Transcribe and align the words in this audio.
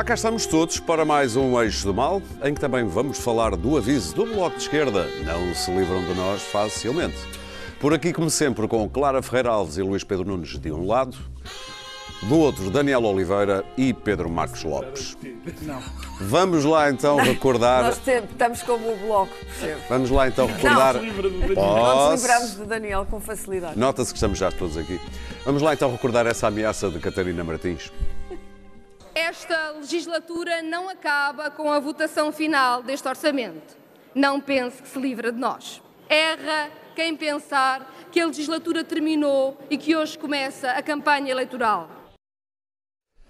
Já 0.00 0.04
cá 0.04 0.14
estamos 0.14 0.46
todos 0.46 0.80
para 0.80 1.04
mais 1.04 1.36
um 1.36 1.60
Eixo 1.60 1.84
do 1.84 1.92
Mal, 1.92 2.22
em 2.42 2.54
que 2.54 2.60
também 2.60 2.86
vamos 2.86 3.18
falar 3.18 3.54
do 3.54 3.76
aviso 3.76 4.14
do 4.14 4.24
Bloco 4.24 4.56
de 4.56 4.62
Esquerda. 4.62 5.06
Não 5.26 5.54
se 5.54 5.70
livram 5.70 6.02
de 6.02 6.14
nós 6.14 6.40
facilmente. 6.40 7.18
Por 7.78 7.92
aqui, 7.92 8.10
como 8.10 8.30
sempre, 8.30 8.66
com 8.66 8.88
Clara 8.88 9.20
Ferreira 9.20 9.50
Alves 9.50 9.76
e 9.76 9.82
Luís 9.82 10.02
Pedro 10.02 10.24
Nunes 10.24 10.58
de 10.58 10.72
um 10.72 10.86
lado, 10.86 11.18
do 12.22 12.38
outro, 12.38 12.70
Daniel 12.70 13.04
Oliveira 13.04 13.62
e 13.76 13.92
Pedro 13.92 14.30
Marcos 14.30 14.64
Lopes. 14.64 15.18
Não. 15.60 15.82
Vamos 16.18 16.64
lá 16.64 16.90
então 16.90 17.18
recordar. 17.18 17.82
Nós 17.84 18.00
estamos 18.06 18.62
como 18.62 18.94
o 18.94 18.96
bloco, 18.96 19.34
percebe? 19.44 19.82
Vamos 19.86 20.10
lá 20.10 20.28
então 20.28 20.46
recordar. 20.46 20.94
Não 20.94 22.10
nos 22.12 22.22
livramos 22.22 22.56
de 22.56 22.64
Daniel 22.64 23.04
com 23.04 23.20
facilidade. 23.20 23.78
Nota-se 23.78 24.12
que 24.12 24.16
estamos 24.16 24.38
já 24.38 24.50
todos 24.50 24.78
aqui. 24.78 24.98
Vamos 25.44 25.60
lá 25.60 25.74
então 25.74 25.92
recordar 25.92 26.26
essa 26.26 26.46
ameaça 26.46 26.88
de 26.88 26.98
Catarina 26.98 27.44
Martins. 27.44 27.92
Esta 29.20 29.72
legislatura 29.72 30.62
não 30.62 30.88
acaba 30.88 31.50
com 31.50 31.70
a 31.70 31.78
votação 31.78 32.32
final 32.32 32.82
deste 32.82 33.06
orçamento. 33.06 33.76
Não 34.14 34.40
pense 34.40 34.80
que 34.80 34.88
se 34.88 34.98
livra 34.98 35.30
de 35.30 35.38
nós. 35.38 35.82
Erra 36.08 36.70
quem 36.96 37.14
pensar 37.14 37.86
que 38.10 38.18
a 38.18 38.26
legislatura 38.26 38.82
terminou 38.82 39.58
e 39.68 39.76
que 39.76 39.94
hoje 39.94 40.18
começa 40.18 40.70
a 40.70 40.82
campanha 40.82 41.30
eleitoral. 41.30 41.99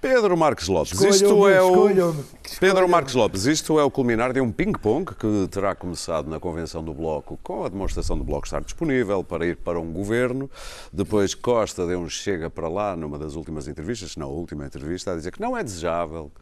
Pedro 0.01 0.35
Marcos 0.35 0.67
Lopes, 0.67 0.99
isto 0.99 1.47
é 1.47 1.63
o. 1.63 2.15
Pedro 2.59 2.89
Marcos 2.89 3.15
Lopes, 3.15 3.45
isto 3.45 3.79
é 3.79 3.85
o 3.85 3.91
culminar 3.91 4.33
de 4.33 4.41
um 4.41 4.51
ping-pong 4.51 5.15
que 5.15 5.47
terá 5.51 5.75
começado 5.75 6.29
na 6.29 6.41
convenção 6.41 6.83
do 6.83 6.95
Bloco 6.95 7.39
com 7.43 7.65
a 7.65 7.69
demonstração 7.69 8.17
do 8.17 8.25
Bloco 8.25 8.47
estar 8.47 8.63
disponível 8.63 9.23
para 9.23 9.45
ir 9.45 9.57
para 9.57 9.79
um 9.79 9.93
governo. 9.93 10.51
Depois 10.91 11.35
Costa 11.35 11.87
deu 11.87 12.01
um 12.01 12.09
chega 12.09 12.49
para 12.49 12.67
lá 12.67 12.97
numa 12.97 13.19
das 13.19 13.35
últimas 13.35 13.69
entrevistas, 13.69 14.17
na 14.17 14.27
última 14.27 14.65
entrevista, 14.65 15.13
a 15.13 15.17
dizer 15.17 15.33
que 15.33 15.41
não 15.41 15.55
é 15.55 15.63
desejável 15.63 16.33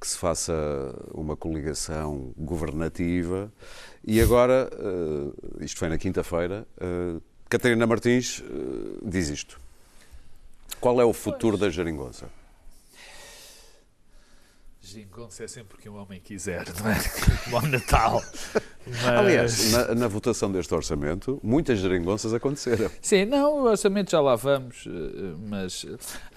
que 0.00 0.06
se 0.06 0.16
faça 0.16 0.52
uma 1.12 1.36
coligação 1.36 2.32
governativa. 2.36 3.52
E 4.04 4.20
agora, 4.20 4.70
eh, 4.72 5.64
isto 5.64 5.78
foi 5.78 5.88
na 5.88 5.98
quinta-feira, 5.98 6.66
eh, 6.80 7.20
Catarina 7.48 7.86
Martins 7.86 8.42
eh, 8.44 8.98
diz 9.04 9.28
isto. 9.28 9.60
Qual 10.80 11.00
é 11.00 11.04
o 11.04 11.12
futuro 11.12 11.56
da 11.56 11.68
geringonça? 14.92 15.12
Gingonça 15.22 15.44
é 15.44 15.48
sempre 15.48 15.76
o 15.76 15.80
que 15.80 15.88
um 15.88 15.96
homem 15.96 16.20
quiser, 16.20 16.64
não 16.80 16.90
é? 16.90 16.96
Ao 17.54 17.62
Natal. 17.66 18.22
Mas- 18.86 19.04
Aliás, 19.04 19.72
na, 19.72 19.94
na 19.94 20.08
votação 20.08 20.50
deste 20.50 20.74
orçamento, 20.74 21.38
muitas 21.42 21.78
geringonças 21.78 22.34
aconteceram. 22.34 22.90
Sim, 23.00 23.24
não, 23.26 23.60
o 23.60 23.62
orçamento 23.64 24.10
já 24.10 24.20
lá 24.20 24.34
vamos, 24.34 24.84
eh, 24.86 25.34
mas 25.48 25.86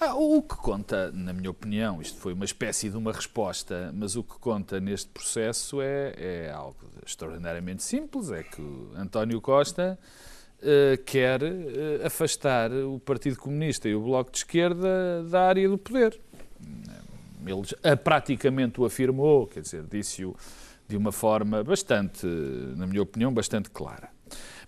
ah, 0.00 0.14
o 0.14 0.40
que 0.42 0.56
conta, 0.56 1.10
na 1.12 1.32
minha 1.32 1.50
opinião, 1.50 2.00
isto 2.00 2.18
foi 2.18 2.32
uma 2.32 2.44
espécie 2.44 2.88
de 2.88 2.96
uma 2.96 3.12
resposta, 3.12 3.90
mas 3.94 4.14
o 4.16 4.22
que 4.22 4.38
conta 4.38 4.78
neste 4.78 5.08
processo 5.10 5.80
é, 5.80 6.14
é 6.16 6.50
algo 6.52 6.76
extraordinariamente 7.04 7.82
simples, 7.82 8.30
é 8.30 8.42
que 8.44 8.60
o 8.62 8.92
António 8.96 9.40
Costa 9.40 9.98
eh, 10.62 10.98
quer 11.04 11.42
eh, 11.42 12.00
afastar 12.04 12.70
o 12.72 13.00
Partido 13.00 13.36
Comunista 13.38 13.88
e 13.88 13.94
o 13.94 14.00
Bloco 14.02 14.30
de 14.30 14.38
Esquerda 14.38 15.24
da 15.24 15.42
área 15.48 15.68
do 15.68 15.76
poder. 15.76 16.20
Ele 17.48 17.62
já- 17.64 17.96
praticamente 17.96 18.80
o 18.80 18.84
afirmou, 18.84 19.46
quer 19.46 19.60
dizer, 19.60 19.84
disse-o 19.90 20.34
de 20.88 20.96
uma 20.96 21.10
forma 21.12 21.64
bastante, 21.64 22.26
na 22.76 22.86
minha 22.86 23.02
opinião, 23.02 23.32
bastante 23.32 23.70
clara. 23.70 24.08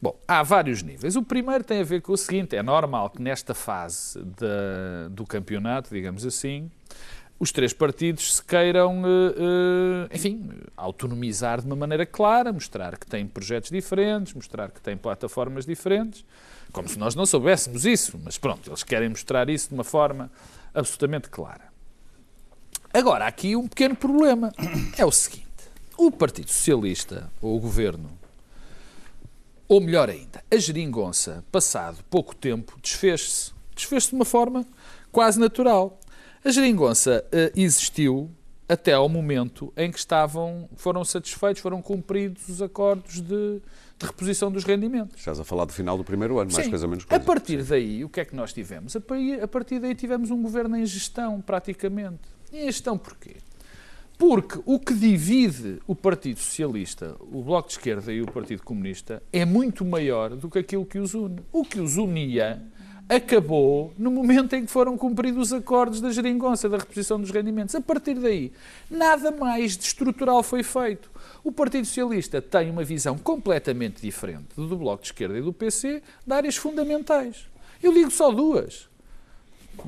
Bom, 0.01 0.17
há 0.27 0.43
vários 0.43 0.83
níveis. 0.83 1.17
O 1.17 1.23
primeiro 1.23 1.65
tem 1.65 1.81
a 1.81 1.85
ver 1.85 2.01
com 2.03 2.13
o 2.13 2.17
seguinte: 2.17 2.55
é 2.57 2.63
normal 2.63 3.11
que 3.11 3.21
nesta 3.21 3.55
fase 3.55 4.21
do 5.11 5.27
campeonato, 5.27 5.91
digamos 5.93 6.25
assim, 6.25 6.71
os 7.41 7.53
três 7.53 7.73
partidos 7.73 8.37
se 8.37 8.43
queiram, 8.45 9.03
eh, 9.05 10.09
eh, 10.11 10.17
enfim, 10.17 10.49
autonomizar 10.77 11.61
de 11.61 11.67
uma 11.67 11.77
maneira 11.77 12.05
clara, 12.07 12.53
mostrar 12.53 12.97
que 12.97 13.07
têm 13.07 13.27
projetos 13.27 13.71
diferentes, 13.71 14.35
mostrar 14.35 14.71
que 14.71 14.81
têm 14.81 14.97
plataformas 14.97 15.65
diferentes, 15.67 16.25
como 16.73 16.89
se 16.89 16.99
nós 16.99 17.15
não 17.15 17.25
soubéssemos 17.27 17.85
isso, 17.87 18.19
mas 18.25 18.37
pronto, 18.39 18.69
eles 18.69 18.83
querem 18.83 19.09
mostrar 19.09 19.49
isso 19.49 19.69
de 19.69 19.75
uma 19.75 19.85
forma 19.85 20.31
absolutamente 20.75 21.29
clara. 21.31 21.69
Agora, 22.93 23.25
há 23.25 23.29
aqui 23.29 23.55
um 23.55 23.67
pequeno 23.69 23.95
problema. 23.95 24.53
É 24.97 25.05
o 25.05 25.13
seguinte: 25.13 25.47
o 25.97 26.11
Partido 26.11 26.51
Socialista, 26.51 27.31
ou 27.41 27.57
o 27.57 27.61
Governo, 27.61 28.11
ou 29.69 29.81
melhor 29.81 30.09
ainda, 30.09 30.43
a 30.51 30.57
geringonça, 30.57 31.45
passado 31.53 32.03
pouco 32.11 32.35
tempo, 32.35 32.79
desfez-se. 32.83 33.53
Desfez-se 33.75 34.11
de 34.11 34.15
uma 34.17 34.25
forma 34.25 34.67
quase 35.13 35.39
natural. 35.39 36.01
A 36.45 36.51
geringonça 36.51 37.25
eh, 37.31 37.53
existiu 37.55 38.31
até 38.69 38.93
ao 38.93 39.09
momento 39.09 39.73
em 39.77 39.91
que 39.91 39.99
estavam, 39.99 40.69
foram 40.77 41.05
satisfeitos, 41.05 41.63
foram 41.63 41.81
cumpridos 41.81 42.49
os 42.49 42.61
acordos 42.61 43.21
de, 43.21 43.61
de 43.99 44.07
reposição 44.07 44.51
dos 44.51 44.65
rendimentos. 44.65 45.19
Estás 45.19 45.41
a 45.41 45.45
falar 45.45 45.65
do 45.65 45.73
final 45.73 45.97
do 45.97 46.05
primeiro 46.05 46.39
ano, 46.39 46.53
mais 46.53 46.65
Sim. 46.65 46.71
coisa 46.71 46.87
menos 46.87 47.05
A 47.05 47.09
coisa. 47.09 47.25
partir 47.25 47.63
daí, 47.63 48.05
o 48.05 48.09
que 48.09 48.21
é 48.21 48.25
que 48.25 48.37
nós 48.37 48.53
tivemos? 48.53 48.95
A 48.97 49.01
a 49.43 49.49
partir 49.49 49.79
daí 49.79 49.95
tivemos 49.95 50.31
um 50.31 50.43
governo 50.43 50.77
em 50.77 50.85
gestão, 50.85 51.41
praticamente. 51.41 52.38
E 52.53 52.59
em 52.59 52.67
gestão 52.67 52.97
porquê? 52.97 53.37
Porque 54.17 54.61
o 54.67 54.81
que 54.81 54.95
divide 54.95 55.81
o 55.87 55.95
Partido 55.95 56.41
Socialista, 56.41 57.15
o 57.21 57.43
Bloco 57.43 57.69
de 57.69 57.75
Esquerda 57.75 58.13
e 58.13 58.21
o 58.21 58.27
Partido 58.27 58.63
Comunista 58.65 59.23
é 59.33 59.45
muito 59.45 59.85
maior 59.85 60.31
do 60.31 60.51
que 60.51 60.59
aquilo 60.59 60.85
que 60.85 60.99
os 60.99 61.15
une. 61.15 61.39
O 61.53 61.65
que 61.65 61.81
os 61.81 61.97
unia 61.97 62.61
acabou 63.09 63.93
no 63.97 64.11
momento 64.11 64.55
em 64.55 64.67
que 64.67 64.71
foram 64.71 64.99
cumpridos 64.99 65.53
os 65.53 65.53
acordos 65.53 66.01
da 66.01 66.11
geringonça, 66.11 66.69
da 66.69 66.79
reposição 66.79 67.21
dos 67.21 67.31
rendimentos. 67.31 67.75
A 67.75 67.81
partir 67.81 68.15
daí, 68.15 68.53
nada 68.91 69.31
mais 69.31 69.77
de 69.77 69.85
estrutural 69.85 70.43
foi 70.43 70.63
feito. 70.63 71.11
O 71.43 71.51
Partido 71.51 71.87
Socialista 71.87 72.43
tem 72.43 72.71
uma 72.71 72.85
visão 72.85 73.17
completamente 73.17 74.03
diferente 74.03 74.49
do 74.57 74.77
Bloco 74.77 75.03
de 75.03 75.09
Esquerda 75.09 75.39
e 75.39 75.43
do 75.43 75.53
PC 75.53 76.03
de 76.27 76.33
áreas 76.33 76.57
fundamentais. 76.57 77.47
Eu 77.83 77.93
digo 77.93 78.11
só 78.11 78.31
duas. 78.31 78.89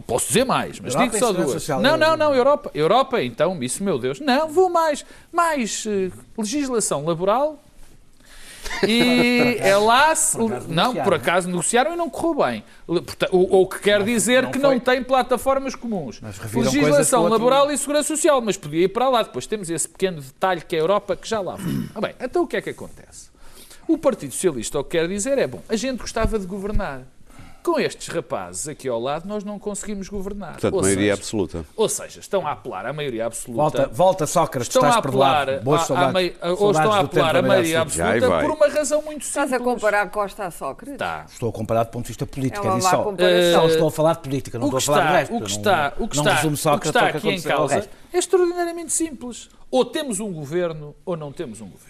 Posso 0.06 0.28
dizer 0.28 0.44
mais, 0.44 0.80
mas 0.80 0.94
Europa 0.94 1.10
digo 1.10 1.18
só 1.18 1.32
segurança 1.32 1.52
duas. 1.52 1.68
Não, 1.82 1.96
não, 1.96 2.16
não, 2.16 2.34
Europa. 2.34 2.70
Europa, 2.74 3.22
então, 3.22 3.62
isso, 3.62 3.82
meu 3.82 3.98
Deus. 3.98 4.20
Não, 4.20 4.48
vou 4.48 4.68
mais. 4.70 5.04
Mais 5.32 5.84
eh, 5.86 6.10
legislação 6.36 7.04
laboral 7.04 7.58
e 8.86 9.56
é 9.60 9.76
lá 9.76 10.14
se... 10.14 10.36
Por 10.36 10.68
Não, 10.68 10.94
por 10.94 11.14
acaso 11.14 11.48
negociaram 11.48 11.94
e 11.94 11.96
não 11.96 12.08
correu 12.08 12.44
bem. 12.46 12.64
O, 13.32 13.62
o 13.62 13.66
que 13.66 13.80
quer 13.80 14.02
dizer 14.02 14.44
não 14.44 14.50
que 14.50 14.58
foi. 14.58 14.68
não 14.68 14.80
tem 14.80 15.02
plataformas 15.02 15.74
comuns. 15.74 16.20
Legislação 16.54 17.20
o 17.20 17.22
outro- 17.24 17.38
laboral 17.38 17.70
e 17.70 17.78
segurança 17.78 18.08
social, 18.08 18.40
mas 18.40 18.56
podia 18.56 18.84
ir 18.84 18.88
para 18.88 19.08
lá. 19.08 19.22
Depois 19.22 19.46
temos 19.46 19.70
esse 19.70 19.88
pequeno 19.88 20.20
detalhe 20.20 20.60
que 20.60 20.76
é 20.76 20.78
a 20.78 20.82
Europa, 20.82 21.16
que 21.16 21.28
já 21.28 21.40
lá 21.40 21.56
vai. 21.56 21.70
Ah, 21.94 22.00
bem, 22.00 22.14
então 22.20 22.42
o 22.42 22.46
que 22.46 22.56
é 22.56 22.62
que 22.62 22.70
acontece? 22.70 23.30
O 23.88 23.98
Partido 23.98 24.32
Socialista 24.32 24.78
o 24.78 24.84
que 24.84 24.90
quer 24.90 25.08
dizer 25.08 25.36
é, 25.38 25.46
bom, 25.46 25.60
a 25.68 25.74
gente 25.74 25.98
gostava 25.98 26.38
de 26.38 26.46
governar. 26.46 27.02
Com 27.62 27.78
estes 27.78 28.08
rapazes 28.08 28.68
aqui 28.68 28.88
ao 28.88 28.98
lado, 28.98 29.28
nós 29.28 29.44
não 29.44 29.58
conseguimos 29.58 30.08
governar. 30.08 30.52
Portanto, 30.52 30.74
ou, 30.74 30.80
maioria 30.82 31.10
seja, 31.14 31.20
absoluta. 31.20 31.64
ou 31.76 31.88
seja, 31.88 32.20
estão 32.20 32.46
a 32.46 32.52
apelar 32.52 32.86
à 32.86 32.92
maioria 32.92 33.26
absoluta. 33.26 33.60
Volta, 33.60 33.88
volta 33.92 34.26
Sócrates, 34.26 34.68
Estão 34.68 34.80
estás 34.82 34.96
a 34.96 34.98
apelar, 34.98 35.44
perdoado. 35.46 35.64
Boas 35.64 35.82
saudades. 35.82 36.12
mei- 36.14 36.36
ou 36.58 36.70
estão 36.70 36.92
a 36.92 37.00
apelar 37.00 37.36
à 37.36 37.42
maioria 37.42 37.80
Absoluta. 37.82 38.40
Por 38.40 38.50
uma 38.50 38.68
razão 38.68 39.02
muito 39.02 39.24
simples. 39.24 39.28
Estás 39.28 39.52
a 39.52 39.58
comparar 39.60 40.10
Costa 40.10 40.44
a 40.46 40.50
Sócrates? 40.50 40.96
Tá. 40.98 41.26
Estou 41.30 41.50
a 41.50 41.52
comparar 41.52 41.82
do 41.84 41.90
ponto 41.90 42.04
de 42.04 42.08
vista 42.08 42.24
político, 42.26 42.66
É 42.66 42.70
uma 42.70 42.78
é 42.78 42.80
só. 42.80 43.02
comparação. 43.04 43.60
Só 43.60 43.68
estou 43.68 43.88
a 43.88 43.90
falar 43.92 44.12
de 44.14 44.20
política, 44.20 44.58
não 44.58 44.66
estou 44.66 44.78
a 44.78 44.80
falar 44.80 44.98
está, 44.98 45.10
de 45.10 45.16
resto. 45.18 45.32
o 45.34 45.36
que 45.36 45.40
Não- 45.40 45.46
está, 45.46 45.92
o 45.98 46.08
que 46.08 46.16
não 46.16 46.22
está, 46.54 46.74
o 46.74 46.80
que 46.80 46.86
está 46.86 47.10
que 47.12 47.16
aqui 47.18 47.28
em 47.28 47.38
ao 47.38 47.42
causa 47.42 47.88
é 48.12 48.18
extraordinariamente 48.18 48.92
simples. 48.92 49.50
Ou 49.70 49.84
temos 49.84 50.18
um 50.18 50.32
governo 50.32 50.94
ou 51.04 51.16
não 51.16 51.30
temos 51.30 51.60
um 51.60 51.68
governo. 51.68 51.89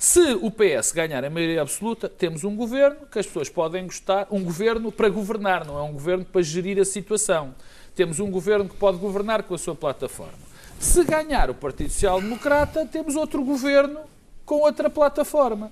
Se 0.00 0.32
o 0.40 0.50
PS 0.50 0.92
ganhar 0.92 1.22
a 1.22 1.28
maioria 1.28 1.60
absoluta, 1.60 2.08
temos 2.08 2.42
um 2.42 2.56
governo 2.56 3.04
que 3.12 3.18
as 3.18 3.26
pessoas 3.26 3.50
podem 3.50 3.84
gostar, 3.84 4.26
um 4.30 4.42
governo 4.42 4.90
para 4.90 5.10
governar, 5.10 5.66
não 5.66 5.78
é 5.78 5.82
um 5.82 5.92
governo 5.92 6.24
para 6.24 6.40
gerir 6.40 6.80
a 6.80 6.86
situação. 6.86 7.54
Temos 7.94 8.18
um 8.18 8.30
governo 8.30 8.66
que 8.66 8.74
pode 8.76 8.96
governar 8.96 9.42
com 9.42 9.54
a 9.54 9.58
sua 9.58 9.74
plataforma. 9.74 10.38
Se 10.78 11.04
ganhar 11.04 11.50
o 11.50 11.54
Partido 11.54 11.92
Social 11.92 12.18
Democrata, 12.18 12.86
temos 12.86 13.14
outro 13.14 13.44
governo 13.44 14.00
com 14.46 14.60
outra 14.60 14.88
plataforma. 14.88 15.70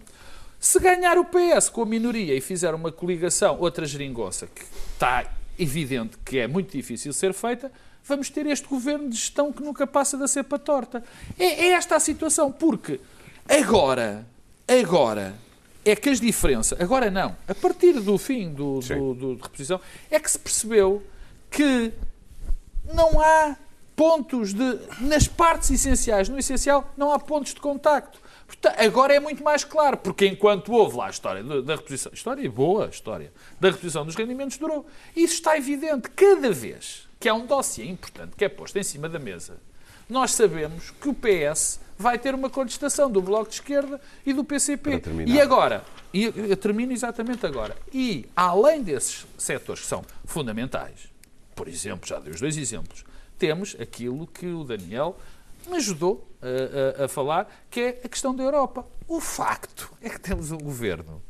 Se 0.60 0.78
ganhar 0.78 1.16
o 1.16 1.24
PS 1.24 1.70
com 1.70 1.80
a 1.80 1.86
minoria 1.86 2.34
e 2.34 2.40
fizer 2.42 2.74
uma 2.74 2.92
coligação, 2.92 3.56
outra 3.58 3.86
geringonça, 3.86 4.46
que 4.46 4.62
está 4.92 5.24
evidente 5.58 6.18
que 6.22 6.38
é 6.38 6.46
muito 6.46 6.76
difícil 6.76 7.14
ser 7.14 7.32
feita, 7.32 7.72
vamos 8.04 8.28
ter 8.28 8.44
este 8.44 8.68
governo 8.68 9.08
de 9.08 9.16
gestão 9.16 9.50
que 9.50 9.62
nunca 9.62 9.86
passa 9.86 10.18
da 10.18 10.28
cepa 10.28 10.58
torta. 10.58 11.02
É, 11.38 11.44
é 11.44 11.68
esta 11.68 11.96
a 11.96 12.00
situação, 12.00 12.52
porque 12.52 13.00
agora, 13.48 14.26
agora, 14.66 15.34
é 15.84 15.96
que 15.96 16.08
as 16.10 16.20
diferenças, 16.20 16.78
agora 16.80 17.10
não, 17.10 17.36
a 17.46 17.54
partir 17.54 17.94
do 18.00 18.18
fim 18.18 18.52
do, 18.52 18.80
do, 18.80 19.14
do- 19.14 19.36
de 19.36 19.42
reposição, 19.42 19.80
é 20.10 20.20
que 20.20 20.30
se 20.30 20.38
percebeu 20.38 21.02
que 21.50 21.92
não 22.92 23.20
há 23.20 23.56
pontos 23.96 24.52
de. 24.52 24.78
Nas 25.00 25.26
partes 25.26 25.70
essenciais, 25.70 26.28
no 26.28 26.38
essencial, 26.38 26.92
não 26.96 27.12
há 27.12 27.18
pontos 27.18 27.54
de 27.54 27.60
contacto. 27.60 28.20
Portanto, 28.46 28.76
agora 28.80 29.14
é 29.14 29.20
muito 29.20 29.42
mais 29.44 29.62
claro, 29.64 29.98
porque 29.98 30.26
enquanto 30.26 30.72
houve 30.72 30.96
lá 30.96 31.06
a 31.06 31.10
história 31.10 31.42
da, 31.42 31.76
reposição, 31.76 32.10
história 32.14 32.50
boa, 32.50 32.86
a 32.86 32.88
história 32.88 33.30
da 33.60 33.70
reposição 33.70 34.06
dos 34.06 34.14
rendimentos 34.14 34.56
durou. 34.56 34.86
Isso 35.14 35.34
está 35.34 35.56
evidente. 35.58 36.08
Cada 36.10 36.50
vez 36.50 37.06
que 37.20 37.28
há 37.28 37.34
um 37.34 37.44
dossiê 37.44 37.84
importante 37.86 38.34
que 38.36 38.44
é 38.44 38.48
posto 38.48 38.78
em 38.78 38.82
cima 38.82 39.06
da 39.08 39.18
mesa 39.18 39.58
nós 40.08 40.32
sabemos 40.32 40.90
que 40.90 41.08
o 41.08 41.14
PS 41.14 41.80
vai 41.98 42.18
ter 42.18 42.34
uma 42.34 42.48
contestação 42.48 43.10
do 43.10 43.20
Bloco 43.20 43.48
de 43.48 43.54
Esquerda 43.56 44.00
e 44.24 44.32
do 44.32 44.44
PCP. 44.44 44.90
E 45.32 45.40
agora, 45.40 45.84
e 46.14 46.24
eu 46.24 46.56
termino 46.56 46.92
exatamente 46.92 47.44
agora, 47.44 47.76
e 47.92 48.26
além 48.36 48.82
desses 48.82 49.26
setores 49.36 49.82
que 49.82 49.88
são 49.88 50.04
fundamentais, 50.24 51.08
por 51.54 51.66
exemplo, 51.68 52.08
já 52.08 52.18
dei 52.20 52.32
os 52.32 52.40
dois 52.40 52.56
exemplos, 52.56 53.04
temos 53.36 53.76
aquilo 53.80 54.26
que 54.26 54.46
o 54.46 54.62
Daniel 54.64 55.16
me 55.66 55.76
ajudou 55.76 56.26
a, 56.40 57.02
a- 57.02 57.04
a 57.04 57.08
falar, 57.08 57.52
que 57.68 57.80
é 57.80 58.00
a 58.04 58.08
questão 58.08 58.34
da 58.34 58.42
Europa. 58.44 58.86
O 59.08 59.20
facto 59.20 59.90
é 60.00 60.08
que 60.08 60.20
temos 60.20 60.50
um 60.52 60.58
governo 60.58 61.20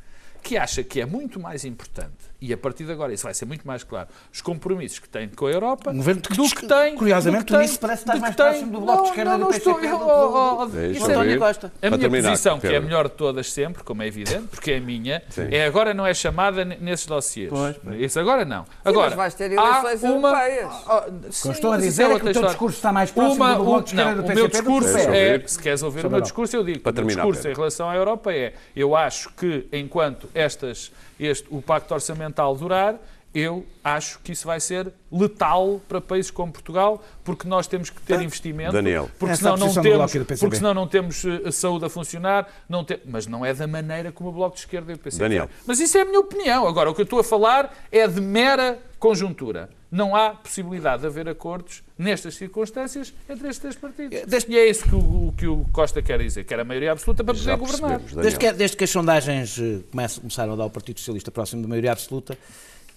que 0.43 0.57
acha 0.57 0.85
que 0.85 1.01
é 1.01 1.07
muito 1.07 1.41
mais 1.41 1.65
importante, 1.65 2.17
e 2.41 2.53
a 2.53 2.57
partir 2.57 2.85
de 2.85 2.93
agora 2.93 3.13
isso 3.13 3.25
vai 3.25 3.35
ser 3.35 3.45
muito 3.47 3.67
mais 3.67 3.83
claro, 3.83 4.09
os 4.33 4.41
compromissos 4.41 4.99
que 5.01 5.09
tem 5.09 5.29
com 5.29 5.47
a 5.47 5.51
Europa, 5.51 5.91
Um 5.91 5.97
governo 5.97 6.23
que 6.23 6.37
do 6.37 6.43
que 6.45 6.55
que, 6.57 6.67
tem. 6.67 6.95
curiosamente, 6.95 7.45
do 7.45 7.59
que 7.59 7.67
tem- 7.67 7.79
parece 7.79 8.03
estar 8.03 8.15
do 8.15 8.21
mais 8.21 8.35
que 8.35 8.43
tem- 8.43 8.47
próximo 8.51 8.73
do 8.73 8.81
Bloco 8.81 8.93
de 8.93 9.03
Não, 9.03 9.09
Esquerda 9.11 9.31
não, 9.31 9.37
e 9.37 9.39
do 9.39 9.45
não 9.45 9.49
PCP 9.53 9.71
estou- 9.71 9.75
do 9.75 9.81
que 9.81 10.13
oh, 10.13 10.59
oh, 10.61 10.65
isso 10.93 11.05
eu 11.05 11.11
é- 11.11 11.15
António. 11.15 11.39
Costa. 11.39 11.73
a 11.83 11.87
minha 11.89 11.99
terminar, 11.99 12.31
posição, 12.31 12.61
que 12.61 12.67
é 12.69 12.77
a 12.77 12.81
melhor 12.81 13.09
de 13.09 13.15
todas 13.15 13.53
sempre, 13.53 13.83
como 13.83 14.03
é 14.03 14.07
evidente, 14.07 14.49
porque 14.49 14.71
é 14.73 14.77
a 14.77 14.81
minha, 14.81 15.23
Sim. 15.31 15.49
é 15.51 15.67
agora 15.67 15.93
não 15.93 16.07
é 16.07 16.15
chamada 16.15 16.65
nesses 16.65 17.07
dossiês. 17.07 17.51
Pois, 17.51 17.77
pois. 17.77 18.01
Isso 18.01 18.21
agora 18.21 18.45
não. 18.45 18.65
Agora, 18.85 19.09
mas 19.11 19.17
vais 19.17 19.35
ter 19.35 19.51
eleições 19.53 20.03
uma... 20.05 20.29
europeias. 20.29 20.73
Ah, 20.87 21.07
O 21.09 21.33
sim, 21.33 21.49
que 21.49 21.55
estou 21.57 21.73
a 21.73 21.77
dizer 21.79 22.03
é 22.05 22.09
que 22.09 22.15
o 22.15 22.19
teu 22.21 22.29
história. 22.31 22.49
discurso 22.51 22.77
está 22.77 22.93
mais 22.93 23.11
próximo 23.11 23.35
Uma- 23.45 23.55
do 23.57 23.65
Bloco 23.65 23.83
de 23.85 23.91
Esquerda 23.91 24.11
não, 24.11 24.17
do 24.17 24.21
o 24.21 24.27
PCP 24.27 24.35
meu 24.41 24.49
do 24.49 24.51
que 24.51 24.57
do 24.63 24.81
discurso 24.81 25.09
é, 25.11 25.43
se 25.49 25.59
queres 25.59 25.83
ouvir 25.83 26.07
o 26.07 26.11
meu 26.11 26.21
discurso, 26.21 26.57
eu 26.57 26.63
digo, 26.65 26.81
Para 26.81 26.93
o 26.93 26.95
meu 26.95 27.07
discurso 27.07 27.49
em 27.49 27.55
relação 27.55 27.91
à 27.91 27.97
Europa 27.97 28.33
é, 28.33 28.53
eu 28.77 28.95
acho 28.95 29.31
que 29.35 29.67
enquanto 29.73 30.29
estas, 30.35 30.93
este, 31.19 31.49
o 31.51 31.61
pacto 31.61 31.95
orçamental 31.95 32.55
durar, 32.55 32.97
eu 33.35 33.65
acho 33.85 34.19
que 34.21 34.33
isso 34.33 34.47
vai 34.47 34.59
ser 34.59 34.91
letal 35.13 35.81
para 35.89 36.01
países 36.01 36.31
como 36.31 36.51
Portugal, 36.53 37.03
porque 37.23 37.47
nós 37.47 37.67
temos 37.67 37.91
que 37.91 38.01
ter 38.03 38.21
investimento, 38.21 38.73
Daniel. 38.73 39.09
porque 39.19 39.31
é 39.33 39.35
a 39.35 39.37
senão 39.37 39.57
não 39.57 39.67
posição 39.67 39.83
do 39.83 39.87
temos, 39.89 39.99
Bloco 39.99 40.17
e 40.17 40.19
do 40.19 40.25
PCP. 40.25 40.41
porque 40.47 40.57
senão 40.57 40.75
não 40.75 40.87
temos 40.89 41.25
eh, 41.25 41.51
saúde 41.51 41.85
a 41.85 41.89
funcionar, 41.89 42.49
não 42.69 42.85
te- 42.85 43.01
mas 43.05 43.27
não 43.27 43.45
é 43.45 43.53
da 43.55 43.67
maneira 43.67 44.11
como 44.11 44.31
o 44.31 44.33
Bloco 44.33 44.55
de 44.57 44.61
Esquerda 44.63 44.93
e 44.93 44.95
o 44.95 44.99
PCP. 44.99 45.23
Daniel. 45.23 45.49
Mas 45.67 45.79
isso 45.79 45.97
é 45.99 46.01
a 46.03 46.05
minha 46.05 46.21
opinião. 46.21 46.67
Agora, 46.67 46.91
o 46.91 46.95
que 46.95 47.01
eu 47.01 47.05
estou 47.05 47.19
a 47.21 47.25
falar 47.25 47.75
é 47.93 48.07
de 48.09 48.21
mera 48.21 48.79
conjuntura. 48.99 49.69
Não 49.91 50.15
há 50.15 50.31
possibilidade 50.31 51.01
de 51.03 51.07
haver 51.07 51.29
acordos 51.29 51.83
nestas 51.97 52.35
circunstâncias 52.35 53.15
entre 53.29 53.45
estes 53.49 53.59
três 53.59 53.77
partidos. 53.77 54.21
Desde- 54.27 54.53
E 54.53 54.59
é 54.59 54.69
isso 54.69 54.85
que 54.85 54.95
o, 54.95 55.33
que 55.37 55.47
o 55.47 55.65
Costa 55.73 56.03
quer 56.03 56.19
dizer, 56.21 56.45
que 56.45 56.53
era 56.53 56.63
a 56.63 56.65
maioria 56.65 56.93
absoluta 56.93 57.25
para 57.25 57.33
poder 57.35 57.57
governar. 57.57 57.99
Desde 58.01 58.39
que, 58.39 58.53
desde 58.53 58.77
que 58.77 58.85
as 58.85 58.91
sondagens 58.91 59.59
eh, 59.59 59.79
começam- 59.91 60.21
começaram 60.21 60.53
a 60.53 60.57
dar 60.57 60.65
ao 60.65 60.71
Partido 60.71 60.99
Socialista 60.99 61.31
próximo 61.31 61.63
da 61.63 61.69
maioria 61.69 61.93
absoluta, 61.93 62.37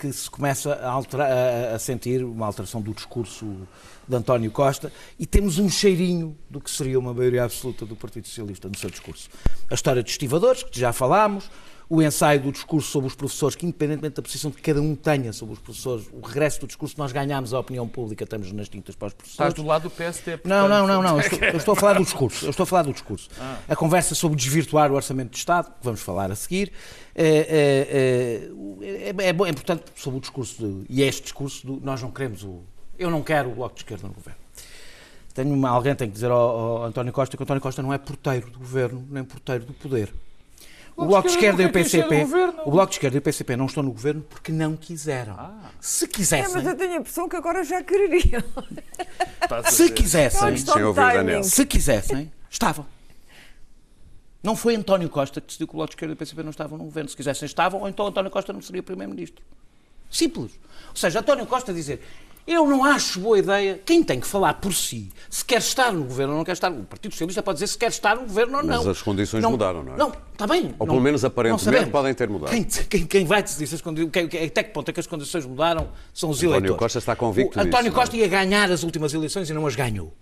que 0.02 0.12
se 0.12 0.30
começa 0.30 0.74
a, 0.74 0.90
alterar- 0.90 1.30
a- 1.76 1.78
sentir 1.80 2.24
uma 2.24 2.48
alteração 2.48 2.82
do 2.82 2.92
discurso 2.92 3.46
de 4.12 4.18
António 4.18 4.52
Costa 4.52 4.92
e 5.18 5.26
temos 5.26 5.58
um 5.58 5.70
cheirinho 5.70 6.38
do 6.50 6.60
que 6.62 6.70
seria 6.70 7.00
uma 7.00 7.14
maioria 7.14 7.46
absoluta 7.46 7.86
do 7.86 7.96
Partido 7.96 8.28
Socialista 8.28 8.68
no 8.68 8.78
seu 8.78 8.90
discurso. 8.90 9.30
A 9.70 9.74
história 9.74 10.04
dos 10.04 10.12
estivadores, 10.12 10.62
que 10.64 10.80
já 10.80 10.92
falámos, 10.94 11.50
o 11.90 12.02
ensaio 12.02 12.40
do 12.40 12.54
discurso 12.54 12.90
sobre 12.90 13.08
os 13.10 13.16
professores, 13.16 13.54
que 13.54 13.66
independentemente 13.66 14.16
da 14.16 14.22
posição 14.22 14.50
que 14.50 14.62
cada 14.62 14.82
um 14.82 14.96
tenha 14.96 15.34
sobre 15.34 15.56
os 15.56 15.60
professores, 15.60 16.06
o 16.14 16.26
regresso 16.26 16.62
do 16.62 16.68
discurso, 16.68 16.96
nós 16.98 17.12
ganhámos 17.12 17.54
a 17.54 17.60
opinião 17.60 17.86
pública, 17.86 18.24
estamos 18.24 18.50
nas 18.54 18.70
tintas 18.70 18.96
para 18.96 19.08
os 19.10 19.14
professores. 19.14 19.50
Estás 19.50 19.54
do 19.54 19.66
lado 19.68 19.84
do 19.84 19.90
PSD. 19.90 20.38
portanto. 20.38 20.48
Não, 20.50 20.70
não, 20.70 20.88
não, 20.88 21.02
não. 21.04 21.16
Eu 21.20 21.20
estou, 21.28 21.40
eu 21.50 21.58
estou 21.58 21.74
a 21.74 21.76
falar 21.76 21.94
do 21.96 22.04
discurso. 22.06 22.46
Eu 22.46 22.52
estou 22.52 22.64
a 22.64 22.68
falar 22.68 22.84
do 22.84 22.94
discurso. 22.94 23.30
A 23.68 23.76
conversa 23.76 24.16
sobre 24.16 24.38
desvirtuar 24.38 24.90
o 24.90 24.96
orçamento 24.96 25.32
de 25.32 25.38
Estado, 25.38 25.66
que 25.70 25.84
vamos 25.84 26.00
falar 26.02 26.32
a 26.32 26.36
seguir, 26.36 26.72
é, 27.14 28.50
é, 28.86 29.10
é, 29.20 29.28
é, 29.28 29.34
bom- 29.34 29.46
é 29.46 29.50
importante 29.50 29.84
sobre 29.96 30.18
o 30.18 30.22
discurso 30.22 30.66
de- 30.66 30.86
e 30.90 31.04
é 31.04 31.08
este 31.08 31.24
discurso 31.24 31.66
do 31.68 31.82
nós 31.86 32.02
não 32.02 32.10
queremos 32.12 32.44
o. 32.44 32.62
Eu 33.02 33.10
não 33.10 33.24
quero 33.24 33.50
o 33.50 33.56
bloco 33.56 33.74
de 33.76 33.82
esquerda 33.82 34.08
no 34.08 34.14
governo. 34.14 34.40
Tenho 35.34 35.54
uma, 35.54 35.70
alguém 35.70 35.96
tem 35.96 36.08
que 36.08 36.14
dizer 36.14 36.30
ao, 36.30 36.38
ao 36.38 36.84
António 36.84 37.12
Costa 37.12 37.36
que 37.36 37.42
o 37.42 37.44
António 37.44 37.62
Costa 37.62 37.82
não 37.82 37.92
é 37.92 37.98
porteiro 37.98 38.50
do 38.52 38.60
governo, 38.60 39.06
nem 39.10 39.24
porteiro 39.24 39.66
do 39.66 39.74
poder. 39.74 40.14
O 40.96 41.06
Bloco 41.06 41.28
de 41.28 41.34
Esquerda 41.34 41.64
e 41.64 41.66
o 41.66 41.72
PCP, 41.72 42.16
o 42.16 42.20
governo. 42.20 42.62
o 42.66 42.72
Bloco 42.72 42.90
de 42.90 42.96
Esquerda 42.98 43.18
e 43.18 43.20
o 43.20 43.22
PCP 43.22 43.56
não 43.56 43.66
estão 43.66 43.82
no 43.82 43.92
governo 43.92 44.22
porque 44.30 44.52
não 44.52 44.76
quiseram. 44.76 45.36
Se 45.80 46.06
É, 46.06 46.08
quisessem, 46.08 46.54
mas 46.54 46.66
eu 46.66 46.76
tenho 46.76 46.94
a 46.94 46.96
impressão 46.98 47.28
que 47.28 47.36
agora 47.36 47.64
já 47.64 47.82
quereriam. 47.82 48.44
Se. 49.72 49.86
É 49.86 49.90
quisessem. 49.90 50.58
Se 51.44 51.66
quisessem, 51.66 52.32
estavam. 52.50 52.86
Não 54.44 54.56
foi 54.56 54.76
António 54.76 55.10
Costa 55.10 55.40
que 55.40 55.48
decidiu 55.48 55.68
que 55.68 55.74
o 55.74 55.78
Bloco 55.78 55.90
de 55.90 55.96
Esquerda 55.96 56.12
e 56.12 56.16
o 56.16 56.18
PCP 56.18 56.44
não 56.44 56.52
estavam 56.52 56.78
no 56.78 56.84
governo. 56.84 57.10
Se 57.10 57.16
quisessem, 57.16 57.46
estavam, 57.46 57.82
ou 57.82 57.90
então 57.90 58.06
António 58.06 58.30
Costa 58.30 58.52
não 58.54 58.62
seria 58.62 58.84
Primeiro-Ministro. 58.84 59.44
Simples. 60.10 60.52
Ou 60.90 60.96
seja, 60.96 61.20
António 61.20 61.48
Costa 61.48 61.74
dizer 61.74 62.02
eu 62.48 62.66
não 62.68 62.84
acho 62.84 63.20
boa 63.20 63.38
ideia. 63.40 63.80
Quem 63.86 64.04
tem 64.04 64.20
que 64.20 64.28
falar 64.28 64.56
por 64.56 64.74
si, 64.74 65.10
se 65.30 65.44
quer 65.46 65.60
estar 65.60 65.92
no 65.92 66.04
governo 66.04 66.34
ou 66.34 66.38
não 66.40 66.46
quer 66.46 66.54
estar. 66.54 66.72
O 66.72 66.84
Partido 66.84 67.12
Socialista 67.14 67.42
pode 67.44 67.58
dizer 67.58 67.68
se 67.68 67.78
quer 67.78 67.90
estar 67.90 68.16
no 68.16 68.24
governo 68.24 68.58
ou 68.58 68.64
Mas 68.66 68.84
não. 68.84 68.92
as 68.92 69.02
condições 69.02 69.44
mudaram, 69.46 69.84
não 69.84 69.94
é? 69.94 69.98
Não, 69.98 70.12
está 70.34 70.48
bem. 70.48 70.74
Ou 70.80 70.86
não- 70.86 70.94
pelo 70.94 71.02
menos 71.02 71.22
não 71.24 71.28
aparentemente 71.28 71.90
podem 71.90 72.14
ter 72.14 72.28
mudado. 72.30 72.50
Quem, 72.52 72.64
quem- 72.64 73.06
quem 73.06 73.26
vai 73.26 73.42
decidir 73.44 73.68
se 73.68 73.76
as 73.76 73.82
condições. 73.82 74.12
quem- 74.12 74.46
Até 74.46 74.64
que 74.64 74.72
ponto 74.72 74.90
é 74.90 74.94
que 74.94 75.00
as 75.00 75.08
condições 75.08 75.46
mudaram 75.46 75.90
são 76.14 76.30
os 76.30 76.38
António 76.40 76.56
eleitores. 76.58 76.80
Costa 76.80 76.98
está 77.00 77.16
convicto 77.16 77.58
O 77.58 77.62
António 77.62 77.86
disso, 77.86 77.96
Costa 77.96 78.16
não 78.16 78.24
é? 78.24 78.26
ia 78.26 78.30
ganhar 78.30 78.72
as 78.72 78.84
últimas 78.84 79.14
eleições 79.14 79.50
e 79.50 79.54
não 79.54 79.66
as 79.68 79.76
ganhou. 79.76 80.14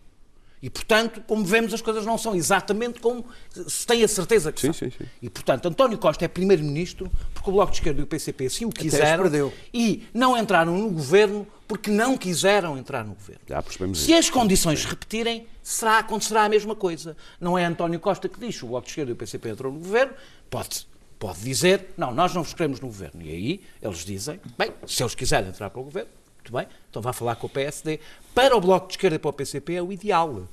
E, 0.61 0.69
portanto, 0.69 1.23
como 1.25 1.45
vemos, 1.45 1.73
as 1.73 1.79
coisas 1.81 2.05
não 2.05 2.17
são 2.17 2.35
exatamente 2.35 2.99
como 2.99 3.23
se 3.65 3.87
tem 3.87 4.03
a 4.03 4.07
certeza 4.09 4.51
que 4.51 4.59
Sim, 4.59 4.73
são. 4.73 4.89
sim, 4.89 4.91
sim. 4.97 5.05
E, 5.21 5.29
portanto, 5.29 5.67
António 5.69 5.97
Costa 5.97 6.25
é 6.25 6.27
primeiro-ministro 6.27 7.09
porque 7.33 7.49
o 7.49 7.53
Bloco 7.53 7.71
de 7.71 7.77
Esquerda 7.77 8.01
e 8.01 8.03
o 8.03 8.07
PCP 8.07 8.45
assim 8.47 8.65
o 8.65 8.69
quiseram 8.69 9.31
e 9.73 10.03
não 10.13 10.37
entraram 10.37 10.77
no 10.77 10.89
governo 10.89 11.47
porque 11.69 11.91
não 11.91 12.17
quiseram 12.17 12.75
entrar 12.79 13.05
no 13.05 13.13
governo. 13.13 13.43
Já 13.47 13.61
percebemos 13.61 13.99
Se 13.99 14.05
isso. 14.05 14.19
as 14.19 14.29
condições 14.31 14.79
se 14.79 14.87
repetirem, 14.87 15.45
será, 15.61 15.99
acontecerá 15.99 16.45
a 16.45 16.49
mesma 16.49 16.75
coisa. 16.75 17.15
Não 17.39 17.55
é 17.55 17.63
António 17.63 17.99
Costa 17.99 18.27
que 18.27 18.39
diz, 18.39 18.61
o 18.63 18.65
Bloco 18.65 18.85
de 18.85 18.91
Esquerda 18.91 19.11
e 19.11 19.13
o 19.13 19.15
PCP 19.15 19.49
entrou 19.49 19.71
no 19.71 19.77
governo, 19.77 20.11
pode, 20.49 20.87
pode 21.19 21.41
dizer, 21.41 21.93
não, 21.95 22.11
nós 22.11 22.33
não 22.33 22.41
vos 22.41 22.55
queremos 22.55 22.79
no 22.81 22.87
governo. 22.87 23.21
E 23.21 23.29
aí 23.29 23.61
eles 23.83 23.99
dizem, 23.99 24.39
bem, 24.57 24.73
se 24.87 25.03
eles 25.03 25.13
quiserem 25.13 25.49
entrar 25.49 25.69
para 25.69 25.79
o 25.79 25.83
governo, 25.83 26.09
muito 26.37 26.51
bem, 26.51 26.67
então 26.89 27.03
vá 27.03 27.13
falar 27.13 27.35
com 27.35 27.45
o 27.45 27.49
PSD. 27.51 27.99
Para 28.33 28.57
o 28.57 28.59
Bloco 28.59 28.87
de 28.87 28.93
Esquerda 28.93 29.17
e 29.17 29.19
para 29.19 29.29
o 29.29 29.33
PCP 29.33 29.75
é 29.75 29.83
o 29.83 29.93
ideal. 29.93 30.47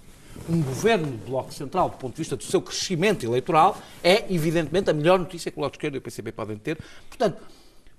Um 0.50 0.62
governo 0.62 1.06
do 1.06 1.30
Bloco 1.30 1.50
Central, 1.50 1.88
do 1.88 1.96
ponto 1.96 2.12
de 2.12 2.18
vista 2.18 2.37
do 2.37 2.44
seu 2.44 2.61
crescimento 2.61 3.25
eleitoral, 3.25 3.80
é 4.04 4.26
evidentemente 4.28 4.90
a 4.90 4.92
melhor 4.92 5.18
notícia 5.18 5.50
que 5.50 5.56
o 5.56 5.61
Bloco 5.61 5.73
de 5.73 5.78
Esquerda 5.78 5.96
e 5.96 5.99
o 5.99 6.02
PCP 6.02 6.30
podem 6.30 6.58
ter. 6.58 6.76
Portanto, 7.08 7.42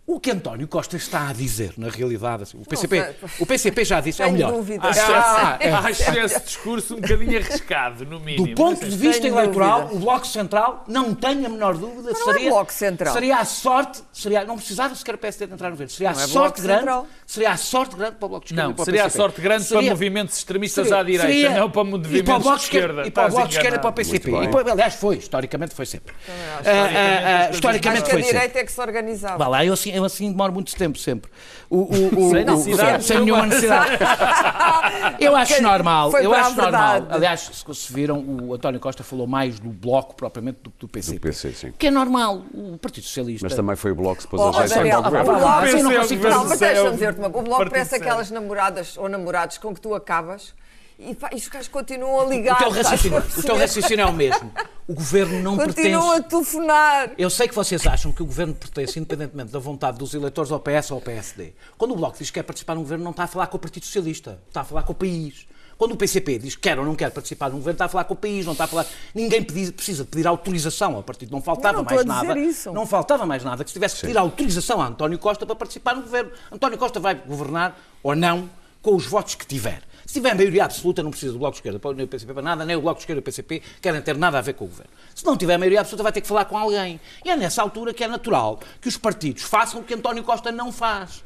o 0.10 0.22
que 0.22 0.32
António 0.32 0.66
Costa 0.70 0.96
está 0.96 1.28
a 1.28 1.34
dizer, 1.34 1.74
na 1.78 1.90
realidade, 1.90 2.44
assim, 2.44 2.58
o 2.58 2.66
PCP, 2.66 3.16
o 3.40 3.46
PCP 3.46 3.84
já 3.84 4.00
disse, 4.00 4.24
é 4.24 4.28
o 4.28 4.32
melhor. 4.32 4.54
dúvidas. 4.54 4.98
Ah, 4.98 5.58
é. 5.60 5.70
Acho 5.70 6.18
esse 6.20 6.40
discurso 6.46 6.96
um 6.96 7.02
bocadinho 7.02 7.38
arriscado, 7.38 8.06
no 8.06 8.18
mínimo. 8.18 8.48
Do 8.48 8.56
ponto 8.56 8.86
de 8.88 8.96
vista 8.96 9.22
Tenho 9.24 9.38
eleitoral, 9.38 9.82
dúvidas. 9.82 9.98
o 9.98 10.06
Bloco 10.06 10.26
Central, 10.28 10.86
não 10.88 11.14
tenho 11.14 11.46
a 11.46 11.50
menor 11.50 11.76
dúvida, 11.78 12.12
não 12.14 12.32
é 12.32 12.34
seria, 12.34 12.50
Bloco 12.52 12.72
Central. 12.72 13.14
seria 13.14 13.38
a 13.38 13.44
sorte, 13.46 14.02
seria, 14.14 14.46
não 14.46 14.56
precisava 14.56 14.96
sequer 14.96 15.16
o 15.16 15.18
PSD 15.18 15.46
de 15.48 15.54
entrar 15.54 15.68
no 15.68 15.74
governo, 15.74 15.92
seria 15.92 16.12
Não 16.14 16.20
a 16.20 16.24
é 16.24 16.28
sorte 16.28 16.62
grande, 16.62 16.80
Central. 16.80 17.08
seria 17.26 17.52
a 17.52 17.58
sorte 17.58 17.96
grande 17.98 18.16
para 18.16 18.26
o 18.26 18.30
Bloco 18.30 18.46
de 18.46 18.54
Esquerda 18.54 18.68
Não, 18.70 18.74
para 18.76 18.86
seria 18.86 19.06
a 19.06 19.10
sorte 19.10 19.42
grande 19.42 19.66
para 19.68 19.78
Seria- 19.78 19.90
movimentos 19.92 20.38
extremistas 20.38 20.88
seria- 20.88 21.00
à 21.02 21.04
direita, 21.04 21.28
seria- 21.34 21.50
não 21.60 21.70
para 21.70 21.84
movimentos 21.84 22.44
para 22.46 22.56
de 22.56 22.62
esquerda. 22.64 23.08
E 23.08 23.12
para 23.12 23.28
o 23.28 23.32
Bloco 23.32 23.48
de 23.50 23.56
Esquerda 23.58 23.76
e 23.78 23.80
para 23.82 23.90
o. 23.90 23.94
PCP. 23.94 24.32
E 24.32 24.48
para- 24.48 24.72
aliás, 24.72 24.96
foi, 24.96 25.18
historicamente 25.18 25.76
foi 25.76 25.86
sempre. 25.86 26.14
acho. 26.60 26.70
Ah, 26.70 26.72
ah, 26.72 27.48
ah, 27.48 27.50
historicamente 27.52 28.04
Acho 28.04 28.06
que 28.06 28.12
a 28.12 28.14
foi 28.14 28.22
sempre. 28.24 28.38
direita 28.40 28.60
é 28.60 28.64
que 28.64 28.72
se 28.72 28.80
organizava. 28.82 29.38
Vá 29.38 29.48
lá, 29.50 29.66
eu 29.66 29.74
assim, 29.74 29.97
eu 29.98 30.06
assim 30.06 30.32
demoro 30.32 30.54
muito 30.54 30.76
tempo 30.76 30.98
sempre. 30.98 31.30
O, 31.70 31.78
o, 31.80 32.28
o, 32.28 32.30
Sem 32.32 32.46
necessidade 32.46 33.04
sem 33.04 33.20
nenhuma 33.22 33.46
necessidade. 33.46 33.98
eu 35.20 35.36
acho 35.36 35.52
Porque 35.54 35.64
normal, 35.68 36.12
eu 36.20 36.34
acho 36.34 36.56
normal. 36.56 36.72
verdade. 36.94 37.08
Aliás, 37.10 37.40
se, 37.52 37.76
se 37.76 37.94
viram, 37.94 38.20
o 38.20 38.54
António 38.54 38.80
Costa 38.80 39.04
falou 39.04 39.28
mais 39.28 39.60
do 39.60 39.70
Bloco 39.70 40.16
propriamente 40.16 40.60
do, 40.64 40.72
do 40.80 40.88
PCP. 40.88 41.18
Do 41.20 41.22
PC, 41.22 41.52
sim. 41.52 41.74
Que 41.78 41.88
é 41.88 41.92
normal, 41.92 42.44
o 42.54 42.78
Partido 42.78 43.04
Socialista. 43.04 43.46
Mas 43.46 43.56
também 43.56 43.76
foi 43.76 43.92
o 43.92 43.96
Bloco 43.96 44.16
que 44.18 44.22
se 44.24 44.28
pôs 44.28 44.42
Oh, 44.42 44.58
a 44.58 44.66
Daniel, 44.66 45.00
o. 45.00 45.10
Bloco- 45.10 45.48
Assim, 45.48 45.82
não 45.84 45.92
Esse 45.92 46.14
é 46.16 46.18
Não, 46.30 46.48
mas 46.48 46.60
deixa-me 46.60 46.92
dizer-te 46.92 47.20
uma. 47.20 47.28
O 47.28 47.42
Bloco 47.42 47.70
parece 47.70 47.90
Céu. 47.92 48.00
aquelas 48.00 48.32
namoradas 48.32 48.98
ou 48.98 49.10
namorados 49.10 49.58
com 49.58 49.74
que 49.74 49.82
tu 49.82 49.94
acabas 49.94 50.54
e, 51.00 51.14
pá, 51.16 51.30
e 51.32 51.36
os 51.36 51.48
gajos 51.48 51.68
continuam 51.68 52.20
a 52.22 52.26
o 52.26 52.30
ligar. 52.30 52.58
teu 52.58 52.70
estás 52.70 52.88
a 52.88 52.90
raciocínio, 52.92 53.24
o 53.38 53.44
teu 53.44 53.58
raciocínio 53.58 54.04
é 54.04 54.06
o 54.06 54.14
mesmo. 54.14 54.52
O 54.88 54.94
governo 54.94 55.42
não 55.44 55.58
Continuam 55.58 56.10
a 56.12 56.14
pertence. 56.22 56.30
telefonar. 56.30 57.12
Eu 57.18 57.30
sei 57.30 57.48
que 57.48 57.54
vocês 57.56 57.86
acham 57.86 58.12
que 58.12 58.24
o 58.24 58.26
governo 58.26 58.54
pertence, 58.56 58.98
independentemente 59.00 59.52
da 59.52 59.60
vontade 59.60 59.98
dos 59.98 60.14
eleitores, 60.14 60.52
ao 60.52 60.60
PS 60.60 60.92
ou 60.92 60.96
ao 60.96 61.02
PSD. 61.02 61.54
Quando 61.78 61.92
o 61.92 61.96
Bloco 61.96 62.18
diz 62.18 62.30
que 62.30 62.36
quer 62.36 62.44
participar 62.44 62.76
no 62.76 62.82
governo, 62.82 63.04
não 63.04 63.12
está 63.12 63.24
a 63.24 63.28
falar 63.28 63.48
com 63.48 63.58
o 63.58 63.60
Partido 63.60 63.86
Socialista, 63.86 64.40
está 64.48 64.62
a 64.62 64.64
falar 64.64 64.84
com 64.84 64.94
o 64.94 64.96
país. 64.96 65.46
Quando 65.78 65.92
o 65.92 65.96
PCP 65.98 66.40
diz 66.40 66.56
que 66.56 66.62
quer 66.64 66.80
ou 66.80 66.86
não 66.86 66.96
quer 66.96 67.12
participar 67.12 67.50
no 67.52 67.58
governo, 67.58 67.74
está 67.76 67.86
a 67.86 67.90
falar 67.90 68.06
com 68.06 68.16
o 68.16 68.18
país, 68.18 68.44
não 68.48 68.54
está 68.54 68.64
a 68.64 68.68
falar. 68.68 68.88
Ninguém 69.14 69.44
pedi- 69.44 69.72
precisa 69.72 70.04
pedir 70.04 70.26
autorização 70.26 70.96
ao 70.96 71.04
partido. 71.04 71.32
Não 71.32 71.40
faltava 71.42 71.78
Eu 71.78 71.84
não 71.84 71.86
mais 71.86 72.02
a 72.02 72.04
nada. 72.06 72.40
isso. 72.40 72.72
Não 72.74 72.88
faltava 72.88 73.28
mais 73.28 73.44
nada 73.44 73.64
que 73.64 73.70
se 73.70 73.74
tivesse 73.76 73.96
que 73.98 74.02
pedir 74.08 74.18
autorização 74.18 74.82
a 74.82 74.88
António 74.88 75.20
Costa 75.20 75.46
para 75.46 75.56
participar 75.56 75.96
no 75.96 76.02
governo. 76.02 76.32
António 76.52 76.80
Costa 76.80 77.00
vai 77.00 77.14
governar 77.14 77.78
ou 78.02 78.16
não 78.16 78.50
com 78.82 78.96
os 78.96 79.06
votos 79.06 79.36
que 79.36 79.46
tiver. 79.46 79.84
Se 80.08 80.14
tiver 80.14 80.34
maioria 80.34 80.64
absoluta, 80.64 81.04
não 81.04 81.12
precisa 81.12 81.34
do 81.34 81.40
Bloco 81.40 81.52
de 81.52 81.58
Esquerda, 81.58 81.94
nem 81.94 82.06
o 82.06 82.08
PCP 82.08 82.34
para 82.34 82.42
nada, 82.42 82.64
nem 82.64 82.78
o 82.78 82.82
Bloco 82.82 82.96
de 82.96 83.02
Esquerda 83.02 83.20
e 83.20 83.22
o 83.22 83.24
PCP 83.24 83.62
querem 83.82 84.02
ter 84.02 84.16
nada 84.16 84.38
a 84.38 84.42
ver 84.42 84.54
com 84.54 84.64
o 84.64 84.68
governo. 84.70 84.90
Se 85.14 85.26
não 85.26 85.36
tiver 85.36 85.58
maioria 85.58 85.82
absoluta, 85.82 86.02
vai 86.02 86.14
ter 86.14 86.22
que 86.22 86.28
falar 86.28 86.46
com 86.46 86.58
alguém. 86.58 86.98
E 87.26 87.30
é 87.30 87.36
nessa 87.36 87.62
altura 87.62 87.94
que 87.94 88.06
é 88.06 88.08
natural 88.08 88.58
que 88.80 88.88
os 88.88 88.96
partidos 88.96 89.44
façam 89.44 89.82
o 89.82 89.84
que 89.84 89.94
António 89.94 90.24
Costa 90.24 90.50
não 90.50 90.72
faz. 90.72 91.22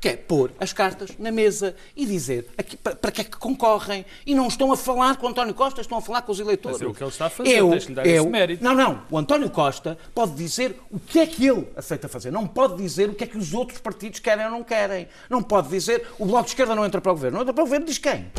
Que 0.00 0.08
é 0.08 0.16
pôr 0.16 0.52
as 0.58 0.72
cartas 0.72 1.10
na 1.18 1.30
mesa 1.30 1.74
e 1.96 2.06
dizer 2.06 2.48
aqui, 2.56 2.76
para, 2.76 2.94
para 2.94 3.10
que 3.10 3.20
é 3.20 3.24
que 3.24 3.36
concorrem. 3.36 4.04
E 4.24 4.34
não 4.34 4.46
estão 4.46 4.72
a 4.72 4.76
falar 4.76 5.16
com 5.16 5.26
o 5.26 5.28
António 5.30 5.54
Costa, 5.54 5.80
estão 5.80 5.98
a 5.98 6.00
falar 6.00 6.22
com 6.22 6.32
os 6.32 6.40
eleitores. 6.40 6.78
Mas 6.78 6.86
é 6.86 6.90
o 6.90 6.94
que 6.94 7.02
ele 7.02 7.10
está 7.10 7.26
a 7.26 7.30
fazer, 7.30 7.50
Eu, 7.50 7.74
lhe 7.74 7.94
dar 7.94 8.06
eu, 8.06 8.22
esse 8.22 8.30
mérito. 8.30 8.62
Não, 8.62 8.74
não. 8.74 9.02
O 9.10 9.18
António 9.18 9.50
Costa 9.50 9.98
pode 10.14 10.32
dizer 10.32 10.76
o 10.90 10.98
que 10.98 11.18
é 11.18 11.26
que 11.26 11.46
ele 11.46 11.66
aceita 11.76 12.08
fazer. 12.08 12.30
Não 12.30 12.46
pode 12.46 12.76
dizer 12.76 13.08
o 13.08 13.14
que 13.14 13.24
é 13.24 13.26
que 13.26 13.38
os 13.38 13.52
outros 13.54 13.80
partidos 13.80 14.20
querem 14.20 14.44
ou 14.44 14.50
não 14.50 14.62
querem. 14.62 15.08
Não 15.28 15.42
pode 15.42 15.68
dizer 15.68 16.06
o 16.18 16.26
Bloco 16.26 16.44
de 16.44 16.50
Esquerda 16.50 16.74
não 16.74 16.84
entra 16.84 17.00
para 17.00 17.12
o 17.12 17.14
governo. 17.14 17.36
Não 17.36 17.42
entra 17.42 17.54
para 17.54 17.62
o 17.62 17.66
governo, 17.66 17.86
diz 17.86 17.98
quem? 17.98 18.30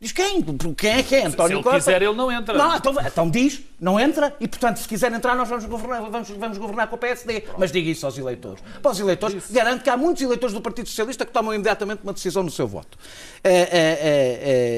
Diz 0.00 0.12
quem? 0.12 0.40
Quem 0.76 0.90
é 0.92 1.02
que 1.02 1.16
é? 1.16 1.26
António 1.26 1.56
ele 1.56 1.62
Costa? 1.64 1.78
quiser, 1.78 2.02
ele 2.02 2.14
não 2.14 2.30
entra. 2.30 2.56
Não, 2.56 2.76
então, 2.76 2.94
então 3.04 3.28
diz, 3.28 3.60
não 3.80 3.98
entra, 3.98 4.32
e 4.38 4.46
portanto, 4.46 4.76
se 4.76 4.86
quiser 4.86 5.12
entrar, 5.12 5.34
nós 5.34 5.48
vamos 5.48 5.64
governar, 5.64 6.08
vamos, 6.08 6.30
vamos 6.30 6.56
governar 6.56 6.86
com 6.86 6.94
o 6.94 6.98
PSD. 6.98 7.42
Mas 7.58 7.72
diga 7.72 7.90
isso 7.90 8.06
aos 8.06 8.16
eleitores. 8.16 8.62
Para 8.80 8.92
os 8.92 9.00
eleitores, 9.00 9.50
garanto 9.50 9.82
que 9.82 9.90
há 9.90 9.96
muitos 9.96 10.22
eleitores 10.22 10.54
do 10.54 10.60
Partido 10.60 10.88
Socialista 10.88 11.26
que 11.26 11.32
tomam 11.32 11.52
imediatamente 11.52 12.02
uma 12.04 12.12
decisão 12.12 12.44
no 12.44 12.50
seu 12.50 12.68
voto. 12.68 12.96
É, 13.42 13.50
é, 13.50 13.58
é, 13.60 13.64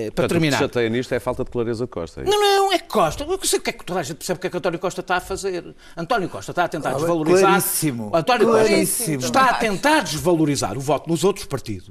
é, 0.07 0.11
para 0.11 0.23
Portanto, 0.23 0.25
o 0.25 0.29
que 0.29 0.29
terminar. 0.29 0.57
te 0.57 0.61
chateia 0.61 0.89
nisto 0.89 1.13
é 1.13 1.17
a 1.19 1.21
falta 1.21 1.45
de 1.45 1.51
clareza 1.51 1.85
de 1.85 1.91
Costa. 1.91 2.21
é 2.23 2.25
isso? 2.25 2.33
Não, 2.33 2.41
não, 2.41 2.73
é 2.73 2.79
Costa. 2.79 3.23
Eu 3.25 3.39
sei 3.43 3.59
o 3.59 3.63
que 3.63 3.71
é 3.71 3.73
que 3.75 3.85
toda 3.85 4.01
a 4.01 4.03
gente 4.03 4.17
percebe 4.17 4.39
o 4.39 4.41
que 4.41 4.47
é 4.47 4.51
que 4.51 4.57
António 4.57 4.79
Costa 4.79 5.03
está 5.03 5.17
a 5.17 5.21
fazer. 5.21 5.75
António 5.99 6.31
Costa 6.31 6.53
está 6.53 6.65
a 6.65 6.69
tentar 6.69 6.95
desvalorizar. 6.95 7.51
claríssimo. 7.51 8.11
António 8.15 8.47
Costa 8.47 8.67
Claríssimo. 8.69 9.21
está 9.21 9.51
a 9.51 9.55
tentar 9.55 10.01
desvalorizar 10.01 10.79
o 10.79 10.81
voto 10.81 11.11
nos 11.11 11.25
outros 11.25 11.45
partidos. 11.45 11.91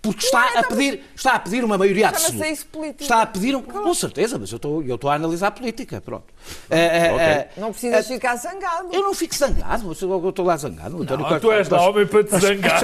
Porque 0.00 0.24
está 0.24 0.60
a 0.60 0.62
pedir, 0.62 1.02
está 1.14 1.32
a 1.32 1.38
pedir 1.40 1.64
uma 1.64 1.76
maioria 1.76 2.08
absoluta. 2.08 2.46
isso 2.48 2.64
política. 2.66 3.02
Está 3.02 3.22
a 3.22 3.26
pedir 3.26 3.56
um, 3.56 3.60
com 3.62 3.92
certeza, 3.92 4.38
mas 4.38 4.50
eu 4.52 4.56
estou, 4.56 4.80
eu 4.82 4.94
estou 4.94 5.10
a 5.10 5.14
analisar 5.14 5.48
a 5.48 5.50
política, 5.50 6.00
pronto. 6.00 6.24
É, 6.70 7.08
é, 7.08 7.12
Ok. 7.12 7.20
é, 7.26 7.48
Não 7.56 7.72
precisas 7.72 8.06
ficar 8.06 8.36
zangado. 8.36 8.88
eu 8.92 9.02
não 9.02 9.12
fico 9.12 9.34
zangado, 9.34 9.84
mas 9.88 10.00
eu 10.00 10.28
estou 10.28 10.44
lá 10.46 10.56
zangado. 10.56 10.96
O 10.98 11.02
António 11.02 11.22
Não, 11.24 11.28
Costa- 11.28 11.40
tu 11.40 11.50
és 11.52 11.68
da 11.68 11.76
Costa- 11.78 11.90
homem 11.90 12.06
para 12.06 12.24
te 12.24 12.30
zangar. 12.38 12.80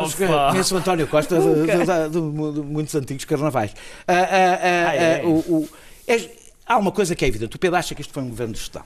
Mas, 0.00 0.14
pá. 0.14 0.50
Conheço 0.50 0.74
o 0.74 0.78
António 0.78 1.06
Costa 1.06 1.38
de, 1.38 1.54
de- 1.66 2.10
de- 2.10 2.52
de- 2.54 2.60
muitos 2.62 2.94
antigos 2.94 3.24
carnavais. 3.24 3.72
Ah, 4.06 4.12
ah, 4.14 4.58
ah, 4.62 4.94
é? 4.94 5.20
ah, 5.22 5.26
o- 5.26 5.38
o- 5.62 5.68
é- 6.06 6.30
há 6.66 6.78
uma 6.78 6.90
coisa 6.92 7.14
que 7.14 7.24
é 7.24 7.28
evidente. 7.28 7.56
O 7.56 7.58
Pedro 7.58 7.76
acha 7.76 7.94
que 7.94 8.00
isto 8.00 8.12
foi 8.12 8.22
um 8.22 8.28
governo 8.30 8.54
de 8.54 8.60
gestão. 8.60 8.82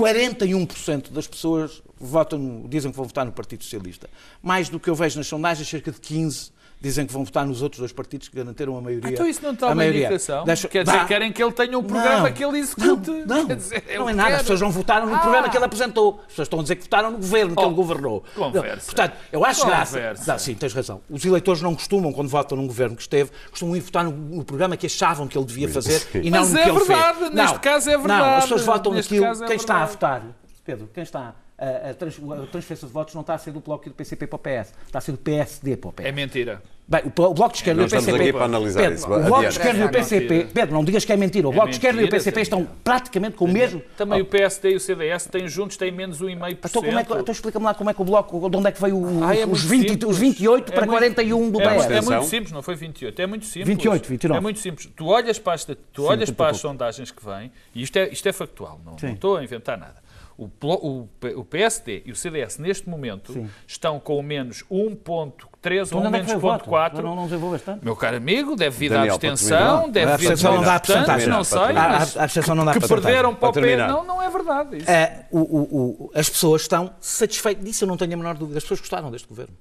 41% 0.00 1.10
das 1.10 1.26
pessoas 1.26 1.82
votam, 1.98 2.64
dizem 2.66 2.90
que 2.90 2.96
vão 2.96 3.04
votar 3.04 3.26
no 3.26 3.32
Partido 3.32 3.62
Socialista. 3.62 4.08
Mais 4.42 4.70
do 4.70 4.80
que 4.80 4.88
eu 4.88 4.94
vejo 4.94 5.18
nas 5.18 5.26
sondagens, 5.26 5.68
cerca 5.68 5.92
de 5.92 6.00
15% 6.00 6.50
dizem 6.80 7.06
que 7.06 7.12
vão 7.12 7.24
votar 7.24 7.44
nos 7.46 7.60
outros 7.62 7.78
dois 7.80 7.92
partidos 7.92 8.28
que 8.28 8.36
garantiram 8.36 8.76
a 8.76 8.80
maioria. 8.80 9.10
Então 9.12 9.26
isso 9.26 9.42
não 9.42 9.52
está 9.52 9.66
a 9.66 9.68
uma 9.70 9.74
maioria. 9.76 10.06
indicação? 10.06 10.44
Deixa- 10.44 10.66
Quer 10.68 10.84
dizer, 10.84 10.96
Dá. 10.98 11.04
querem 11.04 11.30
que 11.32 11.42
ele 11.42 11.52
tenha 11.52 11.78
um 11.78 11.82
programa 11.82 12.28
Não. 12.28 12.32
que 12.32 12.44
ele 12.44 12.58
execute. 12.58 13.10
Não, 13.10 13.26
não, 13.38 13.46
Quer 13.46 13.56
dizer, 13.56 13.84
não 13.96 14.08
é 14.08 14.12
nada. 14.14 14.34
As 14.36 14.40
pessoas 14.42 14.60
não 14.62 14.70
votaram 14.70 15.06
no 15.06 15.14
Ah. 15.14 15.18
programa 15.18 15.48
que 15.50 15.56
ele 15.56 15.64
apresentou. 15.64 16.20
As 16.22 16.26
pessoas 16.28 16.46
estão 16.46 16.58
a 16.58 16.62
dizer 16.62 16.76
que 16.76 16.82
votaram 16.84 17.10
no 17.10 17.18
governo 17.18 17.54
que 17.54 17.62
Oh, 17.62 17.66
ele 17.66 17.74
governou. 17.74 18.24
conversa. 18.34 18.76
Não, 18.76 18.84
Portanto, 18.86 19.16
eu 19.30 19.44
acho 19.44 19.60
Conversa. 19.62 20.00
graça. 20.00 20.32
Não, 20.32 20.38
sim, 20.38 20.54
tens 20.54 20.72
razão. 20.72 21.00
Os 21.10 21.24
eleitores 21.24 21.60
não 21.60 21.74
costumam, 21.74 22.12
quando 22.12 22.28
votam 22.28 22.56
num 22.56 22.66
governo 22.66 22.96
que 22.96 23.02
esteve, 23.02 23.30
costumam 23.50 23.76
ir 23.76 23.80
votar 23.80 24.04
no, 24.04 24.10
no 24.12 24.44
programa 24.44 24.76
que 24.76 24.86
achavam 24.86 25.26
que 25.28 25.36
ele 25.36 25.44
devia 25.46 25.68
fazer 25.68 26.02
e 26.22 26.30
não 26.30 26.40
Mas 26.40 26.52
no 26.52 26.58
é 26.58 26.62
que 26.64 26.68
ele 26.70 26.78
verdade, 26.78 27.18
fez. 27.18 27.30
neste 27.32 27.52
Não, 27.54 27.60
caso 27.60 27.90
é 27.90 27.92
Não, 27.92 28.00
verdade. 28.00 28.34
as 28.36 28.42
pessoas 28.44 28.62
votam 28.64 28.92
Neste 28.94 29.14
naquilo. 29.20 29.44
é 29.44 29.46
quem 29.46 29.56
está 29.56 29.82
a 29.82 29.86
votar, 29.86 30.22
Pedro, 30.64 30.88
quem 30.94 31.02
está. 31.02 31.34
A, 31.62 31.90
a 31.90 31.94
trans- 31.94 32.18
a 32.18 32.46
transferência 32.46 32.86
de 32.86 32.92
votos 32.94 33.12
não 33.14 33.20
está 33.20 33.34
a 33.34 33.38
ser 33.38 33.50
do 33.52 33.60
Bloco 33.60 33.86
e 33.86 33.90
do 33.90 33.94
PCP 33.94 34.26
para 34.26 34.36
o 34.36 34.38
PS, 34.38 34.72
está 34.86 34.96
a 34.98 35.00
ser 35.02 35.12
do 35.12 35.18
PSD 35.18 35.76
para 35.76 35.90
o 35.90 35.92
PS. 35.92 36.06
É 36.06 36.10
mentira. 36.12 36.62
Bem, 36.88 37.02
o, 37.04 37.08
o 37.22 37.34
Bloco 37.34 37.50
de 37.52 37.58
Esquerda 37.58 37.82
e 37.82 37.84
o 37.84 37.86
estamos 37.86 38.06
PCP. 38.06 38.22
aqui 38.24 38.32
para 38.32 38.44
analisar 38.46 38.80
Pedro, 38.80 38.94
isso. 38.96 39.04
O 39.12 39.22
Bloco 39.22 39.40
de. 39.42 39.46
Esquerda 39.48 39.78
e 39.78 39.82
o 39.82 39.84
É 39.84 39.88
PCP. 39.88 40.46
Pedro, 40.54 40.74
não 40.74 40.82
digas 40.84 41.04
que 41.04 41.12
é 41.12 41.16
mentira. 41.18 41.48
O 41.48 41.52
Bloco 41.52 41.68
de 41.68 41.74
Esquerda 41.76 42.00
e 42.00 42.04
o 42.06 42.08
PCP 42.08 42.40
estão 42.40 42.60
Daniel. 42.60 42.76
praticamente 42.82 43.36
com 43.36 43.44
o 43.44 43.48
mesmo. 43.48 43.80
Também 43.96 44.22
o 44.22 44.24
PSD 44.24 44.70
e 44.70 44.76
o 44.76 44.80
CDS 44.80 45.26
têm 45.26 45.46
juntos 45.46 45.76
têm 45.76 45.92
menos 45.92 46.20
1,5%. 46.20 46.58
Então, 46.64 46.82
como 46.82 46.98
é 46.98 47.04
que, 47.04 47.12
então 47.12 47.32
explica-me 47.32 47.64
lá 47.66 47.74
como 47.74 47.90
é 47.90 47.94
que 47.94 48.00
o 48.02 48.04
Bloco, 48.06 48.48
de 48.50 48.56
onde 48.56 48.66
é 48.68 48.72
que 48.72 48.80
veio 48.80 48.96
o- 48.96 49.22
Ah, 49.22 49.36
é 49.36 49.44
os, 49.44 49.62
muito 49.62 49.68
20, 49.68 49.88
simples. 49.90 50.10
os 50.10 50.18
28 50.18 50.72
É 50.72 50.74
para 50.74 50.86
muito- 50.86 50.98
41 50.98 51.50
do 51.50 51.60
é, 51.60 51.64
PS. 51.64 51.70
é 51.70 51.84
Atenção. 51.84 52.12
muito 52.16 52.28
simples, 52.30 52.52
não 52.52 52.62
foi 52.62 52.74
28, 52.74 53.20
é 53.22 53.26
muito 53.26 53.44
simples. 53.44 53.68
28, 53.68 54.08
29. 54.08 54.38
É 54.38 54.40
muito 54.40 54.58
simples. 54.58 54.88
Tu 54.96 55.06
olhas 55.06 55.38
para, 55.38 55.52
esta, 55.52 55.76
tu 55.92 56.04
olhas 56.04 56.30
para 56.30 56.50
as 56.50 56.56
sondagens 56.56 57.10
que 57.10 57.24
vêm, 57.24 57.52
e 57.74 57.82
isto 57.82 57.96
é, 57.98 58.08
isto 58.08 58.26
é 58.28 58.32
factual, 58.32 58.80
não, 58.84 58.96
não 59.00 59.12
estou 59.14 59.36
a 59.36 59.44
inventar 59.44 59.78
nada. 59.78 59.96
O, 60.42 60.48
o 60.64 61.08
o 61.36 61.44
PSD 61.44 62.02
e 62.06 62.12
o 62.12 62.16
CDS, 62.16 62.56
neste 62.58 62.88
momento, 62.88 63.32
Sim. 63.34 63.50
estão 63.66 64.00
com 64.00 64.22
menos 64.22 64.64
1,3 64.70 65.86
Então, 65.86 65.98
ou 66.00 66.06
é 66.06 66.10
menos 66.10 66.26
foi 66.28 66.36
o 66.36 66.40
voto? 66.40 66.70
0,4. 66.70 67.02
Não, 67.02 67.14
não 67.14 67.58
tanto? 67.58 67.84
Meu 67.84 67.94
caro 67.94 68.16
amigo, 68.16 68.56
deve 68.56 68.74
vir 68.76 68.88
da 68.90 68.96
Daniel, 68.96 69.18
para 69.18 69.28
abstenção, 69.30 69.90
deve 69.90 70.12
A 70.12 70.16
vir 70.16 70.26
abstenção 70.28 70.56
não 70.56 70.62
dá 70.62 70.78
dos 70.78 70.86
porcentagem. 70.86 71.28
não 71.28 71.44
sei, 71.44 71.58
mas 71.74 72.16
A, 72.16 72.20
a 72.20 72.24
abstenção 72.24 72.54
não 72.54 72.64
dá 72.64 72.72
que 72.72 72.88
perderam 72.88 73.34
para 73.34 73.48
o 73.50 73.52
Para 73.52 73.60
P. 73.62 73.68
terminar. 73.68 73.88
Não, 73.88 74.04
não 74.04 74.22
é 74.22 74.30
verdade. 74.30 74.78
Isso. 74.78 74.90
É, 74.90 75.26
o- 75.30 75.38
o- 75.40 76.04
o- 76.06 76.10
as 76.14 76.30
pessoas 76.30 76.62
estão 76.62 76.90
satisfeitas. 77.00 77.62
Disso 77.64 77.84
eu 77.84 77.88
não 77.88 77.96
tenho 77.98 78.14
a 78.14 78.16
menor 78.16 78.34
dúvida. 78.34 78.56
As 78.56 78.64
pessoas 78.64 78.80
gostaram 78.80 79.10
deste 79.10 79.28
governo. 79.28 79.54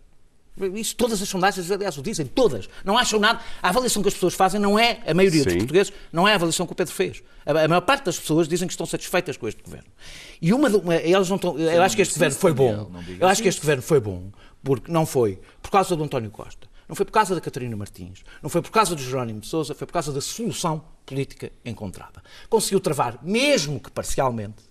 Isso 0.76 0.94
todas 0.96 1.22
as 1.22 1.30
sondagens, 1.30 1.72
aliás, 1.72 1.98
o 1.98 2.02
dizem, 2.02 2.26
todas. 2.26 2.68
Não 2.84 2.98
acham 2.98 3.18
nada. 3.18 3.40
A 3.64 3.70
avaliação 3.70 4.02
que 4.02 4.10
as 4.10 4.14
pessoas 4.14 4.34
fazem 4.34 4.60
não 4.60 4.78
é, 4.78 5.00
a 5.08 5.14
maioria 5.14 5.44
dos 5.44 5.54
Sim. 5.54 5.60
portugueses, 5.60 5.94
não 6.12 6.28
é 6.28 6.34
a 6.34 6.36
avaliação 6.36 6.66
que 6.66 6.74
o 6.74 6.76
Pedro 6.76 6.94
fez. 6.94 7.24
A, 7.46 7.52
a 7.64 7.68
maior 7.68 7.80
parte 7.82 8.04
das 8.04 8.20
pessoas 8.20 8.46
dizem 8.46 8.68
que 8.68 8.74
estão 8.74 8.86
satisfeitas 8.86 9.38
com 9.38 9.48
este 9.48 9.64
governo. 9.64 9.88
E 10.42 10.54
uma, 10.54 10.70
uma- 10.70 10.96
elas 10.96 11.30
não 11.30 11.36
estão, 11.36 11.58
eu 11.60 11.82
acho 11.84 11.96
que 11.96 12.02
este 12.02 12.14
governo 12.16 12.36
foi 12.36 12.54
bom. 12.54 12.92
Eu 13.20 13.28
acho 13.28 13.42
que 13.42 13.48
este 13.50 13.62
governo 13.62 13.84
foi 13.84 14.00
bom, 14.00 14.32
porque 14.64 14.92
não 14.92 15.06
foi 15.06 15.40
por 15.62 15.70
causa 15.72 15.96
do 15.96 16.04
António 16.04 16.32
Costa. 16.32 16.68
Não 16.88 16.96
foi 16.96 17.06
por 17.06 17.12
causa 17.12 17.36
da 17.36 17.42
Catarina 17.42 17.76
Martins, 17.76 18.24
não 18.42 18.50
foi 18.50 18.62
por 18.64 18.72
causa 18.72 18.96
do 18.96 19.02
Jerónimo 19.02 19.40
de 19.42 19.48
Sousa, 19.48 19.76
foi 19.76 19.86
por 19.86 19.94
causa 19.94 20.12
da 20.12 20.22
solução 20.22 20.84
política 21.06 21.52
encontrada. 21.64 22.24
Conseguiu 22.50 22.80
travar, 22.80 23.20
mesmo 23.22 23.80
que 23.80 23.92
parcialmente, 23.92 24.64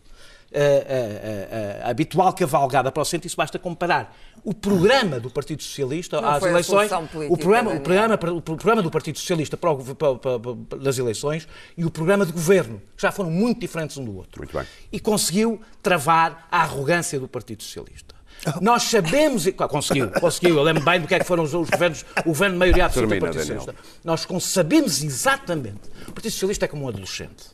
a, 0.53 0.59
a- 0.59 1.85
a- 1.85 1.87
a 1.87 1.91
habitual 1.91 2.33
cavalgada 2.33 2.91
para 2.91 3.03
o 3.03 3.05
centro, 3.05 3.27
isso 3.27 3.37
basta 3.37 3.59
comparar 3.59 4.17
o 4.49 4.55
programa 4.55 5.21
do 5.21 5.29
Partido 5.29 5.63
Socialista 5.63 6.21
Não 6.21 6.29
às 6.31 6.43
eleições, 6.43 6.89
política, 6.89 7.33
o 7.35 7.37
programa, 7.37 7.71
o, 7.75 7.81
programa, 7.81 8.17
para- 8.17 8.33
o 8.33 8.41
programa 8.41 8.83
do 8.83 8.91
Partido 8.91 9.19
Socialista 9.19 9.57
para 9.59 9.71
o 9.71 9.77
gov- 9.77 9.95
para- 9.95 10.15
para- 10.15 10.39
para- 10.39 10.79
das 10.79 10.97
eleições 10.97 11.47
e 11.77 11.85
o 11.85 11.91
programa 11.91 12.25
de 12.25 12.33
governo, 12.33 12.81
que 12.97 13.03
já 13.03 13.13
foram 13.13 13.31
muito 13.31 13.61
diferentes 13.61 13.99
um 13.99 14.05
do 14.05 14.17
outro. 14.17 14.41
Muito 14.41 14.57
bem. 14.57 14.67
E 14.91 14.99
conseguiu 14.99 15.61
travar 15.83 16.49
a 16.51 16.63
arrogância 16.63 17.21
do 17.21 17.29
Partido 17.29 17.63
Socialista. 17.63 18.15
Nós 18.63 18.85
sabemos, 18.85 19.45
conseguiu, 19.69 20.11
conseguiu, 20.13 20.57
eu 20.57 20.63
lembro 20.63 20.83
bem 20.85 21.01
do 21.01 21.07
que 21.09 21.15
é 21.15 21.19
que 21.19 21.25
foram 21.27 21.43
os, 21.43 21.53
os 21.53 21.69
governos, 21.69 22.05
o 22.21 22.29
governo 22.29 22.55
de 22.55 22.59
maioria 22.61 22.87
absoluta 22.87 23.15
do 23.17 23.21
Partido 23.21 23.41
Daniel. 23.41 23.59
Socialista. 23.61 23.91
Nós 24.05 24.27
sabemos 24.45 25.03
exatamente, 25.03 25.81
o 26.07 26.13
Partido 26.13 26.33
Socialista 26.33 26.65
é 26.65 26.69
como 26.69 26.85
um 26.85 26.89
adolescente. 26.89 27.47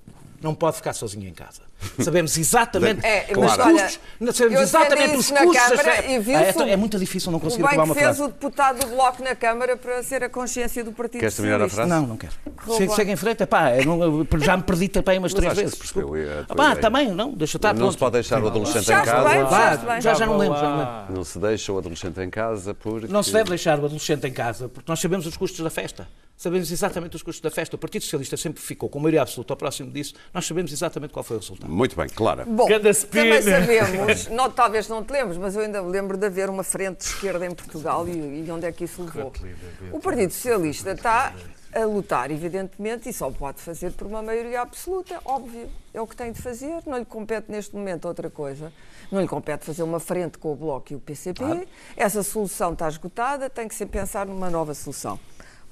Não 0.43 0.55
pode 0.55 0.77
ficar 0.77 0.93
sozinho 0.93 1.27
em 1.27 1.33
casa. 1.33 1.63
Sabemos 2.01 2.37
exatamente 2.37 3.05
É, 3.05 3.27
os 3.37 3.39
olha, 3.59 3.65
custos, 3.65 3.99
sabemos 4.37 4.41
eu 4.57 4.63
exatamente 4.63 5.17
os 5.17 5.31
custos. 5.31 5.57
Câmara 5.57 6.07
e 6.07 6.35
Ah, 6.35 6.41
é, 6.43 6.53
tão- 6.53 6.67
o- 6.67 6.71
é 6.71 6.77
muito 6.77 6.99
difícil 6.99 7.31
não 7.33 7.39
conseguir 7.41 7.65
acabar 7.65 7.83
que 7.83 7.89
uma 7.89 7.95
fez 7.95 8.07
frase. 8.07 8.23
o 8.23 8.29
deputado 8.29 8.81
do 8.81 8.87
Bloco 8.95 9.23
na 9.23 9.35
Câmara 9.35 9.77
para 9.77 10.03
ser 10.03 10.23
a 10.25 10.29
consciência 10.29 10.83
do 10.85 10.93
Partido 10.93 11.21
Queres 11.21 11.35
terminar 11.37 11.61
a 11.63 11.69
frase? 11.69 11.89
Não, 11.91 12.07
não 12.07 12.17
quero. 12.17 12.33
Segue, 12.77 12.93
segue 12.95 13.13
em 13.13 13.17
frente. 13.17 13.43
Epá, 13.43 13.77
eu 13.77 13.85
não- 13.85 14.27
já 14.41 14.57
me 14.57 14.63
perdi 14.63 14.89
também 14.89 15.19
umas 15.19 15.33
três 15.35 15.53
vezes. 15.55 15.79
ideia. 15.95 16.47
também, 16.81 17.09
não, 17.13 17.33
deixa 17.33 17.57
estar 17.59 17.73
Não 17.73 17.79
pronto. 17.81 17.93
se 17.93 17.99
pode 17.99 18.13
deixar 18.15 18.43
o 18.43 18.47
adolescente 18.47 18.91
em 18.91 19.05
casa. 19.05 20.01
já, 20.01 20.15
já 20.15 20.27
não 20.27 20.37
lembro. 20.37 20.59
Não 21.11 21.25
se 21.25 21.39
deixa 21.39 21.73
o 21.73 21.79
adolescente 21.79 22.21
em 22.21 22.31
casa 22.31 22.75
porque... 22.75 23.07
Não 23.09 23.23
se 23.23 23.33
deve 23.33 23.49
deixar 23.51 23.79
o 23.79 23.85
adolescente 23.85 24.27
em 24.27 24.33
casa, 24.33 24.69
porque 24.69 24.91
nós 24.91 25.01
sabemos 25.01 25.27
os 25.27 25.37
custos 25.37 25.61
da 25.61 25.71
festa. 25.71 26.09
Sabemos 26.37 26.71
exatamente 26.73 27.15
os 27.15 27.23
custos 27.23 27.41
da 27.41 27.51
festa. 27.51 27.77
O 27.77 27.79
Partido 27.79 28.03
Socialista 28.03 28.37
sempre 28.37 28.61
ficou 28.61 28.89
com 28.89 28.99
maioria 28.99 29.23
absoluta 29.23 29.53
ao 29.53 29.57
próximo 29.57 29.91
disso. 29.93 30.15
Nós 30.33 30.45
sabemos 30.45 30.73
exatamente 30.73 31.13
qual 31.13 31.23
foi 31.23 31.37
o 31.37 31.41
resultado. 31.41 31.71
Muito 31.75 31.97
bem, 31.97 32.09
Clara. 32.09 32.45
Bom, 32.45 32.67
também 32.67 32.93
sabemos, 33.43 34.29
não, 34.31 34.51
talvez 34.51 34.89
não 34.89 35.05
te 35.05 35.13
lembres, 35.13 35.37
mas 35.37 35.57
eu 35.57 35.63
ainda 35.63 35.83
me 35.83 35.91
lembro 35.91 36.17
de 36.17 36.27
haver 36.27 36.49
uma 36.49 36.63
frente 36.63 36.99
de 36.99 37.05
esquerda 37.05 37.45
em 37.45 37.55
Portugal 37.55 38.07
e, 38.07 38.45
e 38.47 38.51
onde 38.51 38.67
é 38.67 38.73
que 38.73 38.85
isso 38.85 39.03
levou. 39.03 39.33
O 39.93 39.99
Partido 39.99 40.33
Socialista 40.33 40.93
está 40.93 41.35
a 41.75 41.85
lutar, 41.85 42.31
evidentemente, 42.31 43.09
e 43.09 43.13
só 43.13 43.31
pode 43.31 43.61
fazer 43.61 43.93
por 43.93 44.07
uma 44.07 44.23
maioria 44.23 44.61
absoluta, 44.61 45.21
óbvio. 45.25 45.69
É 45.93 46.01
o 46.01 46.07
que 46.07 46.15
tem 46.15 46.31
de 46.31 46.41
fazer, 46.41 46.83
não 46.87 46.99
lhe 46.99 47.05
compete 47.05 47.51
neste 47.51 47.75
momento 47.75 48.07
outra 48.07 48.31
coisa. 48.31 48.73
Não 49.11 49.21
lhe 49.21 49.29
compete 49.29 49.65
fazer 49.65 49.83
uma 49.83 49.99
frente 49.99 50.39
com 50.39 50.53
o 50.53 50.57
Bloco 50.57 50.93
e 50.93 50.97
o 50.97 51.01
PCP. 51.01 51.67
Essa 51.97 52.23
solução 52.23 52.73
está 52.73 52.89
esgotada, 52.89 53.51
tem 53.51 53.67
que 53.67 53.75
se 53.75 53.85
pensar 53.85 54.27
numa 54.27 54.49
nova 54.49 54.75
solução. 54.75 55.19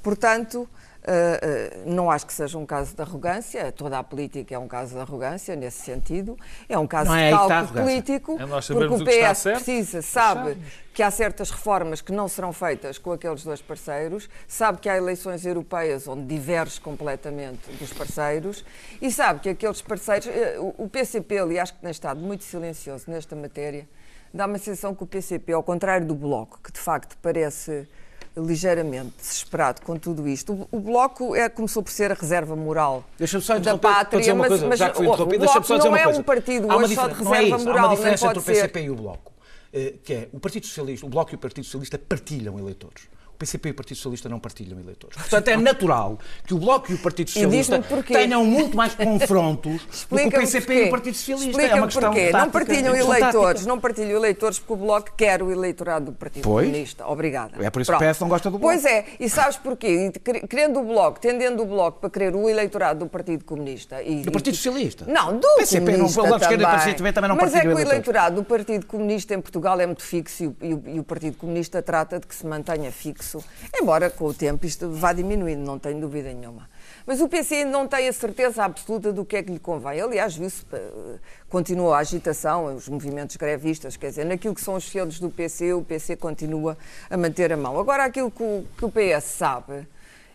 Portanto, 0.02 0.68
eh, 1.04 1.82
não 1.84 2.10
acho 2.10 2.26
que 2.26 2.32
seja 2.32 2.56
um 2.58 2.64
caso 2.66 2.94
de 2.94 3.02
arrogância, 3.02 3.72
toda 3.72 3.98
a 3.98 4.02
política 4.04 4.54
é 4.54 4.58
um 4.58 4.68
caso 4.68 4.94
de 4.94 5.00
arrogância 5.00 5.56
nesse 5.56 5.82
sentido, 5.82 6.36
é 6.68 6.78
um 6.78 6.86
caso 6.86 7.10
Não 7.10 7.16
é 7.16 7.28
de 7.28 7.34
a 7.34 7.38
cálculo 7.48 7.80
político, 7.80 8.38
É 8.40 8.46
porque 8.46 8.94
o 8.94 9.04
PS 9.04 9.38
certo, 9.38 9.56
precisa, 9.56 10.02
sabe 10.02 10.40
achamos. 10.50 10.64
que 10.94 11.02
há 11.02 11.10
certas 11.10 11.50
reformas 11.50 12.00
que 12.00 12.12
não 12.12 12.28
serão 12.28 12.52
feitas 12.52 12.98
com 12.98 13.12
aqueles 13.12 13.42
dois 13.42 13.60
parceiros, 13.60 14.28
sabe 14.46 14.78
que 14.78 14.88
há 14.88 14.96
eleições 14.96 15.44
europeias 15.44 16.06
onde 16.06 16.24
diverge 16.26 16.80
completamente 16.80 17.70
dos 17.78 17.92
parceiros 17.92 18.64
e 19.00 19.10
sabe 19.10 19.40
que 19.40 19.48
aqueles 19.48 19.82
parceiros, 19.82 20.26
eh, 20.28 20.56
o 20.58 20.72
o 20.82 20.88
PCP, 20.88 21.38
aliás, 21.38 21.70
que 21.70 21.78
tem 21.80 21.90
estado 21.90 22.20
muito 22.20 22.44
silencioso 22.44 23.04
nesta 23.08 23.36
matéria, 23.36 23.88
dá 24.34 24.46
uma 24.46 24.58
sensação 24.58 24.94
que 24.94 25.02
o 25.02 25.06
PCP, 25.06 25.52
ao 25.52 25.62
contrário 25.62 26.06
do 26.06 26.14
Bloco, 26.14 26.58
que 26.62 26.72
de 26.72 26.80
facto 26.80 27.16
parece 27.22 27.86
ligeiramente 28.36 29.14
desesperado 29.18 29.82
com 29.82 29.96
tudo 29.96 30.26
isto. 30.28 30.52
O, 30.52 30.76
o 30.76 30.80
Bloco 30.80 31.34
é, 31.36 31.48
começou 31.48 31.82
por 31.82 31.90
ser 31.90 32.10
a 32.10 32.14
reserva 32.14 32.56
moral 32.56 33.04
Deixa-me 33.18 33.42
só 33.42 33.58
da 33.58 33.76
pátria, 33.76 34.34
mas, 34.34 34.48
coisa, 34.48 34.66
mas 34.66 34.78
já 34.78 34.90
que 34.90 34.96
fui 34.96 35.06
o 35.06 35.16
Bloco 35.16 35.78
não 35.78 35.96
é 35.96 36.06
um 36.08 36.22
partido 36.22 36.72
hoje 36.72 36.94
só 36.94 37.08
de 37.08 37.14
é 37.14 37.16
reserva 37.16 37.58
moral, 37.58 37.78
Há 37.78 37.88
uma 37.88 37.96
diferença 37.96 38.26
entre 38.26 38.38
o 38.38 38.42
PCP 38.42 38.82
e 38.82 38.90
o 38.90 38.94
Bloco. 38.94 39.32
eh, 39.72 39.94
que 40.02 40.12
é 40.14 40.28
o 40.32 40.40
Partido 40.40 40.66
Socialista, 40.66 41.06
o 41.06 41.08
Bloco 41.08 41.32
e 41.32 41.36
o 41.36 41.38
Partido 41.38 41.64
Socialista 41.64 41.98
partilham 41.98 42.58
eleitores. 42.58 43.08
PCP 43.42 43.68
e 43.68 43.72
o 43.72 43.74
Partido 43.74 43.96
Socialista 43.96 44.28
não 44.28 44.38
partilham 44.38 44.78
eleitores. 44.78 45.16
Portanto, 45.16 45.48
é 45.48 45.56
natural 45.58 46.18
que 46.46 46.54
o 46.54 46.58
Bloco 46.58 46.92
e 46.92 46.94
o 46.94 46.98
Partido 46.98 47.30
Socialista 47.30 47.82
tenham 48.06 48.44
muito 48.44 48.76
mais 48.76 48.94
confrontos 48.94 50.06
do 50.08 50.16
que 50.16 50.26
o 50.26 50.30
PCP 50.30 50.74
e 50.74 50.86
o 50.86 50.90
Partido 50.90 51.14
Socialista. 51.16 51.62
É 51.62 51.74
uma 51.74 51.86
questão 51.86 52.12
tática, 52.14 52.38
não 52.38 52.50
partilham 52.50 52.94
é 52.94 52.98
eleitores, 53.00 53.32
tática. 53.60 53.68
não 53.68 53.80
partilham 53.80 54.10
eleitores 54.16 54.58
porque 54.58 54.72
o 54.72 54.76
Bloco 54.76 55.10
quer 55.16 55.42
o 55.42 55.50
eleitorado 55.50 56.06
do 56.06 56.12
Partido 56.12 56.42
Pois. 56.42 56.66
Comunista. 56.66 57.06
Obrigada. 57.06 57.64
É 57.64 57.70
por 57.70 57.82
isso 57.82 57.90
que 57.96 58.04
o 58.04 58.10
PS 58.12 58.20
não 58.20 58.28
gosta 58.28 58.50
do 58.50 58.58
Bloco. 58.58 58.72
Pois 58.72 58.84
é, 58.84 59.04
e 59.18 59.28
sabes 59.28 59.56
porquê? 59.56 60.12
Quer- 60.22 60.46
Querendo 60.46 60.80
o 60.80 60.84
Bloco, 60.84 61.18
tendendo 61.20 61.62
o 61.62 61.66
Bloco 61.66 62.00
para 62.00 62.10
querer 62.10 62.34
o 62.34 62.48
eleitorado 62.48 63.00
do 63.00 63.06
Partido 63.08 63.44
Comunista. 63.44 64.02
E, 64.02 64.22
Do 64.22 64.32
Partido 64.32 64.54
Socialista? 64.56 65.04
Não, 65.06 65.36
do 65.38 65.48
PCP 65.56 65.96
não- 65.96 66.06
o 66.06 66.10
Bloco 66.12 66.28
de 66.38 66.42
Esquerda 66.44 66.64
também. 66.96 67.12
Também 67.12 67.28
não 67.28 67.36
Mas 67.36 67.54
é 67.54 67.60
que 67.60 67.68
o 67.68 67.78
eleitorado 67.78 68.36
do 68.36 68.44
Partido 68.44 68.86
Comunista 68.86 69.34
em 69.34 69.40
Portugal 69.40 69.80
é 69.80 69.86
muito 69.86 70.02
fixo 70.02 70.44
e 70.44 70.46
o, 70.46 70.56
e 70.62 70.74
o- 70.74 70.82
e 70.96 71.00
o 71.00 71.04
Partido 71.04 71.36
Comunista 71.36 71.82
trata 71.82 72.20
de 72.20 72.26
que 72.26 72.34
se 72.34 72.46
mantenha 72.46 72.90
fixo, 72.92 73.31
embora 73.74 74.10
com 74.10 74.26
o 74.26 74.34
tempo 74.34 74.66
isto 74.66 74.90
vá 74.90 75.12
diminuindo, 75.12 75.64
não 75.64 75.78
tenho 75.78 76.00
dúvida 76.00 76.32
nenhuma. 76.32 76.68
Mas 77.06 77.20
o 77.20 77.28
PC 77.28 77.56
ainda 77.56 77.70
não 77.70 77.86
tem 77.88 78.08
a 78.08 78.12
certeza 78.12 78.64
absoluta 78.64 79.12
do 79.12 79.24
que 79.24 79.36
é 79.36 79.42
que 79.42 79.52
lhe 79.52 79.58
convém. 79.58 80.00
Aliás, 80.00 80.36
viu-se, 80.36 80.64
eh, 80.72 81.18
continua 81.48 81.96
a 81.96 81.98
agitação, 82.00 82.74
os 82.76 82.88
movimentos 82.88 83.36
grevistas, 83.36 83.96
quer 83.96 84.10
dizer, 84.10 84.24
naquilo 84.24 84.54
que 84.54 84.60
são 84.60 84.74
os 84.74 84.88
feudos 84.88 85.18
do 85.18 85.30
PC, 85.30 85.72
o 85.72 85.82
PC 85.82 86.16
continua 86.16 86.76
a 87.10 87.16
manter 87.16 87.52
a 87.52 87.56
mão. 87.56 87.78
Agora, 87.78 88.04
aquilo 88.04 88.30
que 88.30 88.42
o, 88.42 88.64
que 88.76 88.84
o 88.84 88.90
PS 88.90 89.24
sabe 89.24 89.86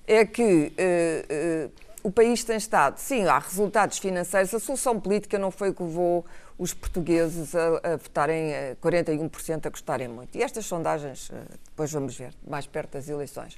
é 0.06 0.25
que 0.25 0.74
eh, 0.77 1.25
eh, 1.30 1.70
o 2.04 2.12
país 2.12 2.44
tem 2.44 2.58
estado, 2.58 2.98
sim, 2.98 3.25
há 3.25 3.38
resultados 3.38 3.98
financeiros, 3.98 4.54
a 4.54 4.60
solução 4.60 5.00
política 5.00 5.38
não 5.38 5.51
foi 5.51 5.70
o 5.70 5.74
que 5.74 5.84
levou 5.84 6.25
os 6.58 6.74
portugueses 6.74 7.54
a, 7.56 7.94
a 7.94 7.98
votarem 7.98 8.52
eh, 8.52 8.78
41% 8.82 9.68
a 9.68 9.70
gostarem 9.70 10.08
muito. 10.08 10.36
E 10.36 10.42
estas 10.42 10.66
sondagens, 10.66 11.30
eh, 11.32 11.44
depois 11.66 11.92
vamos 11.92 12.18
ver, 12.18 12.34
mais 12.48 12.66
perto 12.66 12.94
das 12.94 13.08
eleições, 13.08 13.58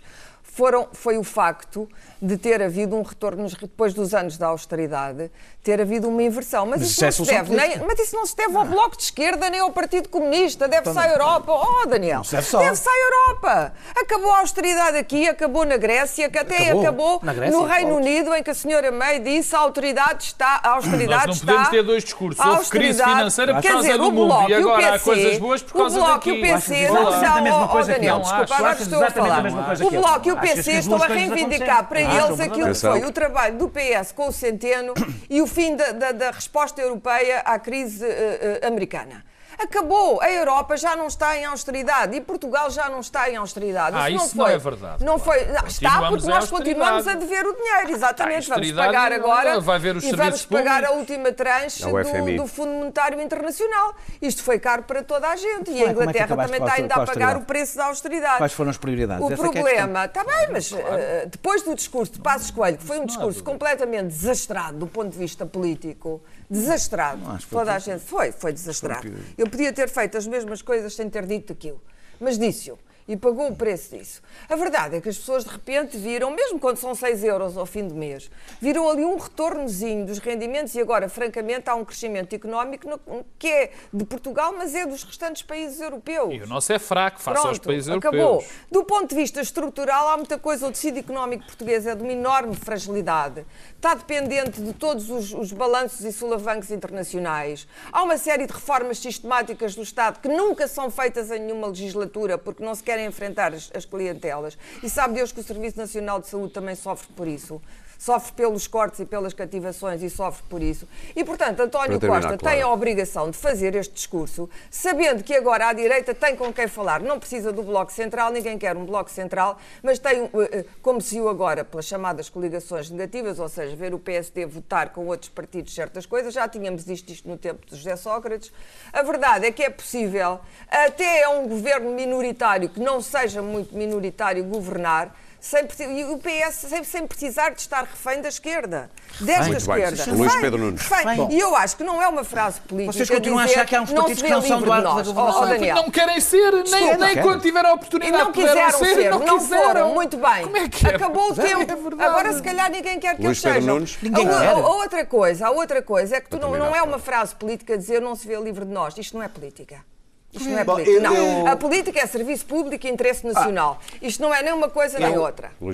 foram, 0.51 0.87
foi 0.93 1.17
o 1.17 1.23
facto 1.23 1.87
de 2.21 2.37
ter 2.37 2.61
havido 2.61 2.95
um 2.97 3.01
retorno, 3.01 3.47
depois 3.47 3.93
dos 3.93 4.13
anos 4.13 4.37
da 4.37 4.47
austeridade, 4.47 5.31
ter 5.63 5.79
havido 5.81 6.09
uma 6.09 6.21
inversão. 6.21 6.65
Mas, 6.65 6.81
Mas 6.81 6.89
isso 6.91 7.01
é 7.03 7.07
não 7.07 7.11
se 7.13 7.25
deve, 7.25 7.55
nem, 7.55 7.77
mas 7.79 7.99
isso 7.99 8.15
não 8.15 8.25
se 8.25 8.35
deve 8.35 8.57
ao 8.57 8.65
Bloco 8.65 8.97
de 8.97 9.03
Esquerda 9.03 9.49
nem 9.49 9.59
ao 9.61 9.71
Partido 9.71 10.09
Comunista, 10.09 10.67
deve-se 10.67 10.97
à 10.97 11.07
Europa. 11.09 11.51
Oh, 11.53 11.85
Daniel, 11.87 12.23
só. 12.23 12.59
deve-se 12.59 12.89
à 12.89 12.91
Europa. 13.05 13.73
Acabou 13.95 14.31
a 14.33 14.39
austeridade 14.39 14.97
aqui, 14.97 15.27
acabou 15.29 15.63
na 15.65 15.77
Grécia, 15.77 16.29
que 16.29 16.37
até 16.37 16.71
Acabou. 16.71 16.81
acabou, 16.81 17.19
Grécia, 17.19 17.51
no 17.57 17.63
Reino. 17.65 17.95
Unido, 17.95 18.33
em 18.35 18.43
que 18.43 18.49
a 18.49 18.53
senhora 18.53 18.91
May 18.91 19.19
disse 19.19 19.55
a 19.55 19.59
autoridade 19.59 20.23
está, 20.25 20.59
a 20.63 20.69
austeridade 20.71 21.27
Nós 21.27 21.37
não 21.39 21.45
podemos 21.45 21.61
está, 21.61 21.71
ter 21.71 21.83
dois 21.83 22.03
discursos. 22.03 22.39
Houve 22.45 22.69
crise 22.69 23.01
austeridade- 23.01 23.11
financeira 23.11 23.53
por 23.53 23.61
Quer 23.61 23.67
causa 23.71 23.83
dizer, 23.87 23.97
do 23.97 24.07
o 24.07 24.11
mundo 24.11 24.25
Bloco 24.27 24.49
e 24.49 24.53
agora 24.55 24.85
há 24.85 24.89
o 24.89 24.91
PC, 24.93 25.03
coisas 25.05 25.37
boas 25.37 25.61
por 25.61 25.73
causa 25.73 25.97
o 25.99 26.03
Bloco 26.03 26.29
e 26.29 26.31
daqui. 26.31 26.31
o 26.31 26.41
PC 26.55 26.89
não 26.89 27.11
são, 27.11 27.69
oh, 27.79 27.83
Daniel, 27.85 28.19
desculpa, 28.19 28.55
agora 28.55 28.81
estou 28.81 29.03
a 29.03 29.11
falar. 29.11 29.43
O. 29.85 29.89
Bloco 29.91 30.27
e 30.27 30.31
o 30.31 30.37
PC 30.39 30.71
estão 30.73 31.01
a 31.01 31.07
reivindicar. 31.07 31.87
para 31.87 31.99
Ah, 31.99 32.01
eles 32.03 32.37
são 32.37 32.45
aquilo 32.45 32.67
que 32.73 32.79
foi 32.79 33.05
o 33.05 33.11
trabalho 33.11 33.57
do 33.57 33.69
PS 33.69 34.11
com 34.13 34.27
o 34.27 34.31
Centeno 34.31 34.93
e 35.29 35.41
o 35.41 35.47
fim 35.47 35.75
da, 35.75 35.91
da- 35.91 36.11
da 36.11 36.31
resposta 36.31 36.81
europeia 36.81 37.39
à 37.39 37.57
crise 37.59 38.05
eh, 38.05 38.59
eh, 38.61 38.67
americana. 38.67 39.23
Acabou. 39.59 40.21
A 40.21 40.31
Europa 40.31 40.77
já 40.77 40.95
não 40.95 41.07
está 41.07 41.37
em 41.37 41.43
austeridade 41.45 42.15
e 42.15 42.21
Portugal 42.21 42.69
já 42.69 42.89
não 42.89 43.01
está 43.01 43.29
em 43.29 43.35
austeridade. 43.35 43.95
Ah, 43.97 44.09
isso 44.09 44.37
não 44.37 44.45
foi, 44.45 44.53
é 44.53 44.57
verdade, 44.57 45.03
Não 45.03 45.19
claro. 45.19 45.41
foi. 45.41 45.51
Não, 45.51 45.67
está 45.67 45.89
Continuamos 45.89 46.09
porque 46.09 46.31
nós 46.31 46.49
continuamos 46.49 47.07
a 47.07 47.13
dever 47.15 47.45
o 47.45 47.53
dinheiro. 47.53 47.91
Exatamente. 47.91 48.51
A 48.51 48.55
Vamos 48.55 48.71
pagar 48.71 49.11
agora 49.11 49.59
vai 49.59 49.79
ver 49.79 49.95
os 49.97 50.03
e 50.03 50.15
vamos 50.15 50.45
pagar 50.45 50.85
a 50.85 50.91
última 50.91 51.31
tranche 51.31 51.83
É 51.83 51.87
do, 51.87 52.37
do 52.37 52.47
Fundo 52.47 52.71
Monetário 52.71 53.21
Internacional. 53.21 53.95
Isto 54.21 54.43
foi 54.43 54.59
caro 54.59 54.83
para 54.83 55.03
toda 55.03 55.27
a 55.27 55.35
gente. 55.35 55.71
E 55.71 55.81
é- 55.81 55.85
a 55.85 55.89
é 55.89 55.91
Inglaterra 55.91 56.25
acabaste 56.25 56.51
também 56.51 56.67
está 56.67 56.81
ainda 56.81 56.95
a 56.95 57.05
pagar 57.05 57.37
o 57.37 57.41
preço 57.41 57.77
da 57.77 57.85
austeridade. 57.85 58.37
Quais 58.37 58.53
foram 58.53 58.69
as 58.69 58.77
prioridades? 58.77 59.23
O 59.25 59.31
Essa 59.31 59.45
é 59.45 59.49
que 59.49 59.57
é 59.57 59.61
problema, 59.61 60.05
está 60.05 60.23
bem, 60.23 60.49
mas 60.51 60.71
eh, 60.71 61.27
depois 61.29 61.61
do 61.63 61.75
discurso 61.75 62.13
de 62.13 62.19
Passos 62.19 62.51
Coelho, 62.51 62.77
que 62.77 62.83
foi 62.85 62.99
um 62.99 63.05
discurso 63.05 63.43
completamente 63.43 64.07
desastrado 64.07 64.77
do 64.77 64.87
ponto 64.87 65.09
de 65.09 65.17
vista 65.17 65.45
político, 65.45 66.21
desastrado, 66.49 67.21
toda 67.49 67.73
a 67.73 67.79
gente 67.79 68.03
foi, 68.03 68.31
foi 68.31 68.51
desastrado. 68.51 69.11
Eu 69.37 69.48
podia 69.49 69.73
ter 69.73 69.89
feito 69.89 70.17
as 70.17 70.27
mesmas 70.27 70.61
coisas 70.61 70.93
sem 70.93 71.09
ter 71.09 71.25
dito 71.25 71.53
aquilo, 71.53 71.81
mas 72.19 72.37
disse-o. 72.37 72.77
E 73.09 73.17
pagou 73.17 73.47
o 73.49 73.55
preço 73.55 73.97
disso. 73.97 74.21
A 74.47 74.55
verdade 74.55 74.97
é 74.97 75.01
que 75.01 75.09
as 75.09 75.17
pessoas 75.17 75.43
de 75.43 75.49
repente 75.49 75.97
viram, 75.97 76.29
mesmo 76.29 76.59
quando 76.59 76.77
são 76.77 76.93
6 76.93 77.23
euros 77.23 77.57
ao 77.57 77.65
fim 77.65 77.87
do 77.87 77.95
mês, 77.95 78.29
viram 78.61 78.87
ali 78.87 79.03
um 79.03 79.17
retornozinho 79.17 80.05
dos 80.05 80.19
rendimentos 80.19 80.75
e 80.75 80.79
agora, 80.79 81.09
francamente, 81.09 81.67
há 81.71 81.73
um 81.73 81.83
crescimento 81.83 82.35
económico 82.35 82.87
no- 82.87 83.25
que 83.39 83.47
é 83.47 83.71
de 83.91 84.05
Portugal, 84.05 84.53
mas 84.55 84.75
é 84.75 84.85
dos 84.85 85.03
restantes 85.03 85.41
países 85.41 85.81
europeus. 85.81 86.31
E 86.35 86.41
o 86.43 86.47
nosso 86.47 86.71
é 86.71 86.77
fraco 86.77 87.19
face 87.19 87.37
aos 87.39 87.57
Pronto, 87.57 87.65
países 87.67 87.89
acabou. 87.89 88.19
europeus. 88.19 88.51
Do 88.71 88.83
ponto 88.83 89.07
de 89.09 89.15
vista 89.15 89.41
estrutural, 89.41 90.09
há 90.09 90.15
muita 90.17 90.37
coisa. 90.37 90.67
O 90.67 90.71
tecido 90.71 90.99
económico 90.99 91.45
português 91.45 91.87
é 91.87 91.95
de 91.95 92.03
uma 92.03 92.11
enorme 92.13 92.55
fragilidade. 92.55 93.43
Está 93.75 93.95
dependente 93.95 94.61
de 94.61 94.71
todos 94.73 95.09
os, 95.09 95.33
os 95.33 95.51
balanços 95.51 96.01
e 96.05 96.11
solavancos 96.13 96.69
internacionais. 96.69 97.67
Há 97.91 98.03
uma 98.03 98.19
série 98.19 98.45
de 98.45 98.53
reformas 98.53 98.99
sistemáticas 98.99 99.73
do 99.73 99.81
Estado 99.81 100.19
que 100.19 100.27
nunca 100.27 100.67
são 100.67 100.91
feitas 100.91 101.31
em 101.31 101.39
nenhuma 101.39 101.65
legislatura 101.69 102.37
porque 102.37 102.63
não 102.63 102.75
se 102.75 102.83
querem 102.83 102.98
enfrentar 103.05 103.53
as, 103.53 103.71
as 103.73 103.85
clientelas. 103.85 104.57
E 104.83 104.89
sabe 104.89 105.15
Deus 105.15 105.31
que 105.31 105.39
o 105.39 105.43
Serviço 105.43 105.77
Nacional 105.77 106.19
de 106.19 106.27
Saúde 106.27 106.53
também 106.53 106.75
sofre 106.75 107.07
por 107.13 107.27
isso. 107.27 107.61
Sofre 107.99 108.31
pelos 108.31 108.65
cortes 108.65 109.01
e 109.01 109.05
pelas 109.05 109.33
cativações 109.33 110.01
e 110.01 110.09
sofre 110.09 110.41
por 110.47 110.63
isso. 110.63 110.87
E, 111.13 111.21
portanto, 111.21 111.59
António 111.59 111.99
terminar, 111.99 112.21
Costa 112.21 112.37
Clara. 112.37 112.55
tem 112.55 112.63
a 112.63 112.69
obrigação 112.69 113.29
de 113.29 113.35
fazer 113.35 113.75
este 113.75 113.93
discurso, 113.93 114.49
sabendo 114.71 115.21
que 115.21 115.35
agora 115.35 115.67
a 115.67 115.73
direita 115.73 116.15
tem 116.15 116.33
com 116.33 116.53
quem 116.53 116.69
falar. 116.69 117.01
Não 117.01 117.19
precisa 117.19 117.51
do 117.51 117.61
Bloco 117.61 117.91
Central, 117.91 118.31
ninguém 118.31 118.57
quer 118.57 118.77
um 118.77 118.85
Bloco 118.85 119.11
Central, 119.11 119.57
mas 119.83 119.99
tem, 119.99 120.23
eh, 120.23 120.29
eh, 120.33 120.65
como 120.81 121.01
se 121.01 121.15
viu 121.15 121.27
agora 121.27 121.65
pelas 121.65 121.85
chamadas 121.85 122.29
coligações 122.29 122.89
negativas, 122.89 123.37
ou 123.37 123.49
seja, 123.49 123.75
ver 123.75 123.93
o 123.93 123.99
PSD 123.99 124.45
votar 124.45 124.93
com 124.93 125.05
outros 125.07 125.29
partidos 125.29 125.75
certas 125.75 126.05
coisas, 126.05 126.33
já 126.33 126.47
tínhamos 126.47 126.85
visto 126.85 127.09
isto 127.09 127.27
no 127.27 127.37
tempo 127.37 127.65
de 127.65 127.75
José 127.75 127.97
Sócrates. 127.97 128.49
A 128.93 129.03
verdade 129.03 129.45
é 129.45 129.51
que 129.51 129.61
é 129.61 129.69
possível, 129.69 130.39
até 130.69 131.25
a 131.25 131.31
um 131.31 131.49
governo 131.49 131.91
minoritário, 131.91 132.69
que 132.69 132.79
não 132.79 133.01
seja 133.01 133.41
muito 133.41 133.75
minoritário, 133.75 134.41
governar. 134.45 135.13
Sem, 135.41 135.65
e 135.97 136.03
o 136.03 136.17
PS 136.17 136.53
sem, 136.67 136.83
sem 136.83 137.07
precisar 137.07 137.51
de 137.51 137.61
estar 137.61 137.83
refém 137.85 138.21
da 138.21 138.27
esquerda, 138.27 138.89
desta 139.21 139.43
Muito 139.47 139.65
bem. 139.67 139.83
esquerda. 139.83 140.11
Luís 140.17 140.35
Pedro 140.35 140.59
Nunes. 140.59 140.81
Bom. 141.15 141.29
E 141.31 141.39
eu 141.39 141.55
acho 141.55 141.77
que 141.77 141.83
não 141.83 142.01
é 142.01 142.07
uma 142.09 142.25
frase 142.25 142.59
política. 142.59 142.91
Vocês 142.91 143.09
continuam 143.09 143.39
a 143.39 143.45
dizer, 143.45 143.55
achar 143.59 143.65
que 143.65 143.75
há 143.75 143.81
uns 143.81 143.89
não 143.89 144.01
partidos 144.03 144.21
que 144.23 144.29
não 144.29 144.41
são 144.41 144.59
do 144.59 144.65
de 144.65 144.71
arco 144.71 144.83
da 144.83 145.01
governação. 145.03 145.41
Ó, 145.41 145.45
Daniel. 145.45 145.75
Não 145.77 145.89
querem 145.89 146.19
ser, 146.19 146.51
nem, 146.51 146.63
Desculpa. 146.63 146.97
nem 146.97 147.21
quando 147.21 147.41
tiveram 147.41 147.69
a 147.69 147.73
oportunidade 147.73 148.21
E 148.21 148.25
não 148.25 148.31
quiseram 148.33 148.71
ser, 148.79 149.09
não, 149.11 149.19
não, 149.19 149.39
quiseram. 149.39 149.63
foram, 149.63 149.93
muito 149.93 150.17
bem. 150.17 150.43
Como 150.43 150.57
é 150.57 150.67
que 150.67 150.87
é? 150.87 150.95
Acabou 150.95 151.29
o 151.29 151.31
é 151.31 151.35
tempo. 151.65 151.83
verdade. 151.83 152.03
Agora, 152.09 152.33
se 152.33 152.43
calhar, 152.43 152.69
ninguém 152.69 152.99
quer 152.99 153.15
que 153.15 153.23
Luís 153.23 153.37
eles 153.37 153.41
Pedro 153.41 153.59
sejam. 153.61 153.75
Nunes. 153.75 153.97
Ninguém 154.01 154.27
a, 154.27 154.39
quer. 154.39 154.47
a- 154.47 154.51
a 154.51 154.57
outra 154.75 155.05
coisa, 155.05 155.47
a 155.47 155.51
outra 155.51 155.81
coisa 155.81 156.17
é 156.17 156.21
que 156.21 156.29
tu 156.29 156.37
não, 156.37 156.51
não 156.51 156.75
é 156.75 156.81
uma 156.81 156.99
frase 156.99 157.33
política 157.33 157.77
dizer 157.77 158.01
não 158.01 158.13
se 158.13 158.27
vê 158.27 158.35
livre 158.39 158.65
de 158.65 158.71
nós. 158.73 158.97
Isto 158.97 159.15
não 159.17 159.23
é 159.23 159.29
política. 159.29 159.83
Isto 160.31 160.49
não 160.49 160.59
é 160.59 160.63
Bom, 160.63 160.73
política. 160.73 160.95
eu- 160.97 161.01
Não. 161.01 161.15
eu- 161.15 161.47
A 161.47 161.55
política 161.55 161.99
é 161.99 162.05
serviço 162.05 162.45
público 162.45 162.85
e 162.85 162.89
interesse 162.89 163.25
nacional. 163.25 163.79
Isto 164.01 164.21
não 164.21 164.33
é 164.33 164.43
nem 164.43 164.53
uma 164.53 164.69
coisa 164.69 164.99
nem 164.99 165.17
outra. 165.17 165.51
Eu- 165.59 165.71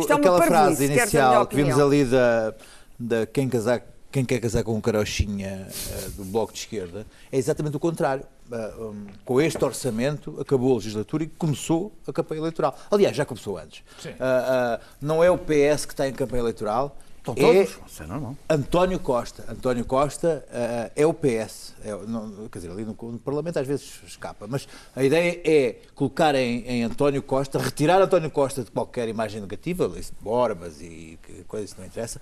Isto 0.00 0.12
é 0.12 0.14
uma 0.14 0.20
aquela 0.20 0.42
frase 0.42 0.84
inicial 0.84 1.46
que 1.46 1.56
vimos 1.56 1.78
ali 1.78 2.04
da, 2.04 2.54
da 2.98 3.26
quem, 3.26 3.48
casar, 3.48 3.82
quem 4.12 4.24
quer 4.24 4.38
casar 4.40 4.62
com 4.64 4.74
um 4.74 4.80
carochinha 4.80 5.66
eh, 5.70 6.08
do 6.16 6.24
Bloco 6.24 6.52
de 6.52 6.58
Esquerda 6.60 7.06
é 7.32 7.38
exatamente 7.38 7.76
o 7.76 7.80
contrário. 7.80 8.24
Ah, 8.52 8.72
um, 8.78 9.06
com 9.24 9.40
este 9.40 9.64
orçamento 9.64 10.36
acabou 10.40 10.72
a 10.72 10.76
legislatura 10.76 11.24
e 11.24 11.26
começou 11.26 11.90
a 12.06 12.12
campanha 12.12 12.40
eleitoral. 12.40 12.78
Aliás, 12.90 13.16
já 13.16 13.24
começou 13.24 13.58
antes. 13.58 13.82
Sim. 14.00 14.10
Ah, 14.20 14.78
ah, 14.78 14.86
não 15.00 15.24
é 15.24 15.30
o 15.30 15.36
PS 15.38 15.84
que 15.86 15.92
está 15.94 16.06
em 16.06 16.12
campanha 16.12 16.42
eleitoral. 16.42 16.96
Estão 17.32 17.34
é 17.50 17.64
todos. 17.64 17.78
Isso 17.86 18.02
é 18.02 18.06
normal. 18.06 18.36
António 18.48 19.00
Costa. 19.00 19.44
António 19.48 19.84
Costa 19.84 20.46
ah, 20.52 20.90
é 20.94 21.06
o 21.06 21.12
PS. 21.12 21.74
É, 21.84 21.90
não- 22.06 22.48
quer 22.48 22.58
dizer, 22.58 22.70
ali 22.70 22.84
no, 22.84 22.96
no 23.00 23.18
Parlamento 23.18 23.58
às 23.58 23.66
vezes 23.66 24.00
escapa, 24.06 24.46
mas 24.48 24.68
a 24.94 25.02
ideia 25.02 25.40
é 25.44 25.76
colocar 25.94 26.34
em, 26.34 26.64
em 26.66 26.82
António 26.84 27.22
Costa, 27.22 27.58
retirar 27.58 28.00
António 28.00 28.30
Costa 28.30 28.62
de 28.62 28.70
qualquer 28.70 29.08
imagem 29.08 29.40
negativa, 29.40 29.88
de 29.88 30.02
Borbas 30.20 30.80
e 30.80 31.18
coisas 31.48 31.72
que 31.72 31.80
não 31.80 31.86
interessa, 31.86 32.20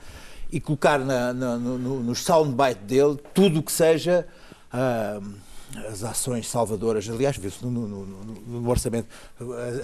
e 0.51 0.61
colocar 0.61 0.99
na, 0.99 1.33
na, 1.33 1.57
no, 1.57 1.79
no, 1.79 2.03
no 2.03 2.15
soundbite 2.15 2.81
dele 2.83 3.19
tudo 3.33 3.61
o 3.61 3.63
que 3.63 3.73
seja. 3.73 4.27
ah, 4.73 5.21
as 5.91 6.05
ações 6.05 6.49
salvadoras, 6.49 7.09
aliás, 7.09 7.37
vê-se 7.37 7.65
no, 7.65 7.71
no- 7.71 7.89
no- 8.07 8.61
no- 8.61 8.71
orçamento, 8.71 9.09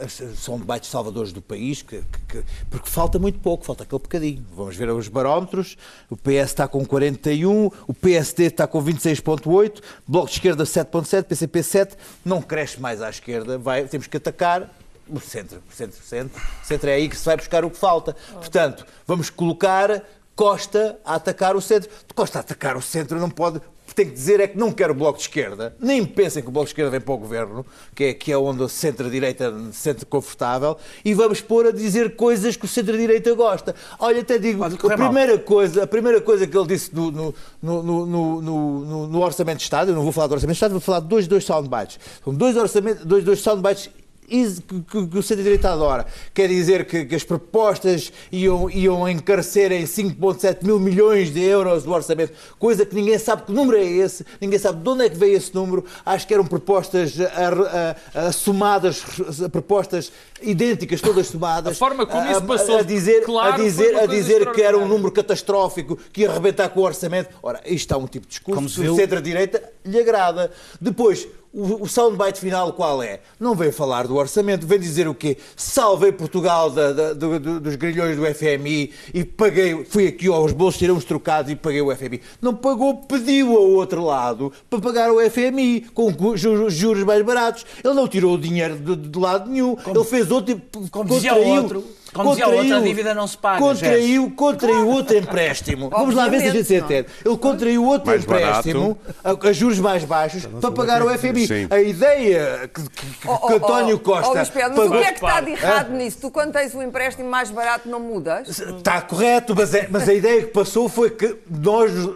as 0.05 0.22
soundbites 0.38 0.88
salvadores 0.88 1.33
do 1.33 1.42
país, 1.42 1.83
que- 1.83 2.03
que- 2.29 2.42
porque 2.70 2.88
falta 2.88 3.18
muito 3.18 3.38
pouco, 3.40 3.64
falta 3.64 3.83
aquele 3.83 4.00
bocadinho. 4.03 4.46
Vamos 4.55 4.76
ver 4.76 4.88
os 4.90 5.09
barómetros, 5.09 5.76
o 6.09 6.16
PS 6.16 6.50
está 6.50 6.68
com 6.68 6.85
41, 6.87 7.70
o 7.87 7.94
PSD 7.94 8.44
está 8.44 8.66
com 8.66 8.81
26,8, 8.83 9.83
Bloco 10.07 10.29
de 10.29 10.35
Esquerda 10.35 10.64
7,7, 10.64 11.24
PCP 11.26 11.62
7, 11.62 11.96
não 12.24 12.40
cresce 12.40 12.81
mais 12.81 13.03
à 13.03 13.11
esquerda, 13.11 13.59
vai, 13.59 13.85
temos 13.87 14.07
que 14.07 14.16
atacar 14.16 14.70
o 15.09 15.18
centro, 15.18 15.61
o 15.68 15.74
centro, 15.74 15.98
o 15.98 16.07
centro, 16.07 16.40
o 16.62 16.66
centro 16.66 16.88
é 16.88 16.94
aí 16.94 17.09
que 17.09 17.16
se 17.16 17.24
vai 17.24 17.37
buscar 17.37 17.64
o 17.64 17.70
que 17.70 17.76
falta. 17.76 18.14
Portanto, 18.33 18.87
vamos 19.07 19.29
colocar 19.29 20.03
Costa 20.37 20.98
a 21.05 21.16
atacar 21.16 21.55
o 21.55 21.61
centro. 21.61 21.90
Costa 22.14 22.38
a 22.38 22.40
atacar 22.40 22.74
o 22.74 22.81
centro 22.81 23.18
não 23.20 23.29
pode 23.29 23.61
tem 23.94 24.07
que 24.07 24.12
dizer 24.12 24.40
é 24.40 24.46
que 24.46 24.57
não 24.57 24.72
quer 24.72 24.90
o 24.90 24.94
Bloco 24.94 25.18
de 25.18 25.24
Esquerda, 25.24 25.74
nem 25.81 26.05
pensem 26.05 26.42
que 26.42 26.48
o 26.48 26.53
Bloco 26.53 26.66
de 26.66 26.70
Esquerda 26.70 26.90
vem 26.90 27.00
para 27.00 27.14
o 27.14 27.18
Governo, 27.18 27.66
que 27.94 28.05
é, 28.05 28.14
que 28.14 28.33
é 28.33 28.38
onde 28.38 28.62
a 28.62 28.68
centro-direita 28.68 29.53
se 29.72 29.81
sente 29.81 30.07
confortável, 30.07 30.76
e 31.05 31.14
vamos 31.14 31.40
pôr 31.40 31.66
a 31.66 31.70
dizer 31.70 32.16
coisas 32.16 32.57
que 32.57 32.64
o 32.64 32.68
centro-direita 32.68 33.33
gosta. 33.35 33.74
Olha, 33.98 34.20
até 34.20 34.38
digo, 34.38 34.64
a 34.64 34.68
mal. 34.68 34.79
primeira, 34.79 35.38
coisa, 35.38 35.85
a 35.85 35.87
primeira 35.87 36.20
coisa 36.20 36.46
que 36.46 36.57
ele 36.57 36.66
disse 36.66 36.94
no, 36.94 37.11
no, 37.11 37.35
no, 37.62 39.07
no, 39.09 39.20
Orçamento 39.20 39.59
de 39.59 39.64
Estado, 39.64 39.90
eu 39.90 39.94
não 39.94 40.03
vou 40.03 40.12
falar 40.12 40.26
do 40.26 40.35
Orçamento 40.35 40.55
de 40.55 40.57
Estado, 40.57 40.72
vou 40.72 40.81
falar 40.81 41.00
de 41.00 41.07
dois, 41.07 41.29
dois 41.29 41.44
soundbites. 41.44 41.98
São 42.24 42.35
dois, 42.35 42.57
orçamentos, 42.57 43.05
dois, 43.05 43.24
dois 43.24 43.40
soundbites 43.40 43.90
que, 44.30 45.18
o 45.18 45.22
centro-direita 45.22 45.70
adora. 45.70 46.06
Quer 46.32 46.48
dizer 46.48 46.86
que, 46.86 47.04
que 47.04 47.14
as 47.14 47.24
propostas 47.24 48.12
iam, 48.30 48.70
iam 48.70 49.08
encarecer 49.08 49.72
em 49.72 49.84
5,7 49.84 50.64
mil 50.64 50.78
milhões 50.78 51.32
de 51.32 51.40
euros 51.40 51.82
do 51.82 51.92
orçamento, 51.92 52.32
coisa 52.58 52.86
que 52.86 52.94
ninguém 52.94 53.18
sabe 53.18 53.42
que 53.42 53.52
número 53.52 53.76
é 53.76 53.84
esse, 53.84 54.24
ninguém 54.40 54.58
sabe 54.58 54.82
de 54.82 54.88
onde 54.88 55.04
é 55.04 55.08
que 55.10 55.16
veio 55.16 55.36
esse 55.36 55.54
número. 55.54 55.84
Acho 56.06 56.26
que 56.26 56.34
eram 56.34 56.46
propostas 56.46 57.14
ah, 57.20 58.32
somadas, 58.32 59.02
propostas 59.50 60.12
idênticas, 60.40 61.00
todas 61.00 61.26
somadas. 61.26 61.72
A 61.72 61.74
forma 61.74 62.06
como 62.06 62.30
isso 62.30 62.42
passou, 62.42 62.78
a 62.78 62.82
dizer, 62.82 63.24
claro, 63.24 63.54
a 63.54 63.56
dizer, 63.56 63.96
a 63.96 64.06
dizer 64.06 64.52
que 64.52 64.62
era 64.62 64.78
um 64.78 64.86
número 64.86 65.10
catastrófico, 65.10 65.96
que 66.12 66.22
ia 66.22 66.30
arrebentar 66.30 66.68
com 66.70 66.80
o 66.80 66.84
orçamento. 66.84 67.30
Ora, 67.42 67.60
isto 67.66 67.92
é 67.92 67.96
um 67.96 68.06
tipo 68.06 68.26
de 68.26 68.30
discurso 68.30 68.60
Como 68.60 68.70
que 68.70 68.88
o 68.88 68.96
centro-direita 68.96 69.62
lhe 69.84 69.98
agrada. 69.98 70.50
Depois, 70.80 71.26
o, 71.52 71.82
o 71.84 71.88
soundbite 71.88 72.38
final 72.40 72.72
qual 72.72 73.02
é? 73.02 73.20
Não 73.38 73.54
vem 73.54 73.72
falar 73.72 74.06
do 74.06 74.16
orçamento, 74.16 74.66
vem 74.66 74.78
dizer 74.78 75.08
o 75.08 75.14
quê? 75.14 75.36
Salvei 75.56 76.12
Portugal 76.12 76.70
da- 76.70 76.92
da- 76.92 77.12
do- 77.12 77.40
do- 77.40 77.60
dos 77.60 77.74
grilhões 77.76 78.16
do 78.16 78.24
FMI 78.24 78.92
e 79.12 79.24
paguei, 79.24 79.84
fui 79.84 80.06
aqui 80.06 80.28
aos 80.28 80.52
bolsos, 80.52 80.78
tirei 80.78 80.94
uns 80.94 81.04
trocados 81.04 81.50
e 81.50 81.56
paguei 81.56 81.80
o 81.82 81.90
FMI. 81.94 82.20
Não 82.40 82.54
pagou, 82.54 82.94
pediu 82.98 83.56
ao 83.56 83.68
outro 83.70 84.04
lado 84.04 84.52
para 84.68 84.80
pagar 84.80 85.10
o 85.12 85.20
FMI 85.20 85.86
com 85.92 86.12
juros 86.36 87.04
mais 87.04 87.24
baratos. 87.24 87.66
Ele 87.82 87.94
não 87.94 88.06
tirou 88.06 88.34
o 88.34 88.38
dinheiro 88.38 88.76
de, 88.78 88.94
de 88.96 89.18
lado 89.18 89.50
nenhum. 89.50 89.76
Ele 89.86 90.04
fez 90.04 90.30
outro 90.30 90.60
como 90.90 91.08
dizia 91.16 91.34
o 91.34 91.48
outro, 91.62 91.84
como 92.12 92.30
dizia 92.30 92.48
o 92.48 92.54
outro, 92.56 92.76
a 92.76 92.80
dívida 92.80 93.14
não 93.14 93.26
se 93.26 93.36
paga, 93.38 93.58
Contraiu, 93.58 94.30
contraiu 94.32 94.88
outro 94.88 95.16
empréstimo. 95.16 95.90
Vamos 95.90 96.14
lá 96.14 96.28
ver 96.28 96.40
se 96.40 96.48
a 96.48 96.50
gente 96.52 96.64
se 96.64 96.76
entende. 96.76 97.06
Ele 97.24 97.36
contraiu 97.36 97.84
outro 97.84 98.06
Mais 98.08 98.22
empréstimo 98.24 98.98
a, 99.24 99.48
a 99.48 99.52
juros 99.52 99.78
mais 99.78 100.04
baixos 100.04 100.46
para 100.46 100.70
pagar 100.72 101.02
o 101.02 101.18
FMI. 101.18 101.46
Sim. 101.46 101.66
A 101.70 101.80
ideia 101.80 102.70
que, 102.72 102.82
que- 102.82 103.06
que 103.06 103.28
Oh, 103.28 103.38
oh, 103.42 103.52
António 103.54 103.96
oh, 103.96 103.98
Costa 104.00 104.28
oh, 104.30 104.34
Luís 104.34 104.48
Pedro, 104.48 104.70
mas 104.70 104.78
o 104.78 104.82
pagou- 104.82 104.98
que 104.98 105.04
é 105.04 105.12
que 105.12 105.24
está 105.24 105.40
de 105.40 105.50
errado 105.52 105.92
nisso? 105.92 106.18
Tu, 106.20 106.30
quando 106.30 106.52
tens 106.52 106.74
um 106.74 106.82
empréstimo 106.82 107.28
mais 107.28 107.50
barato, 107.50 107.88
não 107.88 108.00
mudas? 108.00 108.58
Está 108.58 109.00
correto, 109.02 109.54
mas, 109.56 109.72
é- 109.74 109.86
mas 109.90 110.08
a 110.08 110.14
ideia 110.14 110.42
que 110.42 110.48
passou 110.48 110.88
foi 110.88 111.10
que 111.10 111.36
nós, 111.48 111.92
ele, 111.92 112.14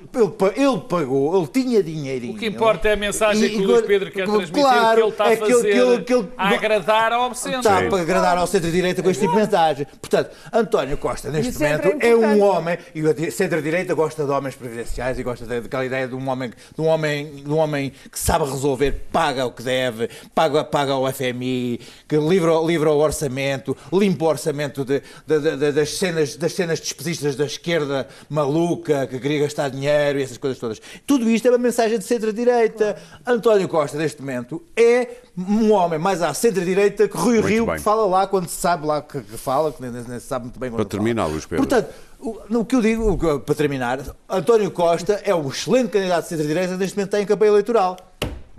ele 0.56 0.78
pagou, 0.88 1.36
ele 1.38 1.46
tinha 1.48 1.82
dinheirinho. 1.82 2.34
O 2.34 2.38
que 2.38 2.46
importa 2.46 2.88
é 2.88 2.92
a 2.94 2.96
mensagem 2.96 3.44
E- 3.44 3.50
que 3.50 3.62
o 3.62 3.66
Luís 3.66 3.82
Pedro 3.86 4.10
quer 4.10 4.24
claro, 4.24 4.38
transmitir, 4.40 4.64
que 4.94 5.00
ele 5.00 5.08
está 5.08 5.24
a 5.24 5.32
é 5.32 5.36
que 5.36 5.42
ele- 5.44 5.52
fazer 5.54 5.70
que 5.72 5.78
ele- 5.78 6.02
que 6.04 6.14
ele- 6.14 6.28
a 6.36 6.48
agradar 6.48 7.12
ao 7.12 7.34
centro. 7.34 7.58
Está 7.60 7.82
para 7.82 8.00
agradar 8.00 8.38
ao 8.38 8.46
centro-direita 8.46 9.02
com 9.02 9.10
este 9.10 9.20
tipo 9.20 9.34
de 9.34 9.40
mensagem. 9.40 9.83
Portanto, 10.00 10.30
António 10.52 10.96
Costa, 10.98 11.30
neste 11.30 11.52
sempre 11.52 11.88
momento, 11.88 12.04
é 12.04 12.08
é 12.10 12.16
um 12.16 12.42
homem, 12.42 12.78
e 12.94 13.00
a 13.06 13.30
centro-direita 13.30 13.94
gosta 13.94 14.24
de 14.24 14.30
homens 14.30 14.54
previdenciais 14.54 15.18
e 15.18 15.22
gosta 15.22 15.44
daquela 15.46 15.84
ideia 15.84 16.06
de 16.08 16.14
um 16.14 16.28
homem, 16.28 16.50
de 16.74 16.80
um 16.80 16.86
homem, 16.86 17.34
de 17.36 17.50
um 17.50 17.56
homem 17.58 17.92
que 18.10 18.18
sabe 18.18 18.44
resolver, 18.44 18.92
paga 19.12 19.46
o 19.46 19.50
que 19.52 19.62
deve, 19.62 20.08
paga, 20.34 20.64
paga 20.64 20.96
o 20.96 21.10
FMI, 21.12 21.80
que 22.08 22.16
livra, 22.16 22.52
livra 22.64 22.90
o 22.90 22.98
orçamento, 22.98 23.76
limpa 23.92 24.24
o 24.24 24.28
orçamento 24.28 24.84
de- 24.84 25.02
de- 25.26 25.56
de- 25.56 25.72
das, 25.72 25.90
cenas, 25.98 26.36
das 26.36 26.52
cenas 26.52 26.80
despesistas 26.80 27.36
da 27.36 27.44
esquerda 27.44 28.06
maluca, 28.28 29.06
que 29.06 29.18
queria 29.18 29.40
gastar 29.40 29.68
dinheiro 29.70 30.18
e 30.18 30.22
essas 30.22 30.38
coisas 30.38 30.58
todas. 30.58 30.80
Tudo 31.06 31.28
isto 31.30 31.46
é 31.46 31.50
uma 31.50 31.58
mensagem 31.58 31.98
de 31.98 32.04
centro-direita. 32.04 32.96
António 33.26 33.68
Costa, 33.68 33.96
neste 33.96 34.20
momento, 34.20 34.62
é 34.76 35.08
um 35.36 35.72
homem 35.72 35.98
mais 35.98 36.22
à 36.22 36.32
centro-direita 36.32 37.08
que 37.08 37.16
Rui 37.16 37.34
Muito 37.34 37.48
Rio, 37.48 37.66
bem. 37.66 37.76
que 37.76 37.82
fala 37.82 38.06
lá 38.06 38.26
quando 38.26 38.48
se 38.48 38.60
sabe 38.60 38.86
lá 38.86 39.02
que, 39.02 39.20
que 39.20 39.36
fala, 39.36 39.72
que 39.72 39.82
nem, 39.82 39.90
nem 39.90 40.20
se 40.20 40.26
sabe 40.26 40.44
muito 40.44 40.60
bem 40.60 40.70
quando 40.70 40.76
Para 40.76 40.84
terminar, 40.84 41.22
fala. 41.22 41.32
Luís 41.32 41.46
Pedro. 41.46 41.66
Portanto, 41.66 41.92
o, 42.20 42.38
no 42.48 42.64
que 42.64 42.76
eu 42.76 42.80
digo, 42.80 43.10
o 43.12 43.40
para 43.40 43.54
terminar, 43.54 44.00
António 44.28 44.70
Costa 44.70 45.20
é 45.24 45.34
um 45.34 45.48
excelente 45.48 45.90
candidato 45.90 46.22
de 46.24 46.28
centro-direita, 46.28 46.76
neste 46.76 46.96
momento 46.96 47.08
está 47.08 47.20
em 47.20 47.26
campanha 47.26 47.50
eleitoral. 47.50 47.96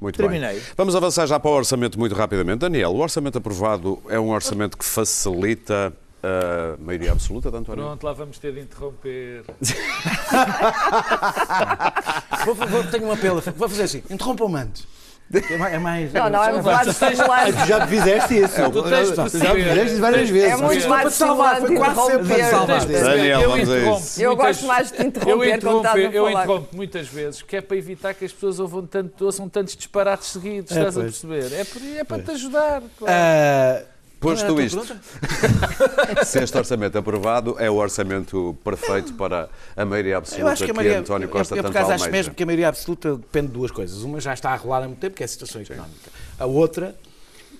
Muito 0.02 0.18
Terminei. 0.18 0.56
bem. 0.56 0.62
Vamos 0.76 0.94
avançar 0.96 1.26
já 1.26 1.40
para 1.40 1.50
o 1.50 1.54
orçamento 1.54 1.98
muito 1.98 2.14
rapidamente. 2.14 2.60
Daniel, 2.60 2.92
o 2.92 3.00
orçamento 3.00 3.38
aprovado 3.38 3.98
é 4.10 4.20
um 4.20 4.32
orçamento 4.32 4.78
que 4.78 4.84
facilita 4.84 5.94
a 6.22 6.76
maioria 6.84 7.14
absoluta 7.14 7.50
de 7.50 7.56
António? 7.58 7.86
Pronto, 7.86 8.04
lá 8.04 8.12
vamos 8.12 8.38
ter 8.38 8.54
de 8.54 8.60
interromper. 8.60 9.46
Vou, 12.46 12.54
vou, 12.54 12.84
tenho 12.84 13.08
um 13.08 13.12
apelo, 13.12 13.42
vou 13.56 13.68
fazer 13.68 13.84
assim, 13.84 14.04
interrompam-me 14.10 14.60
antes. 14.60 14.88
É 15.34 15.58
mais... 15.58 15.74
É 15.74 15.80
mais 15.80 16.14
Não, 16.14 16.30
não, 16.30 16.44
é 16.44 16.54
um 16.54 16.62
de 16.62 16.70
Ah, 16.70 16.84
estimulante. 16.86 17.54
tu 17.54 17.66
já 17.68 17.80
me 17.80 17.88
fizeste 17.88 18.38
isso. 18.40 18.72
tu 18.72 18.84
tens 18.84 19.10
de 19.10 19.16
já 19.16 19.22
perceber. 19.24 19.56
fizeste 19.56 19.92
isso 19.94 20.02
várias 20.02 20.30
vezes. 20.30 20.52
É 20.52 20.56
muito 20.58 20.88
mais 20.90 21.08
te 21.08 21.14
salvar, 21.18 21.56
foi 21.58 21.64
estimulante 21.64 21.96
quase 21.96 22.12
sempre 22.12 22.28
para 22.28 22.36
te 22.36 22.50
salvar. 22.52 22.86
Daniel, 22.86 23.42
eu 23.42 23.50
vamos 23.50 23.70
a 23.70 23.78
interrompo 23.78 24.00
isso. 24.00 24.22
Eu 24.22 24.30
muitas- 24.36 24.46
gosto 24.56 24.66
mais 24.68 24.92
de 24.92 24.94
te 24.94 25.02
eu 25.02 25.08
interromper 25.08 25.36
quando 25.36 25.56
interrompo, 25.58 25.98
eu 25.98 26.30
interrompo 26.30 26.76
muitas 26.76 27.08
vezes, 27.08 27.42
que 27.42 27.56
é 27.58 27.62
para 27.62 27.76
evitar 27.78 28.14
que 28.14 28.24
as 28.24 28.32
pessoas 28.32 28.60
ouçam, 28.60 28.86
tanto, 28.86 29.26
ouçam 29.26 29.50
tantos 29.50 29.76
disparates 29.76 30.28
seguidos, 30.28 30.72
É, 30.72 30.78
estás 30.80 30.98
a 30.98 31.02
perceber? 31.02 31.54
É, 31.54 31.64
por- 31.64 31.82
é 31.98 32.04
para 32.04 32.22
te 32.24 32.32
ajudar. 32.32 32.84
claro. 32.98 33.86
Posto 34.20 34.58
a 34.58 34.64
isto, 34.64 34.82
se 36.26 36.40
este 36.44 36.58
orçamento 36.58 36.98
aprovado, 36.98 37.56
é 37.60 37.70
o 37.70 37.76
orçamento 37.76 38.58
perfeito 38.64 39.14
para 39.14 39.50
a 39.76 39.86
maioria 39.86 40.18
absoluta 40.18 40.42
Eu 40.44 40.48
acho 40.52 40.64
que 40.66 40.72
a 40.72 40.74
que 40.74 40.74
maioria, 40.74 41.00
António 41.00 41.30
Costa 41.30 41.54
eu, 41.54 41.58
eu 41.58 41.64
por 41.64 41.68
tanto 41.74 41.78
acaso 41.78 41.94
acho 42.04 42.12
mesmo 42.12 42.34
que 42.34 42.44
a 42.44 42.46
maioria 42.46 42.68
absoluta 42.70 43.16
depende 43.16 43.48
de 43.48 43.54
duas 43.54 43.72
coisas. 43.72 44.02
Uma 44.04 44.20
já 44.20 44.34
está 44.34 44.52
a 44.52 44.56
rolar 44.56 44.84
há 44.84 44.88
muito 44.88 45.00
tempo, 45.00 45.16
que 45.16 45.24
é 45.24 45.26
a 45.26 45.28
situação 45.28 45.62
económica. 45.62 46.10
A 46.40 46.46
outra 46.46 46.96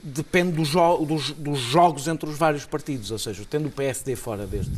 depende 0.02 0.54
dos, 0.54 0.68
jo- 0.70 1.06
dos- 1.06 1.32
dos 1.32 1.60
jogos 1.60 2.08
entre 2.08 2.30
os 2.30 2.38
vários 2.38 2.66
partidos, 2.66 3.12
ou 3.12 3.20
seja, 3.20 3.44
tendo 3.50 3.68
o 3.68 3.72
PSD 3.72 4.16
fora 4.16 4.46
deste, 4.48 4.72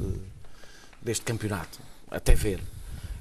deste 1.01 1.23
campeonato, 1.25 1.79
até 2.09 2.33
ver, 2.35 2.59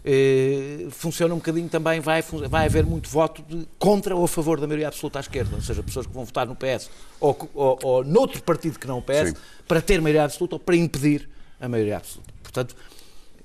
eh, 0.09 0.87
funciona 0.91 1.35
um 1.35 1.39
bocadinho 1.39 1.69
também, 1.69 1.99
vai, 1.99 2.23
vai 2.23 2.67
haver 2.67 2.87
muito 2.87 3.09
voto 3.09 3.43
de 3.43 3.67
contra 3.77 4.15
ou 4.15 4.25
a 4.25 4.29
favor 4.29 4.61
da 4.61 4.67
maioria 4.67 4.87
absoluta 4.87 5.19
à 5.19 5.21
esquerda, 5.21 5.57
ou 5.57 5.61
seja, 5.61 5.83
pessoas 5.83 6.07
que 6.07 6.13
vão 6.13 6.25
votar 6.25 6.47
no 6.47 6.55
PS 6.55 6.89
ou, 7.19 7.37
ou, 7.53 7.79
ou 7.83 8.05
noutro 8.05 8.41
partido 8.41 8.79
que 8.79 8.87
não 8.87 8.99
o 8.99 9.03
PS, 9.03 9.31
Sim. 9.31 9.35
para 9.67 9.83
ter 9.83 10.01
maioria 10.01 10.23
absoluta 10.23 10.55
ou 10.55 10.61
para 10.61 10.77
impedir 10.77 11.29
a 11.61 11.69
maioria 11.69 11.97
absoluta. 11.97 12.33
Portanto, 12.41 12.77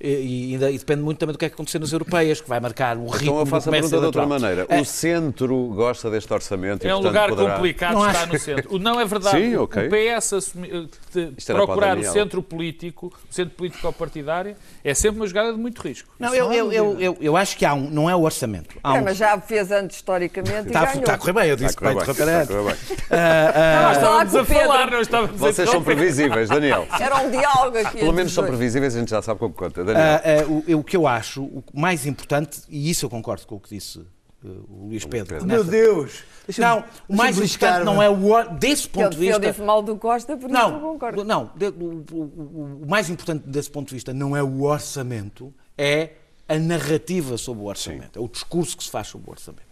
e, 0.02 0.50
e 0.50 0.52
ainda- 0.54 0.70
e 0.70 0.78
depende 0.78 1.02
muito 1.02 1.18
também 1.18 1.32
do 1.32 1.38
que 1.38 1.44
é 1.44 1.48
que 1.48 1.54
acontecer 1.54 1.78
nas 1.78 1.92
europeias, 1.92 2.40
que 2.40 2.48
vai 2.48 2.58
marcar 2.60 2.96
o 2.96 3.04
ritmo 3.08 3.18
Então 3.22 3.38
eu 3.38 3.44
do 3.44 3.50
faço 3.50 3.68
a 3.68 3.70
comércio 3.70 3.90
pergunta 3.90 4.12
de 4.12 4.18
outra 4.18 4.26
maneira. 4.26 4.66
É, 4.68 4.80
O 4.80 4.84
centro 4.84 5.66
gosta 5.74 6.10
deste 6.10 6.32
orçamento 6.32 6.84
e, 6.84 6.88
É 6.88 6.94
um 6.94 7.02
portanto, 7.02 7.12
lugar 7.12 7.28
poderá... 7.30 7.54
complicado 7.54 7.92
Não 7.94 8.06
estar 8.06 8.22
acho. 8.22 8.32
no 8.32 8.38
centro. 8.38 8.74
O 8.74 8.78
não 8.78 9.00
é 9.00 9.04
verdade. 9.04 9.36
Sim, 9.40 9.56
O- 9.56 9.62
ok. 9.64 9.86
O 9.86 9.90
PS 9.90 10.32
assumi- 10.34 10.88
eh, 11.16 11.52
procurar 11.54 11.96
o 11.98 12.04
centro 12.04 12.42
político, 12.42 13.12
o 13.30 13.34
centro 13.34 13.54
político 13.54 13.92
partidário, 13.92 14.56
é 14.84 14.94
sempre 14.94 15.20
uma 15.20 15.26
jogada 15.26 15.52
de 15.52 15.58
muito 15.58 15.80
risco. 15.80 16.08
Não, 16.18 16.34
eu, 16.34 16.52
eu, 16.52 16.72
eu, 16.72 17.00
eu, 17.00 17.16
eu 17.20 17.36
acho 17.36 17.56
que 17.56 17.64
há 17.64 17.74
um, 17.74 17.88
não 17.90 18.08
é 18.10 18.16
o 18.16 18.22
orçamento. 18.22 18.74
Há 18.82 18.96
É, 18.96 19.00
um, 19.00 19.04
mas 19.04 19.16
já 19.16 19.38
fez 19.40 19.70
antes 19.70 19.96
historicamente 19.96 20.64
e 20.64 20.66
está, 20.68 20.84
ganhou. 20.86 21.00
está 21.00 21.14
a 21.14 21.18
correr 21.18 21.32
bem, 21.32 21.48
eu 21.48 21.56
disse 21.56 21.76
para 21.76 21.92
correr 21.92 22.02
interromper 22.10 22.26
bem, 22.26 22.34
antes. 22.34 22.50
está 22.50 22.58
a 22.58 22.62
correr 22.62 22.76
bem. 22.76 22.96
Estava 23.02 23.90
a 23.90 23.94
falar 23.94 24.24
Estávamos 24.24 24.36
a 24.36 24.44
falar, 24.44 24.90
não 24.90 25.00
estávamos 25.00 25.34
a 25.42 25.46
Vocês 25.52 25.70
são 25.70 25.82
previsíveis, 25.82 26.48
Daniel. 26.48 26.86
Era 27.00 27.16
um 27.18 27.30
diálogo 27.30 27.78
aqui. 27.78 27.98
Pelo 27.98 28.12
menos 28.12 28.32
os 28.32 28.34
são 28.34 28.44
previsíveis, 28.46 28.96
a 28.96 28.98
gente 29.00 29.10
já 29.10 29.22
sabe 29.22 29.38
como 29.38 29.52
conta. 29.54 29.84
Daniel. 29.94 30.20
Ah, 30.24 30.42
ah, 30.42 30.50
o, 30.50 30.64
eu- 30.66 30.78
o 30.80 30.84
que 30.84 30.96
eu 30.96 31.06
acho, 31.06 31.42
o 31.42 31.62
mais 31.74 32.06
importante, 32.06 32.60
e 32.68 32.90
isso 32.90 33.04
eu 33.06 33.10
concordo 33.10 33.46
com 33.46 33.56
o 33.56 33.60
que 33.60 33.68
disse 33.74 34.00
ah, 34.44 34.48
o 34.68 34.86
Luís 34.88 35.04
Pedro. 35.04 35.34
Pedro. 35.34 35.46
Meu 35.46 35.62
Deus! 35.64 36.24
Não, 36.58 36.84
o 37.08 37.14
mais 37.16 37.38
importante 37.38 37.84
não 37.84 38.02
é 38.02 38.10
o 38.10 38.42
desse 38.58 38.86
Eu, 38.86 38.90
ponto 38.90 39.10
de 39.10 39.16
eu 39.26 39.34
vista. 39.38 39.40
disse 39.40 39.62
mal 39.62 39.80
do 39.82 39.96
Costa, 39.96 40.36
por 40.36 40.50
isso 40.50 40.58
não 40.58 40.70
Não, 40.72 40.80
concordo. 40.80 41.24
não 41.24 41.50
de- 41.54 41.66
o, 41.68 42.04
o- 42.12 42.80
o 42.82 42.86
mais 42.88 43.08
importante 43.08 43.44
desse 43.48 43.70
ponto 43.70 43.88
de 43.88 43.94
vista 43.94 44.12
não 44.12 44.36
é 44.36 44.42
o 44.42 44.62
orçamento, 44.62 45.54
é 45.78 46.10
a 46.48 46.58
narrativa 46.58 47.38
sobre 47.38 47.62
o 47.62 47.66
orçamento, 47.66 48.18
é 48.18 48.22
o 48.22 48.28
discurso 48.28 48.76
que 48.76 48.82
se 48.84 48.90
faz 48.90 49.06
sobre 49.06 49.28
o 49.28 49.30
orçamento. 49.30 49.62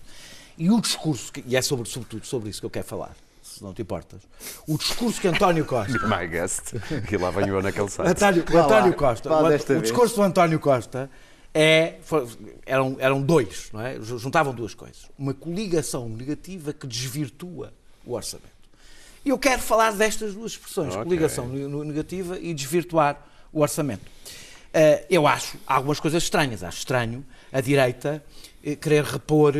E 0.57 0.71
o 0.71 0.81
discurso, 0.81 1.33
que- 1.33 1.43
e 1.47 1.57
é 1.57 1.63
sobre, 1.63 1.89
sobretudo 1.89 2.25
sobre 2.25 2.49
isso 2.51 2.61
que 2.61 2.67
eu 2.67 2.71
quero 2.71 2.87
falar, 2.87 3.17
se 3.61 3.65
não 3.65 3.75
te 3.75 3.83
importas, 3.83 4.23
o 4.67 4.79
discurso 4.79 5.21
que 5.21 5.29
António 5.29 5.67
Costa 5.67 5.93
My 6.09 6.27
guest. 6.27 6.73
E 7.13 7.17
lá 7.19 7.31
venho 7.31 7.55
eu 7.57 7.63
naquele 7.63 7.91
site. 7.91 8.09
António, 8.11 8.45
o 8.51 8.57
António 8.59 8.95
Costa, 8.95 9.29
vá 9.29 9.43
o, 9.43 9.47
o 9.79 9.83
discurso 9.83 10.17
do 10.17 10.23
António 10.23 10.59
Costa 10.59 11.11
é, 11.53 11.97
foi- 12.03 12.27
eram, 12.65 12.97
eram 12.99 13.21
dois, 13.21 13.69
não 13.73 13.81
é? 13.83 14.01
juntavam 14.01 14.55
duas 14.55 14.73
coisas. 14.73 15.11
Uma 15.19 15.35
coligação 15.35 16.09
negativa 16.09 16.73
que 16.73 16.87
desvirtua 16.87 17.73
o 18.07 18.15
orçamento. 18.15 18.49
E 19.25 19.29
eu 19.29 19.39
quero 19.39 19.61
falar 19.61 19.93
destas 19.93 20.33
duas 20.33 20.53
expressões, 20.53 20.95
Ok. 20.95 21.05
coligação 21.05 21.47
ne- 21.47 21.67
ne- 21.69 21.85
negativa 21.85 22.39
e 22.39 22.55
desvirtuar 22.55 23.23
o 23.53 23.61
orçamento. 23.61 24.07
Eh, 24.73 25.05
eu 25.11 25.27
acho 25.27 25.59
algumas 25.67 26.01
coisas 26.01 26.23
estranhas. 26.23 26.63
Acho 26.63 26.79
estranho 26.79 27.23
a 27.53 27.61
direita 27.61 28.25
eh, 28.65 28.75
querer 28.77 29.05
repor 29.05 29.55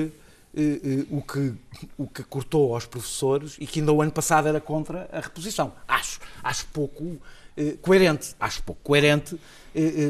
eh, 0.55 0.81
eh, 0.83 1.07
o, 1.11 1.23
que, 1.23 1.55
o 1.97 2.07
que 2.09 2.25
cortou 2.25 2.75
aos 2.75 2.85
professores 2.85 3.57
e 3.59 3.67
que 3.67 3.81
ainda 3.81 3.93
o 3.93 4.03
ano 4.03 4.11
passado 4.11 4.49
era 4.49 4.61
contra 4.61 5.09
a 5.13 5.21
reposição. 5.21 5.73
Acho, 5.87 6.21
acho 6.43 6.67
pouco 6.67 7.19
eh, 7.57 7.77
coerente. 7.81 8.35
Acho 8.41 8.63
pouco 8.63 8.81
coerente 8.83 9.39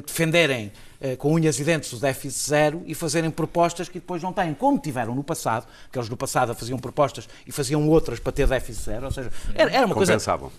defenderem 0.07 0.73
eh, 1.03 1.17
com 1.17 1.33
unhas 1.33 1.59
e 1.59 1.65
dentes 1.65 1.91
o 1.95 1.97
déficit 1.97 2.47
zero 2.49 2.83
e 2.85 2.95
fazerem 2.95 3.31
propostas 3.31 3.89
que 3.89 3.99
depois 3.99 4.23
não 4.23 4.35
têm, 4.35 4.53
como 4.53 4.79
tiveram 4.79 5.15
no 5.15 5.25
passado, 5.25 5.67
que 5.91 5.99
eles 5.99 6.11
no 6.11 6.17
passado 6.17 6.55
faziam 6.55 6.79
propostas 6.79 7.27
e 7.47 7.51
faziam 7.53 7.89
outras 7.89 8.21
para 8.21 8.33
ter 8.33 8.47
déficit 8.47 8.85
zero, 8.85 9.07
ou 9.07 9.11
seja, 9.11 9.31
era, 9.55 9.71
era 9.71 9.87
uma 9.87 9.95
coisa... 9.95 10.13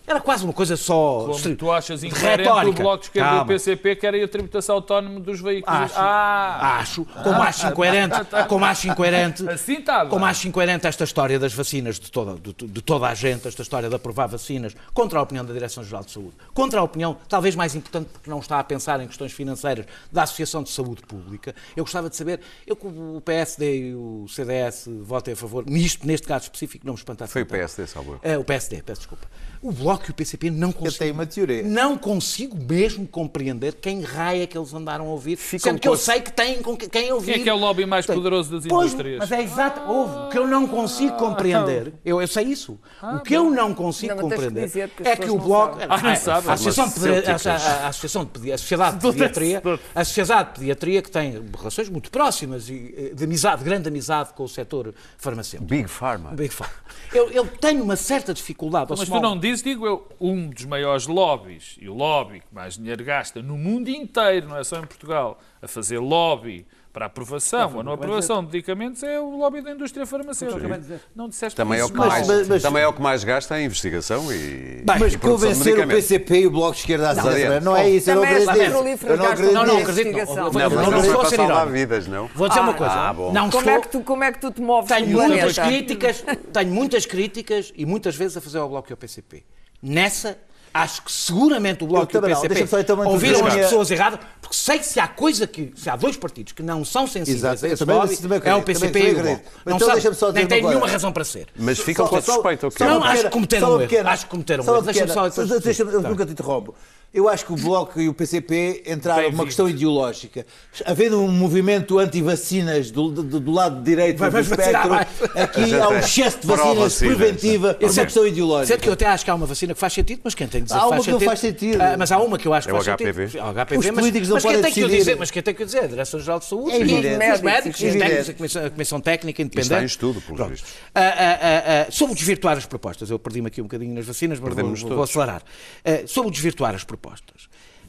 Era 0.08 0.20
quase 0.20 0.44
uma 0.44 0.54
coisa 0.54 0.76
só... 0.76 1.28
Como 1.32 1.56
tu 1.56 1.72
achas 1.72 2.02
de 2.02 2.08
incoerente 2.08 2.50
o. 2.50 2.74
Bloco 2.74 2.98
de 3.02 3.06
Esquerda 3.06 3.30
e 3.30 3.34
o 3.34 3.36
Calma. 3.36 3.46
PCP 3.54 3.96
querem 3.98 4.24
a 4.24 4.28
tributação 4.28 4.76
autónoma 4.76 5.20
dos 5.20 5.40
veículos. 5.40 5.80
Acho, 5.80 5.94
Ah! 5.98 6.80
acho, 6.80 7.06
como 7.06 7.42
acho 7.44 7.68
incoerente, 7.68 8.16
como 8.50 8.66
acho 8.66 8.88
incoerente, 8.88 9.48
Assim 9.48 9.74
está 9.74 10.00
bem. 10.00 10.10
como 10.10 10.26
acho 10.26 10.48
incoerente 10.48 10.88
esta 10.88 11.04
história 11.04 11.38
das 11.38 11.54
vacinas 11.54 12.00
de 12.00 12.12
toda, 12.12 12.34
de, 12.36 12.68
de 12.68 12.82
toda 12.82 13.08
a 13.08 13.14
gente, 13.14 13.48
esta 13.48 13.62
história 13.62 13.88
de 13.88 13.96
aprovar 13.96 14.26
vacinas 14.28 14.76
contra 14.92 15.20
a 15.20 15.22
opinião 15.22 15.46
da 15.46 15.54
Direção-Geral 15.54 16.04
de 16.04 16.12
Saúde, 16.12 16.34
contra 16.52 16.80
a 16.80 16.84
opinião, 16.84 17.16
talvez 17.30 17.56
mais 17.56 17.76
importante 17.76 18.10
porque 18.12 18.28
não 18.30 18.40
está 18.40 18.58
a 18.60 18.64
pensar 18.64 18.91
em 19.00 19.08
questões 19.08 19.32
financeiras, 19.32 19.86
da 20.12 20.24
Associação 20.24 20.64
de 20.64 20.70
Saúde 20.70 21.04
Pública. 21.04 21.56
Eu 21.76 21.84
gostava 21.84 22.10
de 22.10 22.16
saber, 22.16 22.42
eu 22.66 22.76
que 22.76 22.88
o 22.88 23.22
PSD 23.24 23.90
e 23.90 23.96
o 23.96 24.26
CDS 24.28 24.88
votem 25.02 25.34
a 25.34 25.38
favor, 25.38 25.66
nisto, 25.66 26.06
neste 26.06 26.28
caso 26.28 26.44
específico, 26.44 26.86
não 26.86 26.94
me 26.94 27.00
espantasse. 27.00 27.32
Foi 27.32 27.44
o. 27.44 27.46
PSD, 27.46 27.88
salvo. 27.88 28.20
É, 28.22 28.38
o 28.38 28.44
PSD, 28.44 28.82
peço 28.84 29.02
desculpa. 29.02 29.28
O 29.62 29.72
Bloco 29.72 30.06
e 30.08 30.12
o 30.12 30.14
PCP 30.14 30.50
não 30.50 30.72
consigo. 30.72 30.98
tenho 31.00 31.14
uma 31.14 31.26
teoria. 31.26 31.62
Não 31.62 31.96
consigo 31.98 32.58
mesmo 32.58 33.06
compreender 33.08 33.76
quem 33.76 34.02
raia 34.02 34.48
que 34.48 34.58
eles 34.58 34.74
andaram 34.74 35.06
a 35.06 35.10
ouvir. 35.10 35.36
Ficam 35.36 35.72
sendo 35.74 35.80
que 35.80 35.88
eu 35.88 35.96
sei 35.96 36.20
que 36.20 36.32
têm 36.34 36.62
com 36.64 36.76
que- 36.76 36.90
quem 36.90 37.12
ouvir. 37.12 37.34
Quem 37.34 37.42
é 37.42 37.44
que 37.44 37.50
é 37.50 37.54
o 37.54 37.58
lobby 37.58 37.86
mais 37.86 38.06
Tem- 38.08 38.16
poderoso 38.16 38.52
das 38.52 38.66
Pois, 38.68 38.88
indústrias? 38.92 39.20
Mas 39.20 39.32
é 39.32 39.44
exato. 39.44 39.82
Houve. 39.88 40.16
O 40.18 40.30
que 40.30 40.38
eu 40.40 40.48
não 40.48 40.68
consigo 40.68 41.16
compreender, 41.18 41.94
eu, 42.04 42.20
eu 42.20 42.28
sei 42.28 42.46
isso. 42.46 42.80
o 43.04 43.20
que 43.20 43.36
eu 43.36 43.52
não 43.52 43.74
consigo 43.76 44.16
Não, 44.16 44.18
que 44.18 44.36
compreender 44.36 44.70
porque 44.90 45.04
as 45.08 45.08
é 45.10 45.16
que 45.16 45.30
o 45.30 45.38
Bloco. 45.38 45.78
Ah, 45.88 45.98
não 46.02 46.10
a- 46.10 46.54
Associação 46.54 46.88
de 46.90 47.10
a- 47.30 47.36
a- 47.54 47.86
a 47.86 47.88
Associação 47.90 48.26
de 48.26 48.52
a 48.52 48.58
Sociedade 48.58 48.96
de 48.98 49.02
Pediatria, 49.12 49.62
a 49.94 50.04
Sociedade 50.04 50.50
de 50.54 50.60
Pediatria 50.60 51.02
que 51.04 51.12
tem 51.12 51.40
relações 51.56 51.88
muito 51.88 52.10
próximas 52.10 52.68
e 52.68 52.94
eh, 52.98 53.14
de 53.14 53.24
amizade, 53.26 53.60
de 53.60 53.66
grande 53.66 53.88
amizade 53.90 54.34
com 54.34 54.44
o 54.44 54.50
setor 54.50 54.94
farmacêutico. 55.20 55.70
Big 55.70 55.88
Pharma. 55.88 56.32
Big 56.32 56.50
Pharma. 56.52 56.74
Eu, 57.14 57.30
eu 57.30 57.46
tenho 57.46 57.84
uma 57.84 57.96
certa 57.96 58.34
dificuldade. 58.34 58.88
Mas 58.90 59.08
tu 59.08 59.20
não 59.20 59.38
dizes, 59.38 59.51
digo 59.60 59.86
eu, 59.86 60.08
um 60.20 60.50
dos 60.50 60.66
maiores 60.66 61.08
lobbies, 61.08 61.78
e 61.82 61.90
o 61.90 61.94
lobby 61.94 62.40
que 62.40 62.54
mais 62.54 62.76
dinheiro 62.78 63.04
gasta 63.04 63.42
no 63.42 63.58
mundo 63.58 63.90
inteiro, 63.90 64.48
não 64.48 64.58
é 64.58 64.64
só 64.64 64.78
em 64.78 64.86
Portugal, 64.86 65.40
a 65.62 65.68
fazer 65.68 66.00
lobby 66.00 66.66
para 66.92 67.06
aprovação 67.06 67.74
ou 67.76 67.84
não 67.84 67.94
aprovação 67.94 68.44
de 68.44 68.52
medicamentos 68.52 69.02
é 69.04 69.20
o 69.20 69.38
lobby 69.38 69.62
da 69.62 69.72
indústria 69.72 70.06
farmacêutica. 70.06 70.82
Não 71.16 71.30
disseste 71.30 71.56
Também 71.56 71.80
é, 71.80 71.86
o 71.86 71.90
que 71.90 71.98
não. 71.98 72.08
mais, 72.08 72.28
mas- 72.28 72.48
mas- 72.48 72.62
também 72.62 72.84
é 72.84 72.88
o 72.88 72.94
que 72.94 73.02
mais 73.02 73.24
gasta 73.24 73.60
em 73.60 73.66
investigação 73.66 74.32
e, 74.34 74.84
Mas 74.86 75.14
e 75.14 75.18
produção 75.18 75.50
de 75.52 75.54
convencer 75.58 75.80
o. 75.80 75.88
PCP 75.88 76.40
e 76.42 76.48
o 76.48 76.52
Bloco 76.52 76.74
de 76.74 76.80
Esquerda 76.82 77.12
a 77.12 77.14
Não, 77.16 77.28
adiante. 77.28 77.64
não 77.64 77.78
é 77.78 77.90
isso, 77.90 78.10
eu 78.10 78.16
não 78.18 78.26
és 78.26 78.48
acredito 78.48 79.06
Eu 79.06 79.18
não 79.18 79.26
acredito 79.26 79.54
Não, 79.54 79.66
não 79.66 79.78
acredito. 79.78 80.12
Não, 80.12 80.36
Não, 80.36 80.70
não 80.70 80.92
não 80.92 81.22
a 81.22 81.26
ser 81.26 81.36
salvar 81.38 81.68
vidas, 81.70 82.08
não? 82.08 82.28
Vou 82.36 82.48
dizer 82.50 82.60
uma 82.62 82.74
coisa. 82.74 82.94
Ah. 82.94 83.14
Não 83.14 83.50
Como 83.50 83.60
estou... 83.60 83.74
é, 83.74 83.80
que 83.82 83.88
tu, 83.88 84.02
como 84.02 84.24
é 84.24 84.32
que 84.32 84.40
tu 84.40 84.52
te 84.52 84.62
moves 84.62 84.90
Tenho 84.92 85.08
muitas 85.08 85.58
críticas, 85.58 86.24
tenho 86.52 86.72
muitas 86.72 87.06
críticas 87.06 87.72
e 87.76 87.86
muitas 87.86 88.16
vezes 88.16 88.36
a 88.38 88.42
fazer 88.42 88.58
ao 88.58 88.68
Bloco 88.68 88.92
e 88.92 88.94
ao 88.94 88.98
PCP. 88.98 89.44
Nessa, 89.82 90.38
acho 90.74 91.02
que 91.04 91.12
seguramente 91.12 91.84
o 91.84 91.88
Bloco 91.88 92.14
e 92.14 92.18
o 92.18 92.22
não. 92.22 92.28
PCP 92.30 92.80
então 92.82 93.00
ouviram 93.08 93.46
as 93.48 93.54
a 93.54 93.58
pessoas 93.58 93.92
erradas, 93.92 94.20
porque 94.52 94.58
sei 94.58 94.80
que 94.80 94.86
se 94.86 95.00
há 95.00 95.08
coisa 95.08 95.48
que, 95.48 95.72
se 95.78 95.90
há 95.90 95.96
dois 95.96 96.18
partidos 96.18 96.52
que 96.52 96.62
não 96.62 96.84
são 96.84 97.08
sensíveis 97.08 97.38
Exato, 97.42 97.66
a 97.66 97.70
esse 97.70 97.78
também- 97.80 97.96
lobby, 97.96 98.18
também 98.18 98.42
é 98.44 98.56
o 98.56 98.62
PCP 98.62 99.00
e 99.00 99.12
o. 99.12 99.24
Bloco. 99.24 99.30
Então 99.32 99.48
Não 99.66 99.80
são- 99.80 99.92
deixa-me 99.94 100.16
só 100.16 100.32
nem 100.34 100.46
tem 100.46 100.60
uma 100.62 100.70
nenhuma 100.70 100.88
razão 100.90 101.14
para 101.14 101.24
ser. 101.24 101.48
Mas 101.56 101.80
ficam 101.80 102.06
com 102.06 102.22
só 102.22 102.42
uma 102.42 102.52
Não, 102.80 103.04
acho 103.04 103.24
que 103.24 103.30
cometeram 103.30 103.78
um 103.78 103.82
erro. 103.82 104.08
Acho 104.10 104.26
que 104.26 104.30
cometeram 104.32 104.64
um 104.66 104.68
erro. 104.68 104.82
Deixa-me 104.82 105.12
só- 105.14 105.26
Eu 105.28 106.02
Tá. 106.02 106.10
nunca 106.10 106.26
te 106.26 106.32
interrompo. 106.34 106.76
Eu 107.14 107.28
acho 107.28 107.46
que 107.46 107.52
o 107.52 107.58
Bloco 107.58 108.00
e 108.00 108.08
o 108.08 108.14
PCP 108.14 108.84
entraram 108.88 109.30
numa 109.32 109.44
questão 109.44 109.68
ideológica. 109.68 110.46
Havendo 110.86 111.22
um 111.22 111.28
movimento 111.30 112.00
anti-vacinas 112.00 112.90
do, 112.90 113.12
do, 113.12 113.38
do 113.38 113.52
lado 113.52 113.84
direito 113.84 114.18
Vai- 114.20 114.30
do 114.32 114.40
espectro, 114.40 114.94
aqui 115.36 115.76
há 115.76 115.90
um 115.90 115.98
excesso 115.98 116.40
de 116.40 116.48
vacinas 116.48 116.98
preventiva 117.00 117.78
uma 117.82 117.92
é- 117.92 118.06
questão 118.06 118.26
ideológica. 118.26 118.68
Certo 118.68 118.82
que 118.84 118.88
eu 118.88 118.94
até 118.94 119.08
acho 119.08 119.26
que 119.26 119.32
há 119.32 119.36
uma 119.36 119.46
vacina 119.46 119.74
que 119.74 119.80
faz 119.82 119.92
sentido, 119.92 120.22
mas 120.24 120.34
quem 120.34 120.48
tem 120.48 120.62
que 120.62 120.68
dizer 120.68 120.78
Há 120.78 120.80
que 120.80 120.86
uma 120.86 120.92
faz 120.94 121.04
que 121.06 121.12
não 121.12 121.20
sentido. 121.20 121.28
faz 121.28 121.40
sentido. 121.42 121.82
Ah, 121.82 121.96
mas 122.00 122.12
há 122.14 122.18
uma 122.20 122.38
que 122.38 122.48
eu 122.48 122.54
acho 122.54 122.68
que 122.68 122.72
É 122.74 122.78
o 122.78 122.82
faz 122.82 122.88
HPV. 122.98 123.28
sentido. 123.28 123.42
É 123.42 123.44
o 123.44 123.54
HPV, 123.66 123.78
Os 123.80 123.86
mas, 123.88 123.96
políticos 123.96 124.30
não 124.30 124.36
mas 124.36 124.44
quem 124.44 124.52
podem 124.52 124.64
tem 124.64 124.72
que 124.74 124.80
o 124.80 124.84
decidir. 124.88 125.00
dizer, 125.00 125.16
mas 125.18 125.32
quem 125.32 125.44
tem 125.44 125.54
que 125.54 125.64
o 125.64 125.66
dizer? 125.66 125.80
A 125.84 125.88
Direção-Geral 125.88 126.40
de 126.40 126.46
Saúde, 126.46 126.72
É 126.72 126.80
e 126.80 126.84
os 126.84 126.92
Médicos, 127.18 127.42
médicos, 127.42 127.82
os 127.82 127.92
técnicos, 127.94 128.30
a 128.30 128.34
Comissão, 128.34 128.66
a 128.66 128.70
Comissão 128.70 129.02
Técnica 129.02 129.42
Independente. 129.42 129.64
está 129.74 129.82
em 129.82 129.86
estudo, 129.86 130.22
pelos 130.22 130.38
Pronto. 130.38 130.52
vistos. 130.52 130.72
Ah, 130.96 131.02
ah, 131.02 131.40
ah, 131.42 131.86
ah, 131.88 131.92
sobre 131.92 132.16
desvirtuar 132.16 132.58
as 132.58 132.66
propostas, 132.66 133.10
eu 133.10 133.20
perdi-me 133.20 133.48
aqui 133.48 133.60
um 133.60 133.66
bocadinho 133.66 133.94
nas 133.94 134.06
vacinas, 134.06 134.40
mas 134.40 134.54
vou, 134.56 134.76
vou 134.96 135.04
acelerar. 135.04 135.42
Ah, 135.84 136.04
sobre 136.08 136.32
desvirtuar 136.32 136.74
as 136.74 136.86
propostas. 136.86 137.01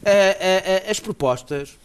Ah, 0.05 0.90
as 0.90 0.98
propostas 1.01 1.77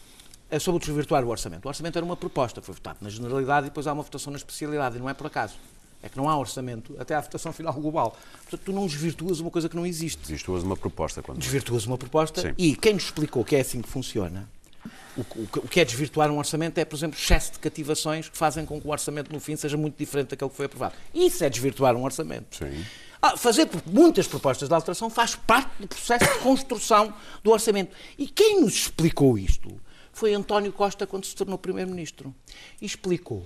sobre 0.59 0.79
desvirtuar 0.85 1.23
o 1.23 1.27
orçamento. 1.29 1.65
O 1.65 1.67
orçamento 1.67 1.97
era 1.97 2.05
uma 2.05 2.15
proposta, 2.17 2.61
foi 2.61 2.73
votado 2.73 2.99
na 3.01 3.09
generalidade 3.09 3.67
e 3.67 3.69
depois 3.69 3.85
há 3.87 3.93
uma 3.93 4.03
votação 4.03 4.31
na 4.31 4.37
especialidade, 4.37 4.95
e 4.95 4.99
não 4.99 5.09
é 5.09 5.13
por 5.13 5.27
acaso. 5.27 5.55
É 6.01 6.07
que 6.09 6.15
não 6.15 6.29
há 6.29 6.37
orçamento 6.37 6.95
até 6.99 7.15
à 7.15 7.19
votação 7.21 7.51
final 7.51 7.73
global. 7.73 8.15
Portanto, 8.43 8.61
tu 8.65 8.71
não 8.71 8.85
desvirtuas 8.85 9.39
uma 9.39 9.49
coisa 9.49 9.67
que 9.67 9.75
não 9.75 9.85
existe 9.85 10.31
usa 10.49 10.65
uma 10.65 10.77
proposta. 10.77 11.21
Quando... 11.23 11.39
desvirtuas 11.39 11.85
uma 11.85 11.97
proposta 11.97 12.41
Sim. 12.41 12.53
e 12.57 12.75
quem 12.75 12.93
nos 12.93 13.05
explicou 13.05 13.43
que 13.43 13.55
é 13.55 13.61
assim 13.61 13.81
que 13.81 13.89
funciona, 13.89 14.47
o, 15.17 15.23
que- 15.23 15.39
o 15.39 15.47
o 15.65 15.67
que 15.67 15.79
é 15.79 15.85
desvirtuar 15.85 16.29
um 16.31 16.37
orçamento 16.37 16.77
é, 16.77 16.85
por 16.85 16.95
exemplo, 16.95 17.17
excesso 17.19 17.53
de 17.53 17.59
cativações 17.59 18.29
que 18.29 18.37
fazem 18.37 18.63
com 18.65 18.79
que 18.79 18.87
o 18.87 18.91
orçamento 18.91 19.33
no 19.33 19.39
fim 19.39 19.55
seja 19.55 19.75
muito 19.75 19.97
diferente 19.97 20.29
daquele 20.29 20.49
que 20.51 20.55
foi 20.55 20.67
aprovado. 20.67 20.93
Isso 21.13 21.43
é 21.43 21.49
desvirtuar 21.49 21.95
um 21.95 22.03
orçamento. 22.03 22.55
Sim. 22.57 22.85
Ah, 23.21 23.35
fazer 23.35 23.67
muitas 23.85 24.27
propostas 24.27 24.69
de 24.69 24.75
alteração 24.75 25.09
faz 25.09 25.35
parte 25.35 25.71
do 25.79 25.87
processo 25.87 26.31
de 26.33 26.39
construção 26.39 27.13
do 27.43 27.51
orçamento. 27.51 27.95
E 28.17 28.27
quem 28.27 28.61
nos 28.61 28.73
explicou 28.73 29.37
isto 29.37 29.79
foi 30.13 30.33
António 30.33 30.71
Costa 30.71 31.07
quando 31.07 31.25
se 31.25 31.35
tornou 31.35 31.57
Primeiro-Ministro. 31.57 32.33
Explicou 32.81 33.45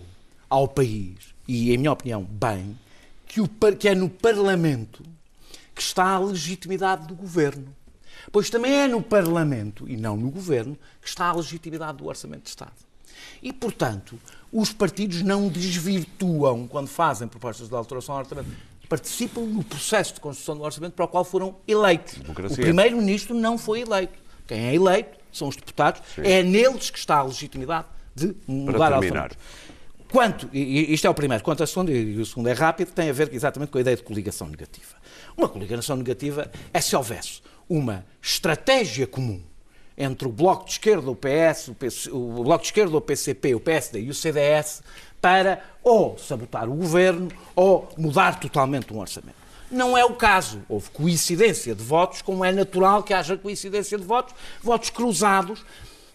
ao 0.50 0.68
país, 0.68 1.18
e 1.48 1.74
em 1.74 1.78
minha 1.78 1.92
opinião, 1.92 2.24
bem, 2.24 2.78
que, 3.26 3.40
o 3.40 3.50
que 3.80 3.88
é 3.88 3.96
no 3.96 4.10
Parlamento 4.10 5.04
que 5.74 5.82
está 5.82 6.10
a 6.10 6.20
legitimidade 6.20 7.08
do 7.08 7.16
governo. 7.16 7.74
Pois 8.32 8.50
também 8.50 8.74
é 8.74 8.88
no 8.88 9.02
Parlamento, 9.02 9.90
e 9.90 9.98
não 9.98 10.16
no 10.16 10.30
governo, 10.30 10.78
que 11.02 11.08
está 11.08 11.26
a 11.28 11.36
legitimidade 11.36 11.98
do 11.98 12.08
Orçamento 12.08 12.44
de 12.44 12.50
Estado. 12.50 12.74
E, 13.42 13.52
portanto, 13.52 14.20
os 14.52 14.72
partidos 14.72 15.22
não 15.22 15.48
desvirtuam 15.48 16.68
quando 16.68 16.88
fazem 16.88 17.28
propostas 17.28 17.68
de 17.68 17.76
alteração 17.76 18.16
ao 18.16 18.22
orçamento. 18.22 18.71
Participam 18.92 19.40
no 19.44 19.64
processo 19.64 20.16
de 20.16 20.20
construção 20.20 20.58
do 20.58 20.64
orçamento 20.64 20.96
para 20.96 21.06
o 21.06 21.08
qual 21.08 21.24
foram 21.24 21.56
eleitos. 21.66 22.16
Democracia. 22.16 22.58
O 22.58 22.62
primeiro-ministro 22.62 23.34
não 23.34 23.58
foi 23.58 23.84
eleito. 23.84 24.20
Quem 24.46 24.68
é 24.68 24.76
eleito 24.76 25.18
são 25.32 25.48
os 25.48 25.56
deputados. 25.56 26.02
É 26.18 26.44
neles 26.44 26.90
que 26.90 27.00
está 27.00 27.20
a 27.20 27.24
legitimidade 27.24 27.88
de 28.14 28.36
mudar 28.46 28.78
Para 28.78 28.98
o 28.98 29.00
terminar. 29.00 29.32
Quanto, 30.12 30.50
e 30.52 30.60
e 30.60 30.94
isto 30.94 31.08
é 31.08 31.10
o 31.10 31.14
primeiro, 31.14 31.42
quanto 31.42 31.64
a 31.64 31.68
segundo, 31.68 31.90
e 31.90 32.20
o 32.20 32.26
segundo 32.26 32.48
é 32.48 32.52
rápido, 32.52 32.92
tem 32.92 33.10
a 33.10 33.14
ver 33.14 33.34
exatamente 33.34 33.70
com 33.70 33.78
a 33.78 33.82
ideia 33.82 33.96
de 33.96 34.04
coligação 34.04 34.50
negativa. 34.50 34.98
Uma 35.38 35.48
coligação 35.48 35.96
negativa 35.96 36.52
é 36.74 36.82
se 36.82 36.94
houvesse 36.94 37.42
uma 37.70 38.06
estratégia 38.22 39.08
comum 39.08 39.42
entre 39.98 40.28
o 40.28 40.32
Bloco 40.32 40.66
de 40.66 40.72
Esquerda, 40.72 41.10
o 41.10 41.16
PS, 41.16 41.68
o, 41.70 41.76
PC, 41.76 42.10
o 42.12 42.44
Bloco 42.44 42.64
de 42.64 42.68
Esquerda, 42.68 42.98
o 42.98 43.02
PCP, 43.02 43.56
o 43.56 43.60
PSD 43.60 44.02
e 44.02 44.10
o 44.10 44.14
CDS 44.14 44.82
para 45.22 45.64
ou 45.84 46.18
sabotar 46.18 46.68
o 46.68 46.74
governo 46.74 47.30
ou 47.56 47.88
mudar 47.98 48.40
totalmente 48.40 48.92
um 48.94 49.00
orçamento. 49.00 49.42
Não 49.70 49.98
é 49.98 50.04
o 50.04 50.16
caso. 50.16 50.62
Houve 50.68 50.90
coincidência 50.90 51.74
de 51.74 51.84
votos, 51.84 52.22
como 52.22 52.44
é 52.44 52.52
natural 52.52 53.04
que 53.04 53.14
haja 53.14 53.38
coincidência 53.38 53.98
de 53.98 54.04
votos, 54.04 54.36
votos 54.62 54.90
cruzados. 54.90 55.64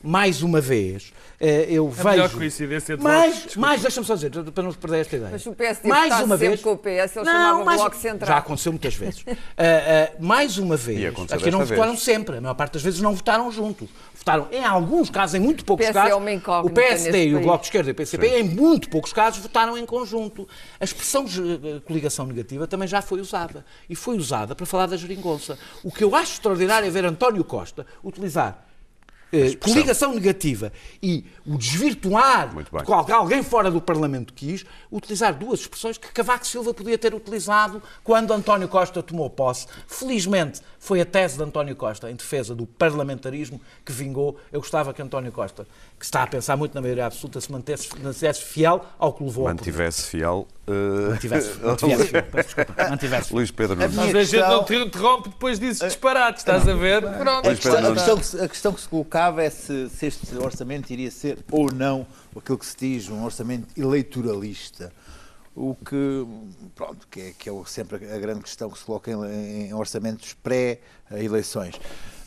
Mais 0.07 0.41
uma 0.41 0.61
vez, 0.61 1.13
eh, 1.41 1.67
eu 1.69 1.93
A 1.99 2.05
melhor 2.05 2.29
vejo. 2.29 2.39
coincidência 2.39 2.97
de 2.97 3.03
mais, 3.03 3.39
votos. 3.39 3.57
mais, 3.57 3.83
deixa-me 3.83 4.07
só 4.07 4.15
dizer, 4.15 4.31
para 4.31 4.63
não 4.63 4.73
perder 4.73 5.01
esta 5.01 5.17
ideia. 5.17 5.31
Mas 5.33 5.45
o 5.47 5.53
PSD 5.53 5.89
mais 5.89 6.13
está 6.13 6.25
uma 6.25 6.37
sempre 6.37 6.49
vez, 6.49 6.61
com 6.63 6.73
o 6.73 6.79
PS, 6.79 7.17
ele 7.17 7.25
chamava 7.25 7.65
Bloco 7.65 7.97
Central. 7.97 8.29
Já 8.29 8.37
aconteceu 8.37 8.71
muitas 8.71 8.95
vezes. 8.95 9.25
Ah, 9.27 9.35
ah, 9.59 10.13
mais 10.21 10.59
uma 10.59 10.77
vez, 10.77 11.13
aqui 11.33 11.51
não 11.51 11.65
votaram 11.65 11.91
vez. 11.91 12.03
sempre, 12.03 12.37
a 12.37 12.41
maior 12.41 12.55
parte 12.55 12.75
das 12.75 12.83
vezes 12.83 13.01
não 13.01 13.17
votaram 13.17 13.51
juntos. 13.51 13.89
Votaram, 14.15 14.47
em 14.53 14.65
alguns 14.65 15.11
casos, 15.11 15.35
em 15.35 15.41
muito 15.41 15.65
poucos 15.65 15.87
é 15.87 15.93
casos, 15.93 16.17
uma 16.17 16.61
o 16.63 16.71
PSD 16.71 17.27
e 17.27 17.35
o. 17.35 17.41
Bloco 17.41 17.63
de 17.63 17.67
Esquerda 17.67 17.91
e 17.91 17.93
o 17.93 17.95
PCP, 17.97 18.29
em 18.29 18.45
muito 18.45 18.89
poucos 18.89 19.13
casos, 19.13 19.41
votaram 19.41 19.77
em 19.77 19.85
conjunto. 19.85 20.49
A 20.81 20.85
expressão 20.85 21.25
eh, 21.25 21.81
coligação 21.85 22.27
negativa 22.27 22.69
também 22.69 22.87
já 22.87 23.03
foi 23.03 23.21
usada. 23.21 23.65
E 23.91 23.97
foi 23.97 24.17
usada 24.17 24.55
para 24.55 24.67
falar 24.67 24.87
da 24.87 24.97
geringonça. 24.97 25.59
O 25.83 25.91
que 25.91 26.05
eu 26.05 26.15
acho 26.15 26.35
extraordinário 26.35 26.87
é 26.87 26.91
ver 26.91 27.05
António 27.05 27.43
Costa 27.43 27.85
utilizar 28.05 28.66
eh, 29.33 29.57
coligação 29.57 30.15
negativa 30.15 30.73
e 31.03 31.25
o 31.45 31.57
desvirtuar 31.59 32.51
de 33.05 33.13
alguém 33.13 33.43
fora 33.43 33.71
do 33.71 33.81
Parlamento 33.81 34.33
quis, 34.33 34.65
utilizar 34.91 35.35
duas 35.35 35.61
expressões 35.61 35.99
que 35.99 36.13
Cavaco 36.13 36.47
Silva 36.47 36.73
podia 36.73 36.97
ter 36.97 37.15
utilizado 37.15 37.83
quando 38.05 38.33
António 38.33 38.69
Costa 38.69 39.03
tomou 39.03 39.29
posse. 39.29 39.67
Felizmente 39.87 40.61
foi 40.87 41.01
a 41.01 41.05
tese 41.05 41.37
de 41.37 41.43
António 41.43 41.75
Costa 41.75 42.09
em 42.09 42.15
defesa 42.15 42.55
do 42.55 42.65
parlamentarismo 42.65 43.61
que 43.85 43.91
vingou. 43.93 44.39
Eu 44.53 44.61
gostava 44.61 44.95
que 44.95 45.03
António 45.03 45.33
Costa, 45.33 45.67
que 45.99 46.05
está 46.05 46.23
a 46.23 46.27
pensar 46.29 46.57
muito 46.57 46.77
na 46.77 46.81
maioria 46.81 47.07
absoluta, 47.07 47.41
se 47.41 47.51
mantesse, 47.51 47.89
mantivesse 48.01 48.41
fiel 48.45 48.85
ao 48.97 49.13
que 49.13 49.25
levou. 49.25 49.47
Mantivesse 49.47 50.05
fiel. 50.05 50.47
uh, 50.69 51.11
Mantivesse, 51.11 51.59
mantivesse 51.59 52.05
fiel, 52.07 52.23
peço 52.23 52.55
desculpa, 52.57 52.89
mantivesse 52.89 53.29
fiel. 53.29 53.37
Luís 53.37 53.51
Pedro 53.51 53.75
Nunes. 53.75 53.95
Mas 53.97 54.05
a 54.15 54.23
gente 54.23 54.31
questão- 54.31 54.57
não 54.57 54.65
te 54.65 54.75
interrompe 54.77 55.29
depois 55.31 55.59
dizes 55.59 55.81
disparate, 55.81 56.39
estás 56.39 56.69
a 56.69 56.75
ver? 56.75 57.03
Pronto. 57.03 57.49
A 57.49 57.55
questão, 57.57 57.77
a, 57.79 57.93
questão 57.93 58.17
que 58.19 58.27
se, 58.27 58.41
a 58.41 58.49
questão 58.49 58.73
que 58.73 58.81
se 58.81 58.89
colocava 58.89 59.43
é 59.43 59.51
se, 59.51 59.89
se 59.89 60.07
este 60.07 60.37
orçamento 60.37 60.89
iria 60.93 61.11
ser 61.11 61.39
ou 61.51 61.67
não 61.73 62.07
aquilo 62.37 62.59
que 62.59 62.67
se 62.67 62.77
diz 62.79 63.09
um 63.09 63.25
orçamento 63.25 63.67
eleitoralista. 63.77 64.93
O 65.59 65.75
que, 65.75 66.27
pronto, 66.75 67.09
que 67.11 67.21
é, 67.21 67.33
que 67.39 67.49
é 67.49 67.53
sempre 67.65 67.97
a 67.97 68.19
grande 68.19 68.41
questão 68.43 68.69
que 68.69 68.79
se 68.79 68.85
coloca 68.85 69.11
em, 69.11 69.69
em 69.69 69.73
orçamentos 69.75 70.35
pré-eleições. 70.43 71.75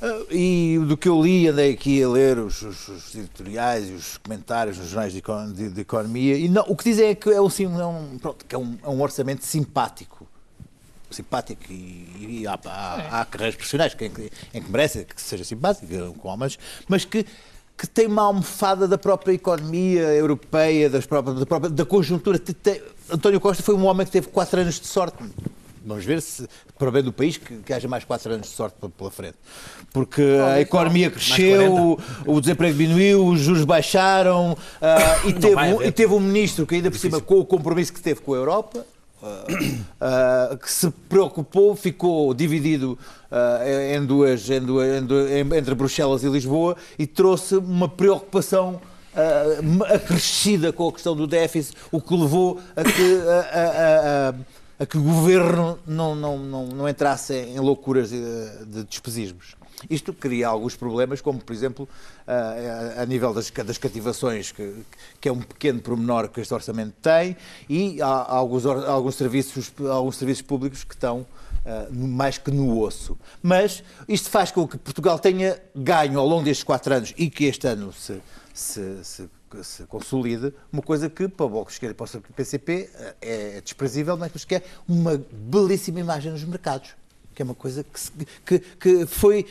Ah, 0.02 0.26
E 0.32 0.80
do 0.88 0.98
que 0.98 1.08
eu 1.08 1.22
li, 1.22 1.48
andei 1.48 1.72
aqui 1.74 2.02
a 2.02 2.10
ler 2.10 2.40
os, 2.40 2.62
os- 2.64 2.88
os 2.88 3.14
editoriais 3.16 3.88
e 3.88 3.92
os 3.92 4.18
comentários 4.18 4.80
nos 4.80 4.88
jornais 4.88 5.14
de, 5.14 5.22
de- 5.54 5.70
de 5.70 5.82
economia, 5.82 6.36
e 6.38 6.50
não, 6.50 6.64
o 6.68 6.76
que 6.76 6.86
dizem 6.86 7.10
é 7.10 7.14
que 7.16 7.30
é 7.30 7.40
um, 7.40 7.50
sim- 7.50 7.66
é 7.80 7.86
um, 7.86 8.18
pronto, 8.18 8.44
que 8.46 8.56
é 8.56 8.58
um, 8.58 8.78
é 8.84 8.90
um 8.90 9.00
orçamento 9.02 9.46
simpático 9.46 10.28
simpático 11.12 11.64
e, 11.72 12.42
e 12.42 12.48
há, 12.48 12.58
há, 12.66 13.22
há 13.22 13.26
carreiras 13.26 13.56
profissionais 13.56 13.96
que, 13.96 14.06
em, 14.06 14.10
que, 14.12 14.32
em 14.54 14.62
que 14.62 14.72
merece 14.72 15.04
que 15.06 15.20
seja 15.20 15.44
simpático, 15.44 15.88
com 16.20 16.28
homens, 16.30 16.60
mas 16.88 17.04
que, 17.04 17.26
que 17.76 17.88
tem 17.88 18.06
uma 18.06 18.22
almofada 18.22 18.88
da 18.88 18.96
própria 18.98 19.34
economia 19.34 20.04
europeia, 20.14 20.88
das 20.88 21.08
próprias, 21.08 21.40
da, 21.40 21.46
própria, 21.48 21.72
da 21.72 21.84
conjuntura. 21.84 22.38
Te- 22.38 22.54
te- 22.54 22.84
António 23.12 23.40
Costa 23.40 23.64
foi 23.64 23.76
um 23.76 23.86
homem 23.86 24.06
que 24.06 24.12
teve 24.12 24.28
quatro 24.28 24.60
anos 24.62 24.80
de 24.80 24.88
sorte. 24.88 25.18
Vamos 25.86 26.04
ver 26.06 26.22
se, 26.22 26.48
para 26.78 26.90
o 26.90 26.92
bem 26.92 27.02
do 27.02 27.12
país, 27.12 27.38
que, 27.38 27.56
que 27.58 27.74
haja 27.74 27.88
mais 27.88 28.04
quatro 28.04 28.32
anos 28.34 28.48
de 28.50 28.54
sorte 28.56 28.76
pela- 28.98 29.10
frente. 29.10 29.36
Porque 29.94 30.22
a 30.22 30.60
economia 30.60 31.10
cresceu, 31.10 31.98
o, 32.28 32.42
desemprego 32.42 32.78
diminuiu, 32.78 33.26
os 33.26 33.40
juros 33.40 33.64
baixaram 33.66 34.58
ah, 34.82 35.22
e, 35.26 35.34
teve, 35.34 35.56
um- 35.56 35.82
e 35.82 35.92
teve 35.92 36.14
um 36.14 36.20
ministro 36.20 36.68
que, 36.68 36.76
ainda 36.76 36.92
por 36.92 36.98
cima, 37.00 37.20
com 37.22 37.40
o 37.40 37.46
compromisso 37.46 37.94
que 37.94 38.02
teve 38.02 38.20
com 38.22 38.34
a 38.34 38.38
Europa, 38.38 38.86
ah, 40.00 40.58
que 40.62 40.70
se 40.72 40.90
preocupou, 41.08 41.76
ficou 41.76 42.34
dividido 42.34 42.98
ah, 43.32 43.62
em 43.96 44.06
duas, 44.06 44.50
em 44.50 44.62
duas- 44.62 45.02
em 45.02 45.06
duas- 45.06 45.32
entre 45.32 45.74
Bruxelas 45.76 46.24
e 46.24 46.28
Lisboa 46.30 46.76
e 47.00 47.08
trouxe 47.08 47.56
uma 47.56 47.88
preocupação 47.88 48.80
ah, 49.16 49.94
acrescida 49.96 50.72
com 50.74 50.88
a 50.90 50.94
questão 50.94 51.16
do 51.16 51.26
déficit, 51.28 51.76
o 51.92 52.02
que 52.02 52.14
levou 52.16 52.60
a 52.76 52.84
que, 52.84 53.22
a, 53.28 53.40
a- 53.60 54.30
a- 54.30 54.34
a 54.82 54.86
que 54.86 54.98
o 54.98 55.04
governo 55.04 55.78
não, 55.86 56.16
não, 56.16 56.38
não, 56.38 56.66
não 56.68 56.88
entrasse 56.90 57.34
em 57.34 57.60
loucuras 57.60 58.12
eh, 58.14 58.64
de 58.66 58.84
despesismos. 58.86 59.56
Isto 59.90 60.14
cria 60.14 60.48
alguns 60.48 60.76
problemas, 60.76 61.20
como 61.22 61.40
por 61.40 61.54
exemplo 61.54 61.88
ah, 62.28 62.96
a, 62.98 63.02
a 63.02 63.06
nível 63.06 63.34
das, 63.34 63.50
das 63.50 63.78
cativações, 63.78 64.52
que, 64.54 64.74
que 65.20 65.28
é 65.28 65.32
um 65.32 65.40
pequeno 65.40 65.80
pormenor 65.82 66.30
que 66.30 66.40
este 66.40 66.54
orçamento 66.54 66.94
tem, 67.02 67.36
e 67.68 68.02
há, 68.02 68.08
alguns, 68.34 68.66
alguns, 68.66 69.16
serviços, 69.16 69.72
alguns 69.90 70.16
serviços 70.18 70.44
públicos 70.44 70.84
que 70.86 70.94
estão 70.94 71.26
ah, 71.66 71.88
no- 71.92 72.08
mais 72.08 72.38
que 72.38 72.50
no 72.52 72.80
osso. 72.82 73.18
Mas 73.44 73.84
isto 74.08 74.30
faz 74.30 74.50
com 74.52 74.66
que 74.68 74.78
Portugal 74.78 75.20
tenha 75.20 75.62
ganho 75.76 76.20
ao 76.20 76.26
longo 76.28 76.44
destes 76.44 76.64
quatro 76.64 76.94
anos 76.94 77.14
e 77.18 77.30
que 77.30 77.46
este 77.46 77.68
ano 77.68 77.92
se, 77.92 78.22
se, 78.60 79.04
se, 79.04 79.30
se 79.64 79.84
consolide, 79.84 80.54
uma 80.72 80.82
coisa 80.82 81.10
que 81.10 81.28
para 81.28 81.46
o 81.46 81.50
Bloco 81.50 81.68
de 81.68 81.74
Esquerda 81.74 81.92
e 81.94 81.96
para 81.96 82.18
o 82.18 82.34
PCP 82.34 82.90
ah, 82.96 83.16
é 83.22 83.62
desprezível, 83.62 84.16
mas 84.18 84.46
que 84.46 84.56
é 84.56 84.64
uma 84.88 85.20
belíssima 85.32 86.00
imagem 86.00 86.32
nos 86.32 86.44
mercados 86.44 86.92
que 87.34 87.42
é 87.42 87.46
uma 87.46 87.56
coisa 87.56 87.86
que, 88.46 88.60
que, 88.60 88.60
que 88.60 89.06
foi 89.06 89.46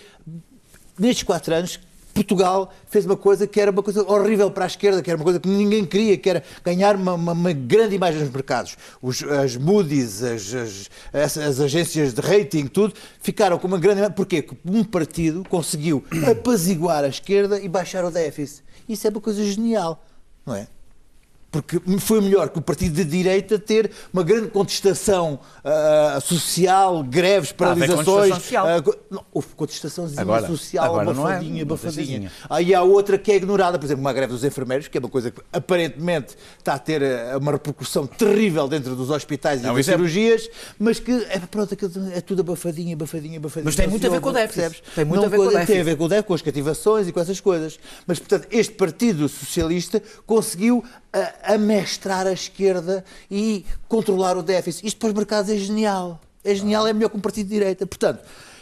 nestes 0.99 1.23
quatro 1.23 1.55
anos 1.55 1.81
Portugal 2.12 2.73
fez 2.90 3.07
uma 3.07 3.16
coisa 3.16 3.47
que 3.47 3.61
era 3.61 3.71
uma 3.71 3.83
coisa 3.83 4.03
horrível 4.03 4.51
para 4.51 4.64
a 4.64 4.66
esquerda, 4.66 5.01
que 5.01 5.09
era 5.09 5.16
uma 5.16 5.23
coisa 5.25 5.38
que 5.38 5.49
ninguém 5.49 5.85
queria, 5.87 6.16
que 6.18 6.29
era 6.29 6.42
ganhar 6.64 6.97
uma, 6.97 7.12
uma- 7.14 7.33
uma 7.33 7.53
grande 7.53 7.94
imagem 7.94 8.21
nos 8.23 8.31
mercados. 8.31 8.77
Os- 9.01 9.23
as 9.23 9.57
Moody's, 9.57 10.21
as- 10.25 10.88
as- 11.12 11.38
as 11.38 11.61
agências 11.61 12.12
de 12.12 12.21
rating, 12.21 12.66
tudo, 12.66 12.92
ficaram 13.21 13.57
com 13.57 13.68
uma 13.68 13.79
grande 13.79 13.99
imagem. 14.01 14.16
Porquê? 14.16 14.42
Porque 14.42 14.61
um 14.68 14.83
partido 14.83 15.44
conseguiu 15.49 16.05
apaziguar 16.29 17.05
a 17.05 17.09
esquerda 17.09 17.61
e 17.61 17.68
baixar 17.68 18.05
o 18.05 18.11
déficit. 18.11 18.64
Isso 18.88 19.07
é 19.07 19.11
uma 19.11 19.20
coisa 19.20 19.44
genial, 19.44 20.03
não 20.46 20.55
é? 20.55 20.66
Porque 21.51 21.81
foi 21.99 22.21
melhor 22.21 22.51
que 22.51 22.59
o 22.59 22.63
partido 22.63 22.95
de 22.95 23.05
direita 23.05 23.59
ter 23.59 23.91
uma 24.13 24.23
grande 24.23 24.49
contestação 24.49 25.41
ah, 25.65 26.19
social, 26.23 27.03
greves, 27.03 27.51
Ah, 27.53 27.55
paralisações. 27.55 28.05
contestação 28.05 28.35
social. 28.41 28.67
ah, 28.67 28.83
co- 28.83 28.97
não, 29.11 29.25
houve 29.33 29.49
contestaçãozinha 29.57 30.21
Agora- 30.21 30.47
social, 30.47 30.85
agora 30.85 31.15
não 31.15 31.27
é, 31.27 31.33
abafadinha, 31.33 31.65
não 31.65 31.75
abafadinha. 31.75 32.33
Aí 32.51 32.75
há 32.75 32.83
outra 32.83 33.17
que 33.17 33.33
é 33.33 33.37
ignorada, 33.37 33.79
por 33.79 33.87
exemplo, 33.87 34.03
uma 34.03 34.13
greve 34.13 34.31
dos 34.35 34.45
enfermeiros, 34.45 34.89
que 34.89 34.99
é 34.99 35.01
uma 35.01 35.09
coisa 35.09 35.31
que 35.31 35.41
aparentemente 35.51 36.37
está 36.59 36.75
a 36.75 36.79
ter 36.79 37.03
ah, 37.03 37.39
uma 37.39 37.53
repercussão 37.53 38.07
terrível 38.07 38.69
dentro 38.69 38.95
dos 38.95 39.09
hospitais 39.09 39.63
e 39.63 39.67
É 39.67 39.71
um 39.71 39.75
das 39.75 39.87
exemplo. 39.89 40.07
cirurgias, 40.07 40.51
mas 40.79 41.01
que 41.01 41.13
é, 41.31 41.39
pronto, 41.51 41.75
é 42.15 42.21
tudo 42.21 42.41
abafadinho, 42.43 42.93
abafadinho, 42.95 43.39
abafadinho. 43.39 43.65
Mas 43.65 43.75
tem 43.75 43.87
Não 43.87 43.93
muito 43.93 44.07
a 44.07 44.11
ver 44.11 44.21
com 44.21 44.29
o 44.29 44.33
déficit. 44.35 44.83
Tem 44.95 45.05
muito 45.07 45.21
Não 45.21 45.27
a 45.27 45.31
ver 45.31 45.37
com 45.39 45.43
o 45.45 45.49
Tem 45.49 45.59
déficit. 45.61 45.81
a 45.81 45.85
ver 45.85 45.97
com 45.97 46.05
o 46.05 46.09
déficit, 46.09 46.27
com 46.29 46.35
as 46.35 46.43
cativações 46.43 47.09
e 47.09 47.13
com 47.13 47.21
essas 47.21 47.41
coisas. 47.41 47.79
Mas, 48.07 48.19
portanto, 48.19 48.47
este 48.51 48.75
Partido 48.75 49.27
Socialista 49.31 50.03
conseguiu 50.27 50.85
ah, 51.11 51.33
amestrar 51.44 52.27
a 52.27 52.33
esquerda 52.33 53.05
e 53.31 53.64
controlar 53.88 54.37
o 54.37 54.42
déficit. 54.42 54.87
Isto 54.87 54.98
para 54.98 55.09
os 55.09 55.14
mercados 55.14 55.51
é 55.51 55.57
genial. 55.57 56.20
É 56.44 56.55
genial, 56.55 56.87
é 56.87 56.92
melhor 56.92 57.09
que 57.11 57.16
um 57.16 57.20
partido 57.20 57.48
de 57.48 57.55
direita. 57.55 57.87
Portanto, 57.87 58.20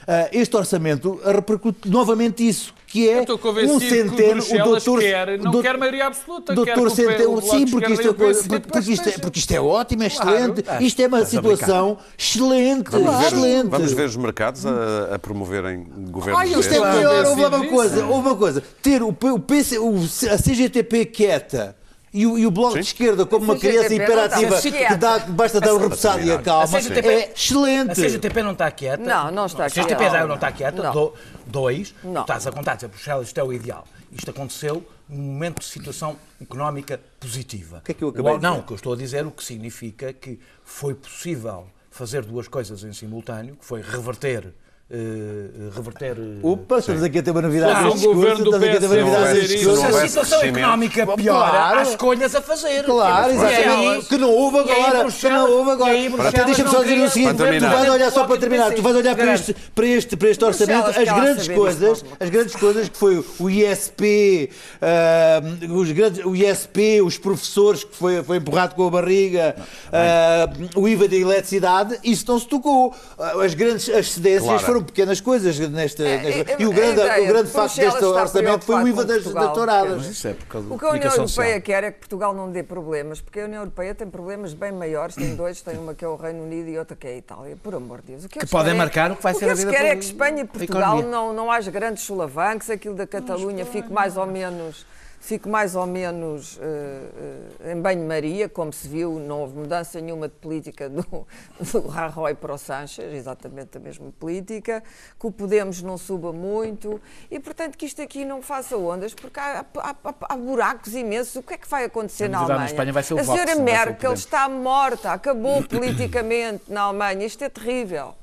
ah, 0.09 0.29
este 0.33 0.57
orçamento 0.57 1.21
repercute 1.25 1.89
novamente 1.89 2.47
isso, 2.47 2.73
que 2.87 3.09
é 3.09 3.21
um 3.21 3.25
que 3.25 3.33
o 3.33 3.81
centeno. 3.81 4.35
Bruxelas 4.35 4.85
doutor, 4.85 5.01
quer, 5.01 5.27
não 5.39 5.45
doutor- 5.51 5.63
quer 5.63 5.77
maioria 5.79 6.07
absoluta, 6.07 6.55
quer 6.55 6.55
Doutor 6.55 6.75
que 6.75 6.81
o 6.81 6.91
Centeno, 6.91 7.43
sim, 7.43 7.65
Esquerda 7.65 7.71
porque 7.71 7.93
isto, 7.93 8.07
é 8.07 8.11
o 8.11 8.15
porque, 8.15 8.93
isto 8.93 9.09
é, 9.09 9.13
porque 9.19 9.39
isto 9.41 9.51
é 9.53 9.61
ótimo, 9.61 10.03
é 10.05 10.11
Claro. 10.11 10.31
excelente. 10.31 10.65
Ah, 10.69 10.81
isto 10.83 11.01
é 11.03 11.07
uma 11.09 11.25
situação 11.25 11.99
excelente, 12.17 12.91
Vamos 12.91 13.17
ver, 13.19 13.27
excelente. 13.27 13.69
vamos 13.69 13.93
ver 13.93 14.07
os 14.07 14.17
mercados 14.17 14.65
a, 14.65 15.15
a 15.15 15.19
promoverem 15.19 15.85
governos 16.11 16.41
Ai, 16.41 16.49
Isto 16.61 16.73
é 16.75 16.77
Claro. 16.79 16.97
melhor, 16.97 17.13
Claro. 17.25 17.29
houve 17.31 17.45
uma 17.57 17.67
coisa, 17.69 18.07
houve 18.07 18.29
uma 18.29 18.37
coisa. 18.37 18.63
Ter 18.83 19.03
o, 19.03 19.09
o 19.09 19.39
PC, 19.41 19.79
o, 19.79 19.97
a 20.33 20.39
CGTP 20.39 21.05
quieta 21.07 21.77
e 22.17 22.27
o, 22.27 22.39
e 22.39 22.47
o 22.47 22.51
Bloco 22.51 22.75
de 22.75 22.81
Esquerda 22.81 23.27
como 23.27 23.45
uma 23.45 23.59
criança 23.59 23.93
hiperativa 23.95 24.61
que 24.63 24.97
dá, 24.97 25.19
basta 25.19 25.61
dar 25.61 25.75
um 25.75 25.79
repousado 25.79 26.23
e 26.23 26.33
acalma, 26.33 26.65
A 26.79 26.81
CGTP 26.81 27.09
é 27.09 27.33
excelente. 27.37 27.91
A 27.91 27.95
CGTP 27.95 28.43
não 28.43 28.53
está 28.53 28.71
quieta. 28.71 29.03
Não, 29.05 29.31
não 29.31 29.45
está 29.45 29.67
A 29.67 29.71
CGTP 29.71 29.97
quieta. 29.97 30.27
não 30.27 30.35
está 30.37 30.51
quieta. 30.51 30.83
Não. 30.83 30.93
Do- 30.93 31.15
dois, 31.47 31.95
Não. 32.03 32.23
estás 32.23 32.47
a 32.47 32.53
contar, 32.53 32.77
dizer, 32.77 32.89
Bruxelas, 32.89 33.27
isto 33.27 33.39
é 33.39 33.45
o 33.45 33.53
ideal. 33.53 33.87
Isto 34.11 34.31
aconteceu 34.31 34.83
num 35.09 35.19
momento 35.23 35.59
de 35.59 35.67
situação 35.67 36.17
económica 36.41 36.99
positiva. 37.21 37.79
O 37.79 37.81
que 37.83 37.93
é 37.93 37.95
que 37.95 38.03
eu 38.03 38.09
acabei 38.09 38.37
de 38.37 38.43
Não, 38.43 38.61
o 38.61 38.63
que 38.63 38.73
eu 38.73 38.77
estou 38.77 38.95
a 38.95 38.97
dizer, 38.97 39.27
o 39.27 39.31
que 39.31 39.45
significa 39.45 40.13
que 40.15 40.41
foi 40.65 40.95
possível 40.95 41.67
fazer 41.91 42.25
duas 42.25 42.49
coisas 42.49 42.83
em 42.83 42.93
simultâneo, 42.95 43.57
que 43.57 43.65
foi 43.65 43.83
reverter... 43.83 44.55
eh, 44.89 45.69
reverter 45.75 46.17
eh, 46.17 46.39
Opa, 46.43 46.79
estamos 46.79 47.03
aqui 47.03 47.19
a 47.19 47.23
ter 47.25 47.33
uma 47.33 47.43
novidade 47.43 47.83
neste 47.85 47.99
discurso, 47.99 48.15
governo 48.15 48.45
do 48.45 48.51
estamos 48.55 48.69
aqui 48.69 48.77
a 48.77 48.81
ter 48.81 48.87
uma 48.87 48.95
PSD 48.95 49.05
novidade 49.11 49.49
se 49.59 49.85
a 49.97 50.09
situação 50.09 50.43
económica 50.43 51.07
piora, 51.17 51.51
Claro. 51.51 51.79
há 51.79 51.83
escolhas 51.83 52.35
a 52.37 52.41
fazer. 52.43 52.85
Claro, 52.85 53.27
aí- 53.31 53.37
exatamente. 53.37 54.07
Que 54.07 54.17
não 54.17 54.31
houve 54.31 54.59
aí 54.59 54.71
agora. 54.87 55.11
Que 55.11 55.29
não 55.29 55.51
houve 55.51 55.71
agora. 55.73 56.29
Até 56.29 56.45
deixa-me 56.45 56.71
só 56.71 56.83
dizer 56.85 57.03
o 57.05 57.11
seguinte: 57.11 57.35
tu 57.35 57.69
vais 57.69 57.89
olhar 57.91 58.13
só 58.13 58.25
para 58.25 58.37
terminar, 58.39 58.73
tu 58.73 58.83
vais 58.83 58.97
olhar 58.97 59.17
para 59.17 59.35
este, 59.35 59.57
para 59.75 59.87
este, 59.87 60.17
para 60.17 60.29
este 60.31 60.45
orçamento, 60.45 60.89
as 60.91 60.97
grandes 61.09 61.49
coisas, 61.49 62.05
as 62.21 62.31
grandes 62.31 62.55
coisas 62.55 62.89
que 62.89 62.97
foi 62.97 63.25
o 63.41 63.51
ISP, 63.51 64.51
ah, 64.81 65.41
os 65.69 65.91
grandes, 65.91 66.25
o 66.25 66.37
ISP, 66.37 67.03
os 67.03 67.19
professores 67.19 67.83
que 67.83 67.97
foi, 67.97 68.23
foi 68.23 68.37
empurrado 68.37 68.77
com 68.77 68.87
a 68.87 68.91
barriga, 68.91 69.57
ah, 69.93 70.49
o 70.77 70.87
IVA 70.89 71.09
da 71.09 71.17
eletricidade, 71.17 71.99
isso 72.05 72.25
não 72.29 72.39
se 72.39 72.47
tocou. 72.47 72.95
Ah, 73.19 73.33
As 73.45 73.53
grandes 73.55 73.89
as 73.89 74.13
cedências 74.13 74.45
Claro. 74.45 74.76
Foram 74.77 74.83
pequenas 74.85 75.21
coisas 75.21 75.59
nesta, 75.59 76.03
É, 76.03 76.19
nesta- 76.23 76.53
é, 76.53 76.57
e 76.59 76.67
o 76.67 76.73
grande, 76.73 77.01
ideia 77.01 77.25
o 77.25 77.29
grande 77.29 77.47
de 77.47 77.53
facto 77.53 77.77
deste 77.77 78.05
orçamento 78.05 78.65
foi 78.65 78.75
o 78.83 78.89
IVA 78.89 79.05
das, 79.05 79.17
Portugal, 79.23 79.45
das 79.47 79.55
touradas. 79.55 80.07
Isso 80.07 80.29
é 80.29 80.33
por 80.35 80.47
causa 80.47 80.75
O 80.75 80.79
que 80.79 80.85
a 80.85 80.89
União 80.91 81.03
Europeia 81.05 81.29
social. 81.29 81.61
quer 81.63 81.85
é 81.85 81.91
que 81.91 81.99
Portugal 82.01 82.35
não 82.35 82.51
dê 82.51 82.63
problemas, 82.63 83.21
porque 83.21 83.41
a 83.41 83.45
União 83.45 83.63
Europeia 83.63 83.95
tem 83.95 84.09
problemas 84.09 84.53
bem 84.53 84.73
maiores, 84.73 85.15
tem 85.15 85.35
dois, 85.35 85.61
tem 85.63 85.79
uma 85.79 85.95
que 85.95 86.05
é 86.05 86.09
o 86.09 86.17
Reino 86.17 86.43
Unido 86.43 86.69
e 86.69 86.79
outra 86.79 86.97
que 86.97 87.07
é 87.07 87.11
a 87.11 87.17
Itália, 87.17 87.57
por 87.63 87.75
amor 87.75 88.01
de 88.03 88.09
Deus. 88.13 88.25
O 88.25 88.29
que, 88.29 88.39
eles 88.39 88.51
podem 88.51 88.73
é- 88.73 88.77
marcar 88.77 89.11
o 89.13 89.17
que 89.17 89.23
vai 89.23 89.35
ser 89.35 89.51
a 89.51 89.55
vida 89.55 89.71
querem 89.71 89.87
é 89.87 89.91
para 89.91 89.99
que 89.99 90.05
Espanha 90.05 90.43
e 90.43 90.45
Portugal 90.47 91.03
não, 91.03 91.33
não 91.33 91.51
haja 91.51 91.71
grandes 91.71 92.05
solavancos, 92.05 92.69
aquilo 92.71 92.95
da 92.95 93.07
Catalunha 93.07 93.65
fique 93.65 93.91
mais 93.93 94.17
ou 94.17 94.27
menos 94.27 94.85
fique 95.21 95.49
mais 95.49 95.75
ou 95.75 95.87
menos 95.87 96.59
eh, 96.63 97.73
em 97.73 97.81
banho-maria, 97.81 98.49
como 98.49 98.73
se 98.73 98.87
viu, 98.87 99.19
não 99.19 99.41
houve 99.41 99.57
mudança 99.59 100.01
nenhuma 100.01 100.29
de 100.29 100.35
política 100.35 100.89
do, 100.89 101.03
do 101.73 101.87
Rajoy 101.89 102.35
para 102.35 102.55
o 102.55 102.59
Sánchez, 102.59 103.13
exatamente 103.13 103.77
a 103.77 103.81
mesma 103.81 104.13
política, 104.21 104.83
que 105.19 105.27
o 105.27 105.33
Podemos 105.33 105.83
não 105.83 105.99
suba 105.99 106.33
muito 106.33 107.01
e, 107.31 107.41
portanto, 107.41 107.77
que 107.77 107.87
isto 107.87 108.01
aqui 108.03 108.25
não 108.25 108.41
faça 108.41 108.77
ondas, 108.77 109.15
porque 109.15 109.41
há, 109.41 109.65
há- 109.77 109.97
há- 110.05 110.15
há 110.29 110.37
buracos 110.37 110.95
imensos. 110.95 111.35
O 111.37 111.43
que 111.43 111.55
é 111.55 111.59
que 111.59 111.69
vai 111.69 111.85
acontecer 111.85 112.29
na 112.29 112.39
na 112.39 112.45
Alemanha? 112.45 112.67
Espanha 112.67 112.93
vai 112.93 113.03
ser 113.03 113.15
o 113.15 113.19
a 113.19 113.23
Vox, 113.23 113.41
senhora 113.41 113.61
o 113.61 113.65
Merkel 113.65 114.13
está 114.13 114.49
morta, 114.49 115.13
acabou 115.13 115.63
politicamente 115.65 116.65
na 116.69 116.83
Alemanha. 116.83 117.27
Isto 117.27 117.43
é 117.45 117.49
terrível. 117.49 118.15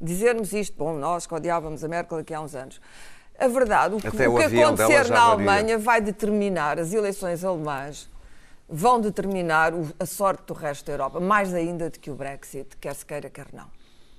dizermos 0.00 0.52
isto, 0.52 0.76
bom, 0.76 0.96
nós 0.96 1.26
que 1.26 1.34
odiávamos 1.34 1.84
a 1.84 1.88
Merkel 1.88 2.18
aqui 2.18 2.34
há 2.34 2.40
uns 2.40 2.54
anos. 2.54 2.80
A 3.44 3.48
verdade, 3.48 3.94
o 3.96 3.98
que, 4.00 4.08
o 4.08 4.10
que 4.12 4.22
acontecer 4.62 5.08
na. 5.08 5.20
Alemanha 5.22 5.78
vai 5.78 6.00
determinar, 6.00 6.78
as 6.78 6.92
eleições 6.92 7.44
alemãs 7.44 8.08
vão 8.68 9.00
determinar 9.00 9.74
o- 9.74 9.88
a 9.98 10.06
sorte 10.06 10.44
do 10.46 10.54
resto 10.54 10.86
da 10.86 10.92
Europa, 10.92 11.18
mais 11.20 11.52
ainda 11.52 11.90
do 11.90 11.98
que 11.98 12.10
o 12.10 12.14
Brexit, 12.14 12.76
quer 12.80 12.94
se 12.94 13.04
queira, 13.04 13.28
quer 13.28 13.46
não. 13.52 13.66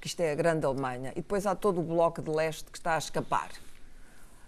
Que 0.01 0.07
isto 0.07 0.19
é 0.19 0.32
a 0.32 0.36
grande 0.36 0.65
Alemanha. 0.65 1.11
E 1.11 1.21
depois 1.21 1.45
há 1.47 1.55
todo 1.55 1.80
o 1.80 1.84
bloco 1.84 2.21
de 2.21 2.30
leste 2.30 2.65
que 2.69 2.78
está 2.78 2.95
a 2.95 2.97
escapar. 2.97 3.49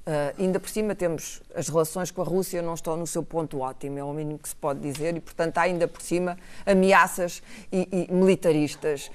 Ah, 0.06 0.34
ainda 0.38 0.60
por 0.60 0.70
cima 0.70 0.94
temos 0.94 1.42
as 1.56 1.68
relações 1.68 2.12
com 2.12 2.22
a 2.22 2.26
Rússia 2.26 2.62
não 2.62 2.76
estão 2.76 2.96
no 2.96 3.08
seu 3.08 3.24
ponto 3.24 3.60
ótimo, 3.62 3.98
é 3.98 4.04
o 4.04 4.14
mínimo 4.14 4.38
que 4.38 4.50
se 4.50 4.56
pode 4.56 4.80
dizer, 4.80 5.16
e 5.16 5.20
portanto 5.20 5.58
há 5.58 5.62
ainda 5.62 5.88
por 5.88 6.02
cima 6.02 6.38
ameaças 6.66 7.42
e, 7.72 8.08
e 8.10 8.14
militaristas 8.14 9.10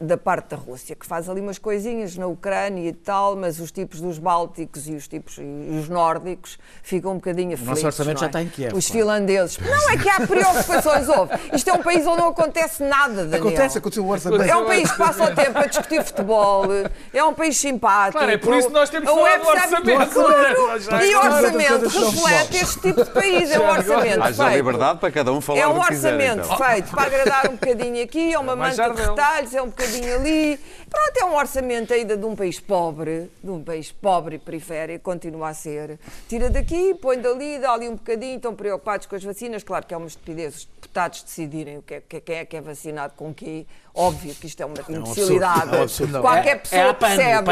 da 0.00 0.16
parte 0.16 0.50
da 0.50 0.56
Rússia, 0.56 0.94
que 0.94 1.06
faz 1.06 1.28
ali 1.28 1.40
umas 1.40 1.58
coisinhas 1.58 2.16
na 2.16 2.26
Ucrânia 2.26 2.88
e 2.88 2.92
tal, 2.92 3.36
mas 3.36 3.58
os 3.60 3.70
tipos 3.70 4.00
dos 4.00 4.18
Bálticos 4.18 4.88
e 4.88 4.94
os 4.94 5.08
tipos 5.08 5.38
e 5.38 5.78
os 5.78 5.88
nórdicos 5.88 6.58
ficam 6.82 7.12
um 7.12 7.14
bocadinho 7.16 7.54
aflitos. 7.54 7.82
orçamento 7.84 8.14
não 8.14 8.20
já 8.20 8.26
é? 8.26 8.28
está 8.28 8.42
em 8.42 8.48
Kiev, 8.48 8.74
Os 8.76 8.86
claro. 8.86 9.00
finlandeses. 9.00 9.58
Não 9.58 9.90
é 9.90 9.96
que 9.96 10.08
há 10.08 10.20
preocupações, 10.26 11.08
houve. 11.08 11.32
Isto 11.52 11.70
é 11.70 11.72
um 11.72 11.82
país 11.82 12.06
onde 12.06 12.18
não 12.18 12.28
acontece 12.28 12.82
nada, 12.82 13.14
Daniel. 13.24 13.40
Acontece, 13.40 13.78
aconteceu 13.78 14.04
o 14.04 14.08
orçamento. 14.10 14.42
É 14.44 14.56
um 14.56 14.66
país 14.66 14.90
que 14.90 14.98
passa 14.98 15.24
o 15.24 15.34
tempo 15.34 15.58
a 15.58 15.66
discutir 15.66 16.04
futebol, 16.04 16.64
é 17.12 17.24
um 17.24 17.34
país 17.34 17.56
simpático. 17.56 18.18
Claro, 18.18 18.32
é 18.32 18.38
por 18.38 18.54
isso 18.54 18.68
que 18.68 18.74
nós 18.74 18.90
temos 18.90 19.08
que 19.10 19.14
falar 19.16 19.38
do 19.38 19.48
orçamento. 19.48 20.14
Claro, 20.14 20.80
Já 20.80 21.04
e 21.04 21.14
o 21.14 21.18
orçamento 21.18 21.88
reflete 21.88 22.56
este 22.56 22.80
tipo 22.80 23.04
de 23.04 23.10
país, 23.10 23.50
é 23.50 23.58
um 23.58 23.68
orçamento 23.68 24.22
Haja 24.22 24.44
feito. 24.44 24.56
liberdade 24.56 24.98
para 25.00 25.10
cada 25.10 25.32
um 25.32 25.40
falar 25.40 25.58
É 25.60 25.66
um 25.66 25.78
orçamento 25.78 26.44
então. 26.44 26.56
feito 26.58 26.90
para 26.90 27.02
agradar 27.02 27.46
um 27.48 27.52
bocadinho 27.56 28.02
aqui, 28.04 28.32
é 28.32 28.38
uma 28.38 28.54
manta 28.56 28.90
de 28.90 29.00
retalhos, 29.02 29.54
é 29.54 29.62
um 29.64 29.68
bocadinho 29.68 30.14
ali. 30.14 30.58
Pronto, 30.88 31.16
é 31.18 31.24
um 31.24 31.34
orçamento 31.36 31.92
ainda 31.92 32.16
de 32.16 32.24
um 32.24 32.36
país 32.36 32.60
pobre, 32.60 33.30
de 33.42 33.50
um 33.50 33.62
país 33.62 33.90
pobre 33.90 34.36
e 34.36 34.38
periférico, 34.38 35.02
continua 35.04 35.48
a 35.48 35.54
ser. 35.54 35.98
Tira 36.28 36.48
daqui, 36.50 36.94
põe 36.94 37.18
dali, 37.18 37.58
dá 37.58 37.72
ali 37.72 37.88
um 37.88 37.96
bocadinho, 37.96 38.36
estão 38.36 38.54
preocupados 38.54 39.06
com 39.06 39.16
as 39.16 39.24
vacinas. 39.24 39.62
Claro 39.62 39.86
que 39.86 39.94
é 39.94 39.96
uma 39.96 40.06
estupidez 40.06 40.54
os 40.56 40.64
deputados 40.64 41.22
decidirem 41.22 41.78
o 41.78 41.82
que 41.82 41.94
é, 41.94 42.00
que- 42.00 42.20
quem 42.20 42.36
é 42.36 42.44
que 42.44 42.56
é 42.56 42.60
vacinado 42.60 43.14
com 43.16 43.32
quê. 43.34 43.66
Óbvio 43.94 44.34
que 44.34 44.46
isto 44.46 44.60
é 44.62 44.66
uma 44.66 44.74
imbecilidade. 44.88 45.74
é 45.74 45.82
um. 45.82 46.20
Qualquer 46.20 46.48
É- 46.48 46.50
é 46.52 46.56
pessoa 46.56 46.94
percebe. 46.94 47.44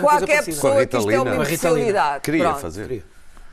qualquer 0.00 0.44
pessoa 0.44 0.86
que 0.86 0.96
isto 0.96 1.10
é 1.10 1.20
uma 1.20 1.34
imbecilidade. 1.44 2.22
Queria 2.22 2.44
Pronto. 2.44 2.60
fazer. 2.60 3.04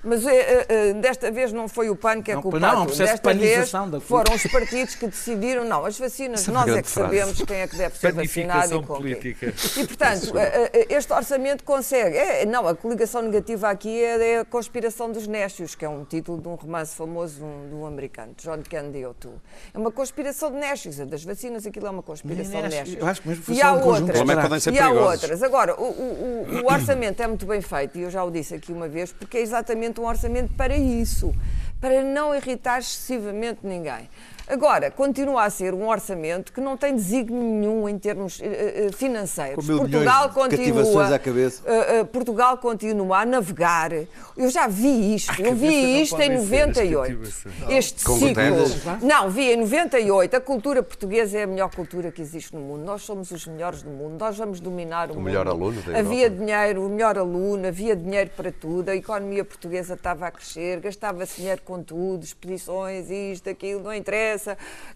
Mas 0.03 0.25
eh, 0.25 0.65
eh, 0.69 0.93
desta 0.93 1.31
vez 1.31 1.51
não 1.51 1.67
foi 1.67 1.89
o 1.89 1.95
PAN 1.95 2.21
que 2.21 2.31
é 2.31 2.35
Não, 2.35 2.41
culpado. 2.41 2.65
não, 2.65 2.71
é 2.73 2.77
um 2.79 2.85
processo 2.85 3.15
de 3.15 3.21
desta 3.21 3.33
vez 3.33 3.51
panização 3.51 3.89
da 3.89 3.99
foram 3.99 4.33
os 4.35 4.43
partidos 4.43 4.95
que 4.95 5.07
decidiram. 5.07 5.65
Não, 5.65 5.85
as 5.85 5.97
vacinas, 5.97 6.41
Essa 6.41 6.51
é 6.51 6.53
nós 6.53 6.67
é 6.69 6.81
que 6.81 6.89
frase. 6.89 7.17
sabemos 7.17 7.41
quem 7.41 7.57
é 7.57 7.67
que 7.67 7.75
deve 7.75 7.97
ser 7.97 8.13
vacinado 8.13 8.75
e 8.75 8.83
com 8.83 8.95
política. 8.95 9.53
E, 9.75 9.87
portanto, 9.87 10.33
eh, 10.37 10.85
este 10.89 11.11
orçamento 11.11 11.63
consegue. 11.63 12.15
é, 12.15 12.45
não, 12.45 12.67
a 12.67 12.75
coligação 12.75 13.21
negativa 13.21 13.69
aqui 13.69 14.01
é, 14.03 14.33
é 14.33 14.39
a 14.39 14.45
conspiração 14.45 15.11
dos 15.11 15.27
Nécios, 15.27 15.73
que 15.75 15.83
é 15.83 15.89
um 15.89 16.05
título 16.05 16.39
de 16.41 16.47
um 16.47 16.55
romance 16.55 16.95
famoso 16.95 17.37
de 17.39 17.43
um, 17.43 17.69
de 17.69 17.75
um 17.75 17.85
americano, 17.85 18.33
John 18.37 18.59
Candy 18.69 19.05
O'Toole. 19.05 19.37
É 19.73 19.77
uma 19.77 19.91
conspiração 19.91 20.51
de 20.51 20.57
Nécios, 20.57 20.99
a 21.01 21.05
das 21.05 21.23
vacinas, 21.23 21.65
aquilo 21.65 21.87
é 21.87 21.89
uma 21.89 22.03
conspiração 22.03 22.61
de 22.61 22.69
Nécios. 22.69 22.97
eu 22.99 23.07
acho 23.07 23.21
que 23.21 23.27
mesmo 23.29 23.43
foi 23.43 23.55
e 23.55 23.61
há 23.61 23.73
um 23.73 23.79
conjunto 23.81 24.11
de 24.13 24.19
outras. 24.19 24.21
O 24.21 24.25
problema 24.25 24.41
que 24.41 24.47
podem 24.47 24.59
ser 24.59 24.73
E 24.73 24.79
há 24.79 24.89
outras. 24.91 25.43
Agora, 25.43 25.75
o, 25.75 25.83
o- 25.83 26.47
o- 26.61 26.61
o 26.63 26.71
orçamento 26.73 27.21
é 27.21 27.27
muito 27.27 27.45
bem 27.45 27.61
feito, 27.61 27.97
e 27.97 28.03
eu 28.03 28.09
já 28.11 28.23
o 28.23 28.29
disse 28.31 28.53
aqui 28.55 28.71
uma 28.71 28.87
vez, 28.87 29.11
porque 29.11 29.37
é 29.37 29.41
exatamente 29.41 29.86
um 29.99 30.05
orçamento 30.05 30.53
para 30.53 30.77
isso, 30.77 31.33
para 31.79 32.03
não 32.03 32.35
irritar 32.35 32.79
excessivamente 32.79 33.59
ninguém. 33.63 34.09
Agora, 34.47 34.89
continua 34.89 35.43
a 35.43 35.49
ser 35.49 35.73
um 35.73 35.87
orçamento 35.87 36.53
que 36.53 36.61
não 36.61 36.77
tem 36.77 36.95
desígnio 36.95 37.41
nenhum 37.41 37.89
em 37.89 37.99
termos 37.99 38.39
eh, 38.41 38.85
eh, 38.87 38.91
financeiros. 38.93 39.65
Com 39.65 39.71
mil 39.73 39.79
Portugal 39.81 40.29
continua, 40.29 41.07
à 41.15 41.19
cabeça. 41.19 41.61
eh, 41.65 41.99
eh, 41.99 42.03
Portugal 42.05 42.57
continua 42.57 43.19
a 43.19 43.25
navegar. 43.25 43.91
Eu 44.37 44.49
já 44.49 44.65
vi 44.67 45.13
isto, 45.15 45.41
eu 45.41 45.53
vi 45.53 46.01
isto 46.01 46.15
em 46.21 46.29
podem 46.31 46.45
ser 46.45 46.61
as 46.61 46.67
98. 46.77 47.17
cativações. 47.19 47.55
Este 47.69 48.05
Com 48.05 48.13
ciclo. 48.13 48.27
contendas? 48.29 48.83
Não, 49.03 49.29
vi 49.29 49.51
em 49.51 49.57
98. 49.57 50.37
A 50.37 50.39
cultura 50.39 50.81
portuguesa 50.81 51.39
é 51.39 51.43
a 51.43 51.47
melhor 51.47 51.69
cultura 51.75 52.09
que 52.09 52.21
existe 52.21 52.55
no 52.55 52.61
mundo. 52.61 52.85
Nós 52.85 53.01
somos 53.01 53.29
os 53.31 53.45
melhores 53.47 53.81
do 53.81 53.89
mundo. 53.89 54.17
Nós 54.17 54.37
vamos 54.37 54.61
dominar 54.61 55.11
o, 55.11 55.15
mundo. 55.15 55.23
melhor 55.25 55.47
aluno 55.47 55.81
da 55.81 55.99
Havia 55.99 56.27
Europa. 56.27 56.45
dinheiro, 56.45 56.85
o 56.85 56.89
melhor 56.89 57.17
aluno, 57.17 57.67
havia 57.67 57.95
dinheiro 57.97 58.29
para 58.37 58.51
tudo. 58.51 58.87
A 58.89 58.95
economia 58.95 59.43
portuguesa 59.43 59.95
estava 59.95 60.27
a 60.27 60.31
crescer, 60.31 60.79
gastava-se 60.79 61.41
dinheiro 61.41 61.61
com 61.65 61.83
tudo, 61.83 62.23
expedições, 62.23 63.09
isto, 63.09 63.49
aquilo, 63.49 63.83
não 63.83 63.93
interessa. 63.93 64.36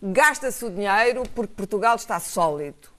Gasta-se 0.02 0.66
o 0.66 0.70
dinheiro 0.70 1.24
porque 1.34 1.54
Portugal 1.54 1.96
está 1.96 2.20
sólido. 2.20 2.91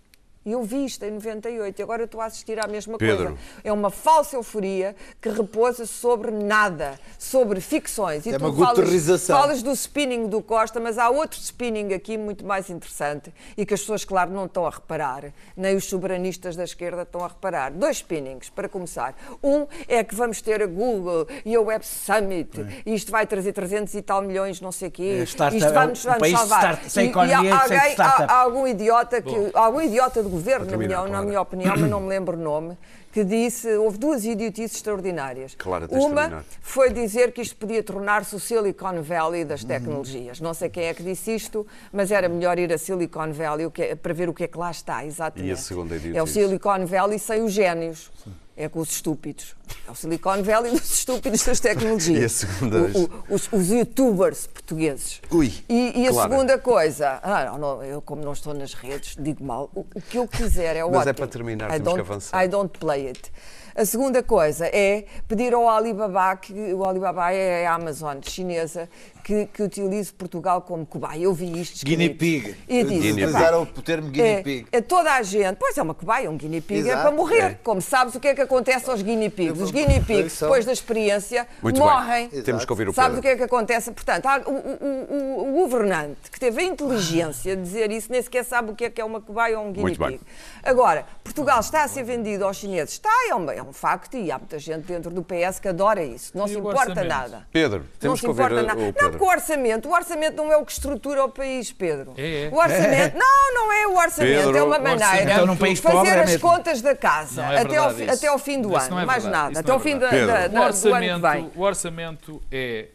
Eu 0.45 0.63
vi 0.65 0.85
isto 0.85 1.05
em 1.05 1.13
98 1.13 1.79
e 1.79 1.83
agora 1.83 2.03
eu 2.03 2.07
estou 2.07 2.21
a 2.21 2.25
assistir 2.25 2.59
à 2.59 2.67
mesma 2.67 2.99
Pedro. 2.99 3.27
coisa. 3.27 3.39
É 3.63 3.73
uma 3.73 3.91
falsa 3.91 4.35
euforia 4.37 4.97
que 5.21 5.29
repousa 5.29 5.87
sobre 5.87 6.33
nada, 6.33 6.99
sobre 7.19 7.61
ficções. 7.61 8.27
E 8.27 8.31
É 8.31 8.39
tu 8.39 8.45
uma 8.47 8.67
falas, 8.75 9.27
falas 9.27 9.63
do 9.63 9.71
spinning 9.73 10.27
do 10.27 10.43
Costa, 10.43 10.81
mas 10.81 10.99
há 10.99 11.09
outro 11.11 11.39
spinning 11.39 11.95
aqui 11.95 12.19
muito 12.19 12.45
mais 12.45 12.69
interessante 12.71 13.33
e 13.57 13.65
que 13.65 13.73
as 13.73 13.81
pessoas, 13.81 14.05
claro, 14.05 14.33
não 14.33 14.47
estão 14.47 14.67
a 14.67 14.71
reparar, 14.71 15.33
nem 15.57 15.77
os 15.77 15.85
soberanistas 15.85 16.57
da 16.57 16.65
esquerda 16.65 17.03
estão 17.03 17.25
a 17.25 17.29
reparar. 17.29 17.71
Dois 17.71 17.99
spinnings, 17.99 18.51
para 18.51 18.69
começar. 18.69 19.15
Um 19.43 19.67
é 19.87 20.03
que 20.03 20.15
vamos 20.15 20.43
ter 20.43 20.61
a 20.61 20.67
Google 20.67 21.29
e 21.45 21.55
a 21.55 21.61
Web 21.61 21.87
Summit 21.87 22.51
e 22.85 22.95
isto 22.95 23.13
vai 23.13 23.27
trazer 23.29 23.53
300 23.53 23.95
e 23.95 24.03
tal 24.03 24.23
milhões, 24.23 24.61
não 24.61 24.73
sei 24.73 24.89
o 24.89 24.91
quê. 24.91 25.19
É, 25.21 25.23
isto 25.23 25.41
é 25.43 25.47
um 25.71 25.73
vai-nos 25.73 26.05
país 26.05 26.37
salvar. 26.39 26.59
start- 26.75 26.89
sem 26.89 27.05
E- 27.05 27.07
e 27.07 27.11
economia 27.11 27.37
há, 27.37 27.43
e 27.65 27.69
sem 27.69 27.79
alguém, 27.79 27.95
há, 27.99 28.25
há 28.25 28.37
algum 28.41 28.67
idiota, 28.67 29.23
que, 29.23 29.51
algum 29.55 29.81
idiota 29.81 30.21
do 30.23 30.32
governo, 30.33 30.65
na 30.65 30.71
terminar, 30.71 31.05
minha, 31.05 31.17
na 31.17 31.23
minha 31.23 31.41
opinião, 31.41 31.75
mas 31.77 31.91
não 31.91 32.01
me 32.01 32.09
lembro 32.11 32.37
o 32.37 32.41
nome, 32.41 32.77
que 33.13 33.23
disse, 33.23 33.69
houve 33.77 33.99
duas 33.99 34.25
idiotices 34.25 34.77
extraordinárias. 34.77 35.55
De 35.55 35.95
Uma 35.99 36.45
foi 36.63 36.91
dizer 36.91 37.33
que 37.33 37.43
isto 37.43 37.55
podia 37.57 37.83
tornar-se 37.83 38.35
o 38.35 38.41
Silicon 38.41 39.03
Valley 39.03 39.45
das 39.45 39.63
tecnologias. 39.63 40.41
Não 40.41 40.55
sei 40.55 40.71
quem 40.71 40.85
é 40.85 40.95
que 40.95 41.03
disse 41.03 41.35
isto, 41.35 41.67
mas 41.93 42.11
era 42.11 42.29
melhor 42.29 42.59
ir 42.59 42.73
a 42.73 42.79
Silicon 42.79 43.33
Valley 43.33 43.71
é- 43.79 43.95
para 43.95 44.15
ver 44.15 44.29
o 44.31 44.35
que 44.35 44.45
é 44.45 44.49
que 44.49 44.57
lá 44.57 44.71
está, 44.71 45.05
exatamente. 45.05 45.49
E 45.51 45.53
a 45.53 45.57
segunda 45.57 45.95
idiotice? 45.97 46.19
É 46.19 46.23
o 46.23 46.27
Silicon 46.27 46.87
Valley 46.87 47.19
sem 47.19 47.43
os 47.43 47.53
génios. 47.53 48.11
É 48.57 48.69
com 48.69 48.81
os 48.81 48.91
estúpidos. 48.91 49.55
É 49.89 49.91
o 49.91 49.95
Silicon 49.95 50.43
Valley 50.43 50.73
dos 50.73 50.93
estúpidos 50.93 51.43
das 51.43 51.59
tecnologias. 51.59 52.21
E 52.21 52.25
a 52.25 52.29
segunda 52.29 52.79
O- 52.81 53.05
o- 53.05 53.35
os, 53.35 53.49
os 53.53 53.69
youtubers 53.71 54.47
portugues. 54.47 55.21
Ui, 55.31 55.53
E, 55.69 56.03
e 56.03 56.07
a 56.09 56.13
segunda 56.13 56.59
coisa, 56.59 57.19
ah, 57.23 57.45
não, 57.47 57.59
não, 57.59 57.83
eu 57.83 58.03
como 58.03 58.23
não 58.23 58.33
estou 58.35 58.53
nas 58.53 58.75
redes, 58.75 59.17
digo 59.19 59.43
mal, 59.43 59.71
o, 59.75 59.81
o 59.95 60.01
que 60.03 60.19
eu 60.19 60.29
quiser 60.29 60.77
é 60.77 60.85
Mas 60.85 60.93
é 60.93 60.99
ótimo. 60.99 61.15
para 61.15 61.27
terminar, 61.29 61.71
I 61.71 61.81
temos 61.81 61.95
que 61.95 62.01
avançar. 62.01 62.45
I 62.45 62.49
don't 62.49 62.79
play 62.79 63.09
it. 63.09 63.33
A 63.75 63.85
segunda 63.85 64.23
coisa 64.23 64.67
é 64.67 65.05
pedir 65.27 65.55
ao 65.55 65.69
Alibaba, 65.69 66.37
que 66.37 66.53
o 66.75 66.85
Alibaba 66.85 67.33
é 67.33 67.67
a 67.67 67.75
Amazon 67.75 68.19
chinesa, 68.23 68.89
que, 69.25 69.47
que 69.47 69.63
utilize 69.63 70.13
Portugal 70.13 70.61
como 70.63 70.85
cobaia. 70.85 71.23
Eu 71.23 71.33
vi 71.33 71.61
isto. 71.61 71.85
Guinea 71.87 72.15
pig. 72.15 72.55
E 72.69 72.83
disse, 72.83 73.01
Guinea 73.01 73.25
"Epá, 73.25 73.31
Utilizaram 73.39 73.63
o 73.63 73.67
termo 73.83 74.09
guinea 74.11 74.39
é, 74.41 74.43
pig. 74.43 74.67
é 74.73 74.81
toda 74.81 75.13
a 75.15 75.23
gente. 75.23 75.57
Pois 75.57 75.79
é 75.79 75.83
uma 75.83 75.95
cobaia, 75.95 76.31
um 76.31 76.37
guinea 76.37 76.61
pig 76.61 76.81
é 76.81 76.91
Exato, 76.93 77.03
para 77.03 77.11
morrer. 77.13 77.39
é. 77.43 77.59
Como 77.63 77.81
sabes 77.81 78.15
o 78.15 78.21
que 78.21 78.29
é 78.29 78.35
que 78.35 78.41
acontece 78.41 78.91
aos 78.91 79.01
guinea 79.01 79.31
pigs? 79.31 79.61
Os 79.61 79.71
guinea 79.71 80.03
pigs, 80.03 80.39
depois 80.41 80.65
da 80.65 80.73
experiência, 80.73 81.47
Muito 81.63 81.79
morrem. 81.79 82.29
bem. 82.29 82.43
Temos 82.43 82.65
que 82.65 82.73
ouvir 82.73 82.89
o 82.89 82.93
Sabes 82.93 83.19
o 83.19 83.23
que 83.23 83.29
é 83.29 83.37
que 83.37 83.43
acontece? 83.45 83.91
Portanto, 83.93 84.27
há- 84.27 84.43
o, 84.45 84.51
o- 84.51 85.15
o- 85.15 85.49
o 85.51 85.53
governante 85.63 86.31
que 86.31 86.39
teve 86.41 86.61
a 86.61 86.65
inteligência 86.65 87.57
de 87.57 87.63
dizer 87.63 87.91
isso 87.93 88.11
nem 88.11 88.21
sequer 88.21 88.45
sabe 88.45 88.73
o 88.73 88.75
que 88.75 88.85
é 88.85 88.91
que 88.91 89.01
é 89.01 89.05
uma 89.05 89.21
cobaia 89.21 89.59
ou 89.59 89.67
um 89.67 89.69
guinea 89.73 89.83
Muito 89.83 89.99
bem. 90.01 90.19
pig. 90.19 90.21
Agora, 90.65 91.07
Portugal 91.23 91.61
está 91.61 91.85
a 91.85 91.89
ser 91.89 92.03
vendido 92.03 92.45
aos 92.45 92.57
chineses. 92.57 92.95
Está, 92.95 93.11
é 93.29 93.35
um, 93.35 93.49
é 93.63 93.69
um 93.69 93.73
facto 93.73 94.17
e 94.17 94.31
há 94.31 94.39
muita 94.39 94.59
gente 94.59 94.85
dentro 94.87 95.11
do 95.11 95.23
PS 95.23 95.59
que 95.61 95.69
adora 95.69 96.03
isso. 96.05 96.37
Não 96.37 96.47
E 96.47 96.51
se 96.51 96.59
importa 96.59 97.05
nada. 97.05 97.47
Pedro, 97.53 97.81
Não 97.81 97.87
temos 97.99 98.21
se 98.21 98.25
que 98.25 98.29
ouvir 98.29 98.43
importa 98.43 98.63
o 98.63 98.67
nada. 98.67 98.81
Não, 98.81 98.93
porque 99.11 99.25
o 99.25 99.29
orçamento, 99.29 99.89
o 99.89 99.93
orçamento 99.93 100.37
não 100.37 100.53
é 100.53 100.57
o 100.57 100.65
que 100.65 100.73
estrutura 100.73 101.25
o 101.25 101.29
país, 101.29 101.73
Pedro. 101.73 102.15
É, 102.17 102.45
é. 102.45 102.49
O 102.49 102.57
orçamento, 102.57 103.17
não, 103.17 103.55
não 103.55 103.73
é 103.73 103.87
o 103.87 103.97
orçamento, 103.97 104.37
Pedro, 104.45 104.57
é 104.57 104.63
uma 104.63 104.79
maneira 104.79 105.23
Então, 105.23 105.55
de 105.57 105.77
fazer 105.81 106.09
é 106.09 106.21
as 106.21 106.31
mesmo. 106.31 106.49
contas 106.49 106.83
da 106.83 106.95
casa 106.97 107.43
Não 107.43 107.53
é 107.53 107.61
até, 107.61 107.77
ao, 107.77 107.93
isso. 107.93 108.11
até 108.13 108.27
ao 108.29 108.39
fim 108.39 108.61
do 108.61 108.69
Isso 108.69 108.79
ano, 108.87 108.91
não 108.91 109.01
é 109.01 109.07
mais 109.07 109.25
nada, 109.25 109.51
isso 109.53 109.61
até 109.61 109.69
não 109.69 109.75
ao 109.77 109.81
é 109.81 109.85
fim 109.85 109.99
da, 109.99 110.11
da, 110.11 110.49
do 110.49 110.63
ano 110.63 110.73
que 110.73 111.29
vem. 111.29 111.51
o 111.55 111.61
orçamento 111.63 112.43
é 112.51 112.89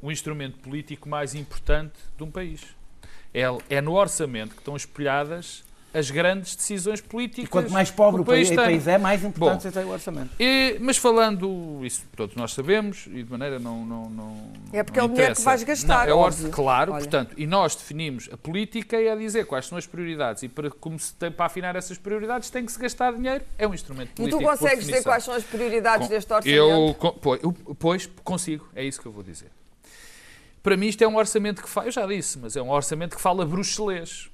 o 0.00 0.10
instrumento 0.12 0.58
político 0.58 1.08
mais 1.08 1.34
importante 1.34 1.94
de 2.16 2.22
um 2.22 2.30
país. 2.30 2.62
É, 3.34 3.42
é 3.68 3.80
no 3.80 3.94
orçamento 3.94 4.54
que 4.54 4.60
estão 4.60 4.76
espelhadas 4.76 5.64
as 5.92 6.10
grandes 6.10 6.54
decisões 6.54 7.00
políticas. 7.00 7.44
E 7.44 7.48
quanto 7.48 7.70
mais 7.72 7.90
pobre 7.90 8.20
o 8.20 8.24
país, 8.24 8.48
tem. 8.48 8.56
país 8.56 8.86
é, 8.86 8.98
mais 8.98 9.24
importante 9.24 9.68
Bom. 9.72 9.80
é 9.80 9.84
o 9.84 9.88
orçamento. 9.88 10.30
E- 10.38 10.76
mas 10.80 10.96
falando, 10.98 11.80
isso 11.82 12.04
todos 12.14 12.36
nós 12.36 12.52
sabemos, 12.52 13.06
e 13.06 13.22
de 13.22 13.30
maneira 13.30 13.58
não. 13.58 13.84
não, 13.86 14.10
não 14.10 14.52
É 14.72 14.82
porque 14.82 14.98
não 15.00 15.06
é 15.06 15.10
o 15.10 15.12
dinheiro 15.12 15.34
que 15.34 15.40
vais 15.42 15.62
gastar, 15.62 16.06
Não, 16.06 16.12
é 16.12 16.14
o 16.14 16.18
óbvio. 16.18 16.50
Claro, 16.50 16.92
Olha. 16.92 17.00
portanto, 17.00 17.34
e 17.38 17.46
nós 17.46 17.74
definimos 17.74 18.28
a 18.30 18.36
política 18.36 19.00
e 19.00 19.08
a 19.08 19.16
dizer 19.16 19.46
quais 19.46 19.66
são 19.66 19.78
as 19.78 19.86
prioridades. 19.86 20.42
E 20.42 20.48
para, 20.48 20.70
como 20.70 20.98
se 20.98 21.14
tem, 21.14 21.30
para 21.32 21.46
afinar 21.46 21.74
essas 21.74 21.96
prioridades 21.96 22.50
tem 22.50 22.66
que 22.66 22.72
se 22.72 22.78
gastar 22.78 23.12
dinheiro. 23.14 23.44
É 23.56 23.66
um 23.66 23.72
instrumento 23.72 24.10
E 24.10 24.14
político. 24.14 24.38
tu 24.40 24.44
por 24.44 24.58
consegues 24.58 24.84
dizer 24.86 25.02
quais 25.02 25.24
são 25.24 25.34
as 25.34 25.44
prioridades 25.44 26.06
Com- 26.06 26.12
deste 26.14 26.32
orçamento? 26.32 26.56
Eu, 26.56 26.94
pois, 27.20 27.42
eu- 27.42 27.52
pois, 27.78 28.06
consigo, 28.22 28.68
é 28.74 28.84
isso 28.84 29.00
que 29.00 29.06
eu 29.06 29.12
vou 29.12 29.22
dizer. 29.22 29.50
Para 30.62 30.76
mim 30.76 30.88
isto 30.88 31.00
é 31.02 31.08
um 31.08 31.16
orçamento 31.16 31.62
que 31.62 31.68
fala, 31.68 31.86
eu 31.86 31.92
já 31.92 32.04
disse, 32.06 32.38
mas 32.38 32.54
é 32.56 32.60
um 32.60 32.70
orçamento 32.70 33.16
que 33.16 33.22
fala 33.22 33.46
bruxelês. 33.46 34.28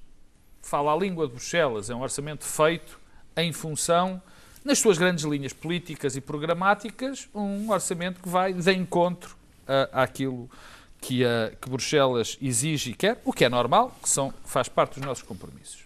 Fala 0.65 0.95
a 0.95 0.97
língua 0.97 1.27
de 1.27 1.33
Bruxelas, 1.35 1.91
é 1.91 1.95
um 1.95 2.01
orçamento 2.01 2.43
feito 2.43 2.99
em 3.37 3.53
função, 3.53 4.21
nas 4.65 4.79
suas 4.79 4.97
grandes 4.97 5.23
linhas 5.25 5.53
políticas 5.53 6.17
e 6.17 6.23
programáticas, 6.23 7.29
um 7.35 7.71
orçamento 7.71 8.23
que 8.23 8.29
vai 8.31 8.55
de 8.55 8.73
encontro 8.73 9.37
a, 9.69 10.05
àquilo 10.05 10.49
que, 11.03 11.23
a, 11.23 11.53
que 11.61 11.69
Bruxelas 11.69 12.39
exige 12.41 12.93
e 12.93 12.95
quer, 12.95 13.21
o 13.27 13.33
que 13.33 13.45
é 13.45 13.49
normal, 13.51 13.95
que 14.03 14.09
são, 14.09 14.33
faz 14.47 14.67
parte 14.67 14.95
dos 14.95 15.07
nossos 15.07 15.23
compromissos. 15.23 15.84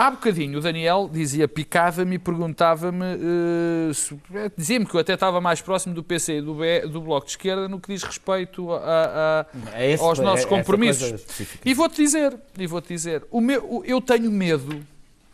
Há 0.00 0.10
bocadinho 0.12 0.60
o 0.60 0.62
Daniel 0.62 1.10
dizia, 1.12 1.46
picava-me 1.46 2.14
e 2.14 2.18
perguntava-me, 2.18 3.04
uh, 3.04 4.50
dizia-me 4.56 4.86
que 4.86 4.94
eu 4.94 5.00
até 5.00 5.12
estava 5.12 5.42
mais 5.42 5.60
próximo 5.60 5.94
do 5.94 6.02
PC 6.02 6.38
e 6.38 6.40
do, 6.40 6.54
B, 6.54 6.86
do 6.86 7.02
Bloco 7.02 7.26
de 7.26 7.32
Esquerda 7.32 7.68
no 7.68 7.78
que 7.78 7.92
diz 7.92 8.02
respeito 8.02 8.72
a, 8.72 9.46
a, 9.52 9.78
é 9.78 9.92
esse, 9.92 10.02
aos 10.02 10.18
nossos 10.18 10.46
é, 10.46 10.48
compromissos. 10.48 11.22
E 11.62 11.74
vou-te 11.74 11.96
dizer, 11.96 12.34
e 12.58 12.66
vou-te 12.66 12.88
dizer, 12.88 13.26
o 13.30 13.42
meu, 13.42 13.82
eu 13.84 14.00
tenho 14.00 14.30
medo, 14.30 14.82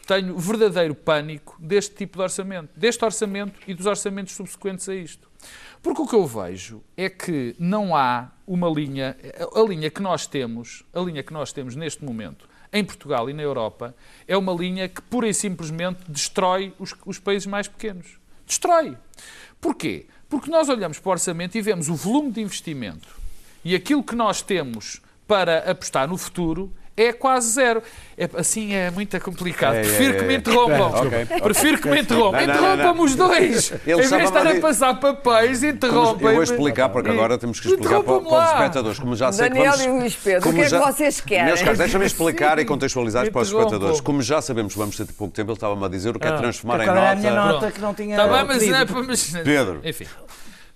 tenho 0.04 0.36
verdadeiro 0.36 0.96
pânico 0.96 1.56
deste 1.60 1.94
tipo 1.94 2.18
de 2.18 2.24
orçamento, 2.24 2.68
deste 2.74 3.04
orçamento 3.04 3.60
e 3.68 3.72
dos 3.72 3.86
orçamentos 3.86 4.34
subsequentes 4.34 4.88
a 4.88 4.96
isto. 4.96 5.28
Porque 5.80 6.02
o 6.02 6.08
que 6.08 6.16
eu 6.16 6.26
vejo 6.26 6.82
é 6.96 7.08
que 7.08 7.54
não 7.56 7.94
há 7.94 8.32
uma 8.44 8.68
linha, 8.68 9.16
a 9.54 9.60
linha 9.60 9.88
que 9.90 10.02
nós 10.02 10.26
temos, 10.26 10.82
a 10.92 10.98
linha 10.98 11.22
que 11.22 11.32
nós 11.32 11.52
temos 11.52 11.76
neste 11.76 12.04
momento, 12.04 12.48
em 12.72 12.84
Portugal 12.84 13.28
e 13.30 13.32
na 13.32 13.42
Europa, 13.42 13.94
é 14.26 14.36
uma 14.36 14.52
linha 14.52 14.88
que 14.88 15.00
pura 15.02 15.28
e 15.28 15.34
simplesmente 15.34 16.00
destrói 16.08 16.74
os, 16.78 16.94
os 17.04 17.18
países 17.18 17.46
mais 17.46 17.68
pequenos. 17.68 18.18
Destrói. 18.46 18.96
Porquê? 19.60 20.06
Porque 20.28 20.50
nós 20.50 20.68
olhamos 20.68 20.98
para 20.98 21.08
o 21.08 21.12
orçamento 21.12 21.56
e 21.56 21.62
vemos 21.62 21.88
o 21.88 21.94
volume 21.94 22.32
de 22.32 22.40
investimento 22.40 23.08
e 23.64 23.74
aquilo 23.74 24.02
que 24.02 24.14
nós 24.14 24.42
temos 24.42 25.00
para 25.26 25.70
apostar 25.70 26.08
no 26.08 26.16
futuro 26.16 26.72
é 26.96 27.12
quase 27.12 27.50
zero. 27.50 27.82
É, 28.18 28.28
assim 28.38 28.72
é 28.72 28.90
muito 28.90 29.20
complicado. 29.20 29.74
É, 29.74 29.82
Prefiro 29.82 30.14
é, 30.14 30.18
que 30.18 30.24
me 30.24 30.36
interrompam. 30.36 31.06
Okay, 31.06 31.40
Prefiro 31.40 31.78
que 31.78 31.88
me 31.88 32.00
interrompam. 32.00 32.42
Interrompam-me 32.42 33.00
os 33.02 33.14
dois. 33.14 33.72
Ele 33.86 33.92
em 33.92 34.08
vez 34.08 34.10
de 34.10 34.16
estar 34.24 34.46
a 34.46 34.60
passar 34.60 34.94
papéis, 34.98 35.62
interrompem. 35.62 36.28
Eu 36.28 36.34
vou 36.34 36.42
explicar, 36.42 36.88
porque 36.88 37.10
agora 37.10 37.36
temos 37.36 37.60
que 37.60 37.68
explicar 37.68 38.02
para, 38.02 38.20
para, 38.20 38.44
os 38.44 38.50
espectadores. 38.52 38.98
Como 38.98 39.14
já 39.14 39.30
sei 39.30 39.50
Daniel 39.50 39.72
que 39.72 39.78
vamos, 39.78 39.94
e 39.94 40.00
Luís 40.00 40.16
Pedro, 40.16 40.48
o 40.48 40.54
que 40.54 40.60
é 40.62 40.68
que 40.70 40.78
vocês 40.78 41.20
querem? 41.20 41.44
Meus 41.44 41.60
caros, 41.60 41.78
deixa-me 41.78 42.06
explicar 42.06 42.58
e 42.58 42.64
contextualizar 42.66 43.30
para 43.30 43.42
os 43.42 43.48
espectadores. 43.48 44.00
Como 44.00 44.22
já 44.22 44.40
sabemos 44.40 44.72
que 44.72 44.78
vamos 44.78 44.96
ter 44.96 45.06
pouco 45.12 45.34
tempo, 45.34 45.50
ele 45.50 45.56
estava-me 45.56 45.84
a 45.84 45.88
dizer 45.88 46.16
o 46.16 46.18
que 46.18 46.26
é 46.26 46.30
ah, 46.30 46.38
transformar 46.38 46.80
em 46.80 46.86
nota. 46.86 47.10
a 47.10 47.14
minha 47.14 47.34
nota 47.34 47.70
que 47.70 47.80
não 47.80 47.92
tinha. 47.92 48.16
Está 48.16 48.26
bem, 48.26 48.44
mas 48.46 48.66
não 48.66 48.78
é 48.78 48.84
para. 48.86 49.44
Pedro. 49.44 49.80
Enfim. 49.84 50.06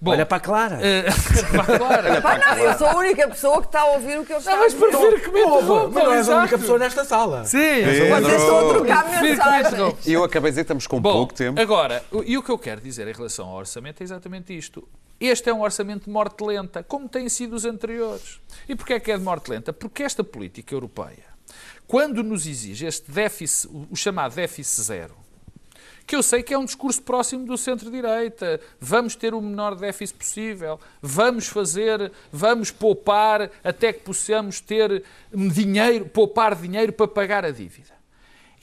Bom, 0.01 0.12
Olha 0.12 0.24
para 0.24 0.38
a 0.38 0.40
Clara. 0.40 0.80
Uh, 0.80 1.64
para 1.64 1.74
a 1.74 1.78
Clara. 1.78 2.61
Eu 2.61 2.78
sou 2.78 2.86
a 2.86 2.96
única 2.96 3.28
pessoa 3.28 3.61
que 3.61 3.66
está 3.68 3.80
a 3.80 3.84
ouvir 3.92 4.18
o 4.18 4.24
que 4.24 4.32
eu 4.32 4.38
estou 4.38 4.53
a 4.53 4.66
dizer. 4.66 4.78
Mas 4.78 4.90
prefiro 4.90 5.20
que 5.20 5.30
me 5.30 5.40
interrompam. 5.40 5.90
Mas 5.92 6.05
não 6.05 6.12
és 6.12 6.28
a 6.28 6.38
única 6.38 6.59
pessoa 6.59 6.78
nesta 6.78 7.05
sala. 7.05 7.44
Sim. 7.44 7.59
Vocês 7.59 8.40
estão 8.40 8.70
a 8.70 8.72
trocar 8.72 9.22
mensagens. 9.22 10.07
Eu 10.07 10.24
acabei 10.24 10.51
de 10.51 10.55
dizer 10.55 10.62
que 10.62 10.64
estamos 10.64 10.86
com 10.86 11.01
Bom, 11.01 11.12
pouco 11.12 11.34
tempo. 11.34 11.61
Agora, 11.61 12.03
e 12.24 12.38
o 12.38 12.42
que 12.42 12.51
eu 12.51 12.59
quero 12.59 12.80
dizer 12.80 13.07
em 13.09 13.12
relação 13.12 13.48
ao 13.48 13.57
orçamento 13.57 14.01
é 14.01 14.05
exatamente 14.05 14.57
isto. 14.57 14.88
Este 15.20 15.51
é 15.51 15.55
um 15.55 15.61
orçamento 15.61 16.05
de 16.05 16.11
morte 16.11 16.42
lenta, 16.42 16.82
como 16.82 17.07
têm 17.07 17.28
sido 17.28 17.55
os 17.55 17.66
anteriores. 17.66 18.40
E 18.66 18.74
porquê 18.74 18.94
é 18.94 19.01
que 19.01 19.12
é 19.12 19.18
de 19.18 19.22
morte 19.22 19.51
lenta? 19.51 19.70
Porque 19.70 20.03
esta 20.03 20.24
política 20.24 20.74
europeia, 20.74 21.24
quando 21.86 22.22
nos 22.22 22.46
exige 22.46 22.86
este 22.86 23.11
déficit, 23.11 23.70
o 23.90 23.94
chamado 23.94 24.34
déficit 24.34 24.82
zero, 24.82 25.14
que 26.11 26.16
eu 26.16 26.24
sei 26.24 26.42
que 26.42 26.52
é 26.52 26.58
um 26.58 26.64
discurso 26.64 27.00
próximo 27.00 27.46
do 27.46 27.56
centro-direita. 27.56 28.61
Vamos 28.80 29.14
ter 29.14 29.32
o 29.32 29.40
menor 29.40 29.76
déficit 29.76 30.18
possível, 30.18 30.80
vamos 31.00 31.46
fazer, 31.46 32.11
vamos 32.32 32.72
poupar 32.72 33.48
até 33.62 33.92
que 33.92 34.00
possamos 34.00 34.58
ter 34.58 35.04
dinheiro, 35.32 36.06
poupar 36.06 36.56
dinheiro 36.56 36.92
para 36.92 37.06
pagar 37.06 37.44
a 37.44 37.52
dívida. 37.52 37.94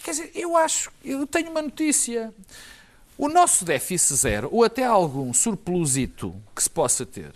Quer 0.04 0.12
dizer, 0.12 0.32
eu 0.36 0.58
acho, 0.58 0.92
eu 1.06 1.26
tenho 1.26 1.50
uma 1.50 1.62
notícia. 1.62 2.34
O 3.18 3.30
nosso 3.30 3.64
déficit 3.64 4.16
zero, 4.16 4.50
ou 4.52 4.66
até 4.66 4.84
algum 4.84 5.34
surplusito 5.34 6.36
que 6.54 6.62
se 6.62 6.70
possa 6.70 7.06
ter, 7.06 7.32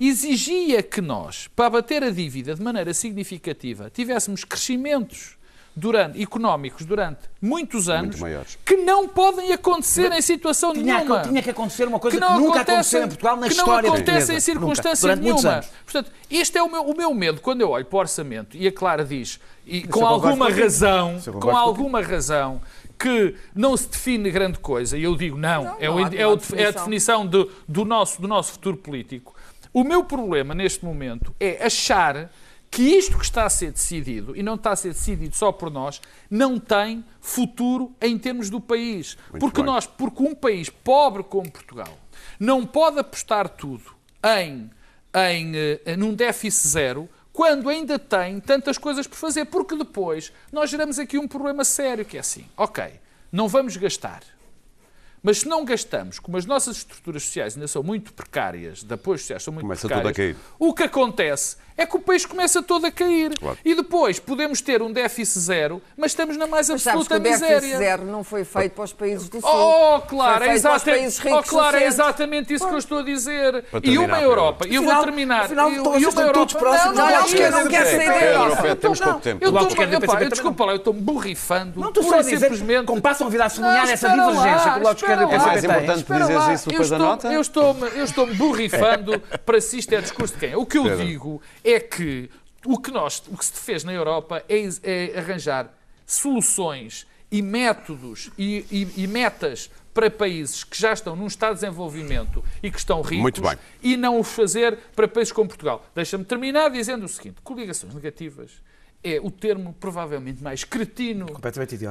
exigia 0.00 0.82
que 0.82 1.02
nós, 1.02 1.48
para 1.48 1.66
abater 1.66 2.02
a 2.02 2.08
dívida 2.08 2.54
de 2.54 2.62
maneira 2.62 2.94
significativa, 2.94 3.90
tivéssemos 3.90 4.42
crescimentos 4.42 5.36
durante, 5.76 6.22
económicos 6.22 6.84
durante 6.86 7.20
muitos 7.40 7.88
anos 7.88 8.20
que 8.64 8.76
não 8.76 9.08
podem 9.08 9.52
acontecer 9.52 10.12
em 10.12 10.22
situação 10.22 10.72
tinha 10.72 10.98
nenhuma. 10.98 11.22
Tinha 11.22 11.42
que 11.42 11.50
acontecer 11.50 11.88
uma 11.88 11.98
coisa 11.98 12.18
que, 12.18 12.24
que 12.24 12.32
nunca 12.32 12.60
aconteceu 12.60 13.02
em 13.02 13.08
Portugal 13.08 13.36
na 13.36 13.46
que 13.46 13.52
história 13.52 13.82
Que 13.82 13.88
não 13.88 13.94
acontece 13.94 14.34
em 14.34 14.40
circunstância 14.40 15.16
nenhuma. 15.16 15.64
Portanto, 15.84 16.10
este 16.30 16.58
é 16.58 16.62
o 16.62 16.70
meu, 16.70 16.82
o 16.82 16.96
meu 16.96 17.12
medo. 17.12 17.40
Quando 17.40 17.60
eu 17.60 17.70
olho 17.70 17.84
para 17.84 17.96
o 17.96 18.00
orçamento 18.00 18.56
e 18.56 18.66
a 18.68 18.72
Clara 18.72 19.04
diz, 19.04 19.40
e 19.66 19.82
com 19.86 20.06
alguma 20.06 20.48
razão, 20.48 21.20
com 21.40 21.56
alguma 21.56 22.00
razão, 22.00 22.60
que 22.96 23.34
não 23.54 23.76
se 23.76 23.88
define 23.88 24.30
grande 24.30 24.58
coisa, 24.58 24.96
e 24.96 25.02
eu 25.02 25.16
digo 25.16 25.36
não, 25.36 25.64
não 25.64 25.76
é, 25.80 25.90
o, 25.90 25.98
é, 25.98 26.26
o, 26.26 26.38
é, 26.54 26.66
a 26.66 26.70
definição 26.70 27.26
do, 27.26 27.50
do, 27.68 27.84
nosso, 27.84 28.22
do 28.22 28.28
nosso 28.28 28.52
futuro 28.52 28.76
político. 28.76 29.34
O 29.72 29.82
meu 29.82 30.04
problema 30.04 30.54
neste 30.54 30.84
momento 30.84 31.34
é 31.40 31.64
achar 31.64 32.30
que 32.74 32.82
isto 32.82 33.16
que 33.16 33.24
está 33.24 33.46
a 33.46 33.50
ser 33.50 33.70
decidido, 33.70 34.36
e 34.36 34.42
não 34.42 34.56
está 34.56 34.72
a 34.72 34.76
ser 34.76 34.88
decidido 34.88 35.36
só 35.36 35.52
por 35.52 35.70
nós, 35.70 36.00
não 36.28 36.58
tem 36.58 37.04
futuro 37.20 37.94
em 38.02 38.18
termos 38.18 38.50
do 38.50 38.60
país. 38.60 39.16
Muito 39.30 39.40
porque 39.40 39.62
bem. 39.62 39.66
nós, 39.66 39.86
porque 39.86 40.20
um 40.20 40.34
país 40.34 40.68
pobre 40.68 41.22
como 41.22 41.48
Portugal 41.48 41.96
não 42.38 42.66
pode 42.66 42.98
apostar 42.98 43.48
tudo 43.48 43.94
em, 44.40 44.70
em 45.14 45.52
uh, 45.52 45.96
num 45.96 46.14
déficit 46.14 46.68
zero 46.68 47.08
quando 47.32 47.68
ainda 47.68 47.96
tem 47.96 48.40
tantas 48.40 48.76
coisas 48.76 49.06
por 49.06 49.16
fazer, 49.16 49.44
porque 49.46 49.76
depois 49.76 50.32
nós 50.52 50.68
geramos 50.68 50.98
aqui 50.98 51.16
um 51.16 51.28
problema 51.28 51.64
sério 51.64 52.04
que 52.04 52.16
é 52.16 52.20
assim, 52.20 52.46
ok, 52.56 52.84
não 53.30 53.48
vamos 53.48 53.76
gastar, 53.76 54.22
mas 55.20 55.38
se 55.38 55.48
não 55.48 55.64
gastamos, 55.64 56.18
como 56.18 56.36
as 56.36 56.44
nossas 56.44 56.76
estruturas 56.76 57.22
sociais 57.22 57.54
ainda 57.54 57.66
são 57.66 57.82
muito 57.82 58.12
precárias, 58.12 58.84
de 58.84 58.94
apoios 58.94 59.22
sociais 59.22 59.42
são 59.42 59.52
muito 59.54 59.64
Começa 59.64 59.88
precárias, 59.88 60.36
o 60.58 60.74
que 60.74 60.82
acontece 60.82 61.56
é 61.76 61.84
que 61.86 61.96
o 61.96 62.00
país 62.00 62.24
começa 62.24 62.62
todo 62.62 62.86
a 62.86 62.90
cair. 62.90 63.36
Claro. 63.38 63.58
E 63.64 63.74
depois 63.74 64.18
podemos 64.18 64.60
ter 64.60 64.82
um 64.82 64.92
déficit 64.92 65.40
zero, 65.40 65.82
mas 65.96 66.12
estamos 66.12 66.36
na 66.36 66.46
mais 66.46 66.70
absoluta 66.70 67.18
mas 67.18 67.32
miséria. 67.32 67.56
O 67.56 67.60
déficit 67.60 67.78
zero 67.78 68.04
não 68.04 68.24
foi 68.24 68.44
feito 68.44 68.72
para 68.72 68.84
os 68.84 68.92
países 68.92 69.28
do 69.28 69.40
Sul. 69.40 69.50
Oh, 69.50 70.00
claro, 70.02 70.44
é, 70.44 70.54
exatamente, 70.54 71.20
oh, 71.28 71.42
claro 71.42 71.76
é 71.76 71.84
exatamente 71.84 72.54
isso 72.54 72.66
que 72.66 72.74
eu 72.74 72.78
estou 72.78 72.98
a 72.98 73.02
dizer. 73.02 73.64
E 73.82 73.98
uma 73.98 74.20
Europa, 74.20 74.66
e 74.68 74.74
eu 74.74 74.82
vou 74.82 75.04
terminar. 75.04 75.44
Afinal, 75.44 75.70
e, 75.70 75.74
e 75.74 75.78
uma 75.78 76.22
Europa, 76.22 76.58
próximos, 76.58 76.96
não, 76.96 77.10
não, 77.10 77.20
não, 77.20 77.50
não, 77.50 77.60
não 77.60 77.68
quero 77.68 77.86
sair 77.86 78.08
da 78.08 78.24
Europa. 78.24 78.76
Temos 78.76 79.00
pouco 79.00 79.20
tempo. 79.20 79.44
Desculpa 80.30 80.64
lá, 80.64 80.72
eu 80.72 80.76
estou-me 80.76 81.00
borrifando. 81.00 81.80
Não, 81.80 81.88
estou 81.88 82.02
só 82.02 82.18
a 82.18 82.22
dizer, 82.22 82.50
como 82.84 83.00
passam 83.00 83.26
a 83.26 83.30
vida 83.30 83.44
a 83.44 83.48
sublinhar 83.48 83.88
essa 83.88 84.08
divergência 84.08 84.70
que 84.72 84.78
o 84.78 84.80
Bloco 84.80 84.94
de 84.94 85.02
Esquerda 85.02 85.22
É 85.24 85.38
mais 85.38 85.64
importante 85.64 86.04
dizeres 86.04 86.60
isso 86.60 86.68
depois 86.68 86.90
da 86.90 86.98
nota? 86.98 87.32
Eu 87.32 87.40
estou-me 87.40 88.34
borrifando 88.34 89.20
para 89.44 89.60
se 89.60 89.78
isto 89.78 89.92
é 89.92 90.00
discurso 90.00 90.34
de 90.34 90.40
quem? 90.40 90.54
O 90.54 90.66
que 90.66 90.78
eu 90.78 90.96
digo 90.96 91.40
é 91.64 91.80
que 91.80 92.30
o 92.64 92.78
que, 92.78 92.90
nós, 92.90 93.22
o 93.28 93.36
que 93.36 93.44
se 93.44 93.52
fez 93.52 93.84
na 93.84 93.92
Europa 93.92 94.44
é, 94.48 94.68
é 94.82 95.18
arranjar 95.18 95.72
soluções 96.06 97.06
e 97.30 97.42
métodos 97.42 98.30
e, 98.38 98.64
e, 98.70 99.02
e, 99.02 99.06
metas 99.06 99.70
para 99.92 100.10
países 100.10 100.62
que 100.62 100.80
já 100.80 100.92
estão 100.92 101.16
num 101.16 101.26
estado 101.26 101.54
de 101.54 101.60
desenvolvimento 101.60 102.44
e 102.62 102.70
que 102.70 102.78
estão 102.78 103.00
ricos 103.00 103.40
e 103.82 103.96
não 103.96 104.18
o 104.18 104.22
fazer 104.22 104.78
para 104.94 105.08
países 105.08 105.32
como 105.32 105.48
Portugal. 105.48 105.84
Deixa-me 105.94 106.24
terminar 106.24 106.70
dizendo 106.70 107.04
o 107.04 107.08
seguinte: 107.08 107.36
coligações 107.42 107.94
negativas 107.94 108.50
é 109.04 109.20
o 109.22 109.30
termo 109.30 109.74
provavelmente 109.78 110.42
mais 110.42 110.64
cretino 110.64 111.26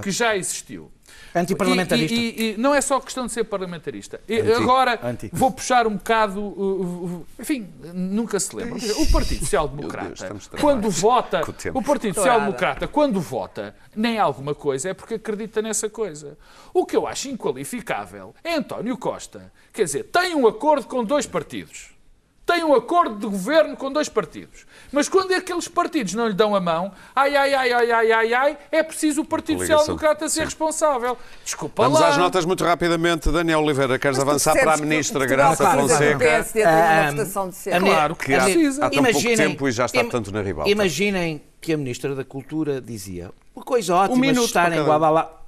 que 0.02 0.12
já 0.12 0.36
existiu. 0.36 0.92
Antiparlamentarista. 1.36 2.16
E, 2.16 2.20
e, 2.20 2.54
e, 2.54 2.58
não 2.58 2.74
é 2.74 2.82
só 2.82 3.00
questão 3.00 3.28
de 3.28 3.32
ser 3.32 3.44
parlamentarista. 3.44 4.20
Anti. 4.28 4.52
Agora 4.54 5.00
Anti. 5.04 5.30
vou 5.32 5.52
puxar 5.52 5.86
um 5.86 5.96
bocado. 5.96 6.42
Uh, 6.42 7.06
uh, 7.06 7.28
enfim, 7.40 7.70
nunca 7.94 8.40
se 8.40 8.56
lembra. 8.56 8.80
O 8.98 9.12
Partido 9.12 9.40
Social 9.42 9.68
Democrata, 9.68 10.36
quando 10.60 10.90
vota. 10.90 11.42
O 11.74 11.84
Partido 11.84 12.16
Social 12.16 12.40
Democrata, 12.40 12.88
quando 12.88 13.22
vota 13.22 13.76
nem 13.96 14.18
alguma 14.18 14.56
coisa, 14.56 14.90
é 14.90 14.94
porque 14.94 15.16
acredita 15.16 15.62
nessa 15.62 15.90
coisa. 15.90 16.38
O 16.74 16.86
que 16.86 16.96
eu 16.96 17.06
acho 17.06 17.30
inqualificável 17.30 18.34
é 18.44 18.56
António 18.56 18.98
Costa. 18.98 19.52
Quer 19.72 19.84
dizer, 19.84 20.04
tem 20.06 20.34
um 20.36 20.48
acordo 20.48 20.88
com 20.88 21.04
dois 21.04 21.28
partidos 21.28 21.93
tem 22.46 22.64
um 22.64 22.74
acordo 22.74 23.16
de 23.16 23.26
governo 23.26 23.76
com 23.78 23.92
dois 23.92 24.10
partidos. 24.10 24.66
Mas 24.92 25.08
quando 25.08 25.34
aqueles 25.34 25.68
partidos 25.68 26.14
não 26.14 26.28
lhe 26.28 26.34
dão 26.34 26.56
a 26.56 26.60
mão, 26.60 26.92
ai, 27.16 27.36
ai, 27.36 27.54
ai, 27.54 27.72
ai, 27.72 27.92
ai, 27.92 28.12
ai, 28.12 28.34
ai, 28.34 28.58
é 28.72 28.84
preciso 28.84 29.22
o 29.22 29.26
Partido 29.26 29.60
Social 29.60 29.86
Democrata 29.86 30.28
ser 30.28 30.42
Sim. 30.42 30.46
responsável. 30.46 31.18
Desculpa 31.44 31.84
Vamos 31.84 32.00
lá. 32.00 32.10
às 32.10 32.18
notas 32.18 32.46
muito 32.46 32.64
rapidamente. 32.64 33.32
Daniel 33.32 33.62
Oliveira, 33.62 33.98
queres 33.98 34.20
avançar 34.20 34.54
para 34.54 34.74
a 34.74 34.78
Ministra 34.78 35.26
Graça 35.26 35.72
Fonseca? 35.72 36.20
Claro 37.80 38.16
que 38.16 38.34
há, 38.34 38.46
há 38.46 38.90
tão 38.90 39.04
pouco 39.04 39.36
tempo 39.36 39.68
e 39.68 39.72
já 39.72 39.86
está 39.86 40.04
tanto 40.04 40.32
na 40.32 40.42
ribalta. 40.42 40.70
Imaginem 40.70 41.42
que 41.62 41.74
a 41.74 41.78
Ministra 41.78 42.14
da 42.14 42.26
Cultura 42.26 42.82
dizia 42.82 43.32
uma 43.56 43.64
coisa 43.64 43.96
ótima 43.96 44.26
um 44.26 44.44
estar 44.44 44.72
em 44.74 44.84
Guadalajara 44.84 45.43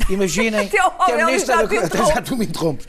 Imaginem 0.10 0.68
que 0.68 0.78
a 0.78 1.26
Ministra 1.26 1.56
da 1.56 1.68
Cultura. 1.68 2.06
Já 2.06 2.22
tu 2.22 2.36
me 2.36 2.44
interrompes. 2.46 2.86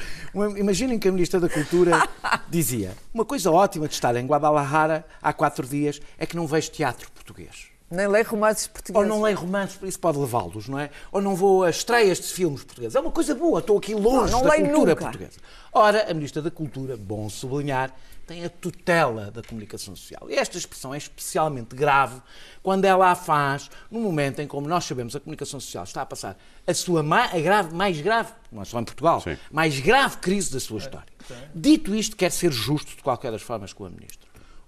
Imaginem 0.57 0.99
que 0.99 1.07
a 1.07 1.11
Ministra 1.11 1.39
da 1.39 1.49
Cultura 1.49 2.07
dizia: 2.49 2.93
Uma 3.13 3.25
coisa 3.25 3.51
ótima 3.51 3.87
de 3.87 3.93
estar 3.93 4.15
em 4.15 4.25
Guadalajara 4.25 5.05
há 5.21 5.33
quatro 5.33 5.65
dias 5.65 5.99
é 6.17 6.25
que 6.25 6.35
não 6.35 6.45
vejo 6.47 6.69
teatro 6.71 7.11
português. 7.11 7.67
Nem 7.89 8.05
leio 8.05 8.25
romances 8.25 8.65
Ou 8.65 8.73
portugueses. 8.73 9.07
não 9.09 9.21
leio 9.21 9.37
romances, 9.37 9.79
isso 9.81 9.99
pode 9.99 10.17
levá-los, 10.17 10.67
não 10.67 10.77
é? 10.77 10.89
Ou 11.09 11.21
não 11.21 11.35
vou 11.35 11.63
a 11.63 11.69
estreias 11.69 12.17
de 12.19 12.25
filmes 12.25 12.61
portugueses. 12.61 12.95
É 12.95 12.99
uma 12.99 13.11
coisa 13.11 13.33
boa, 13.33 13.59
estou 13.59 13.77
aqui 13.77 13.95
longe 13.95 14.31
Não, 14.33 14.41
não 14.41 14.49
da 14.49 14.55
cultura 14.55 14.91
nunca. 14.91 14.95
portuguesa. 14.97 15.39
Ora, 15.71 16.11
a 16.11 16.13
Ministra 16.13 16.41
da 16.41 16.51
Cultura, 16.51 16.97
bom 16.97 17.29
sublinhar, 17.29 17.93
tem 18.27 18.43
a 18.43 18.49
tutela 18.49 19.31
da 19.31 19.41
comunicação 19.41 19.95
social. 19.95 20.29
E 20.29 20.35
esta 20.35 20.57
expressão 20.57 20.93
é 20.93 20.97
especialmente 20.97 21.73
grave 21.75 22.21
quando 22.61 22.85
ela 22.85 23.09
a 23.09 23.15
faz 23.15 23.71
no 23.89 23.99
momento 24.01 24.39
em, 24.39 24.47
como 24.47 24.67
nós 24.67 24.83
sabemos, 24.83 25.15
a 25.15 25.19
comunicação 25.19 25.59
social 25.59 25.85
está 25.85 26.01
a 26.01 26.05
passar 26.05 26.37
a 26.67 26.73
sua 26.73 27.01
ma- 27.01 27.25
a 27.33 27.39
grave, 27.39 27.73
mais 27.73 27.99
grave, 28.01 28.33
não 28.51 28.61
é 28.61 28.65
só 28.65 28.79
em 28.79 28.83
Portugal, 28.83 29.21
Sim. 29.21 29.37
mais 29.49 29.79
grave 29.79 30.17
crise 30.17 30.51
da 30.51 30.59
sua 30.59 30.77
história. 30.79 31.07
Dito 31.55 31.95
isto, 31.95 32.15
quer 32.17 32.31
ser 32.31 32.51
justo 32.51 32.95
de 32.97 33.01
qualquer 33.01 33.31
das 33.31 33.41
formas 33.41 33.71
com 33.73 33.85
a 33.85 33.89
Ministra. 33.89 34.27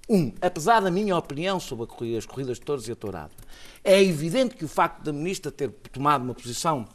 Um, 0.10 0.34
apesar 0.42 0.80
da 0.80 0.90
minha 0.90 1.16
opinião 1.16 1.60
sobre 1.60 1.84
a 1.84 1.88
corrida- 1.88 2.18
as 2.18 2.26
corridas 2.26 2.58
de 2.58 2.66
touros 2.66 2.88
e 2.88 2.92
a 2.92 2.96
tourada, 2.96 3.30
é 3.84 4.02
evidente 4.02 4.56
que 4.56 4.66
o 4.66 4.68
facto 4.68 5.04
da 5.04 5.14
Ministra 5.14 5.52
ter 5.52 5.70
tomado 5.92 6.24
uma 6.24 6.34
posição 6.34 6.88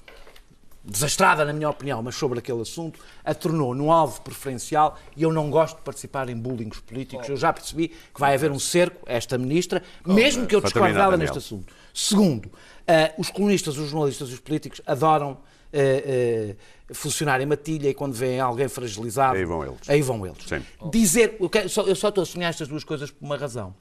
desastrada, 0.85 1.45
na 1.45 1.53
minha 1.53 1.69
opinião, 1.71 2.03
mas 2.03 2.15
sobre 2.15 2.39
aquele 2.39 2.61
assunto, 2.61 3.01
a 3.25 3.35
tornou 3.35 3.75
num 3.75 3.91
alvo 3.91 4.21
preferencial 4.21 4.99
e 5.17 5.23
eu 5.23 5.33
não 5.33 5.51
gosto 5.51 5.77
de 5.77 5.83
participar 5.83 6.29
em 6.29 6.37
bullings 6.37 6.79
políticos. 6.81 7.29
Eu 7.29 7.37
já 7.37 7.53
percebi 7.53 7.89
que 7.89 8.21
vai 8.21 8.35
haver 8.35 8.51
um 8.51 8.59
cerco 8.59 9.01
a 9.09 9.13
esta 9.15 9.39
ministra, 9.39 9.83
mesmo 10.07 10.47
que 10.47 10.55
eu 10.55 10.61
discorde 10.61 10.93
dela 10.95 11.17
neste 11.17 11.39
assunto. 11.39 11.73
Segundo, 11.93 12.51
eh, 12.87 13.15
os 13.17 13.31
colunistas, 13.31 13.79
os 13.79 13.89
jornalistas 13.89 14.29
e 14.29 14.35
os 14.35 14.41
políticos 14.41 14.81
adoram 14.87 15.39
eh, 15.73 16.55
eh, 16.91 16.95
funcionar 16.95 17.41
em 17.41 17.47
matilha 17.47 17.89
e 17.89 17.95
quando 17.95 18.13
veem 18.13 18.39
alguém 18.39 18.69
fragilizado, 18.69 19.37
Aí 19.37 19.45
vão 19.45 19.65
eles. 19.65 19.79
Aí 19.89 20.03
vão 20.03 20.27
eles. 20.27 20.45
Sim. 20.47 20.63
Dizer, 20.91 21.37
eu, 21.41 21.49
quero- 21.49 21.69
só- 21.69 21.83
eu 21.83 21.97
só 21.97 22.11
estou 22.11 22.23
a 22.23 22.27
sonhar 22.27 22.51
estas 22.51 22.69
duas 22.69 22.85
coisas 22.85 23.11
por 23.11 23.25
uma 23.25 23.37
razão. 23.37 23.75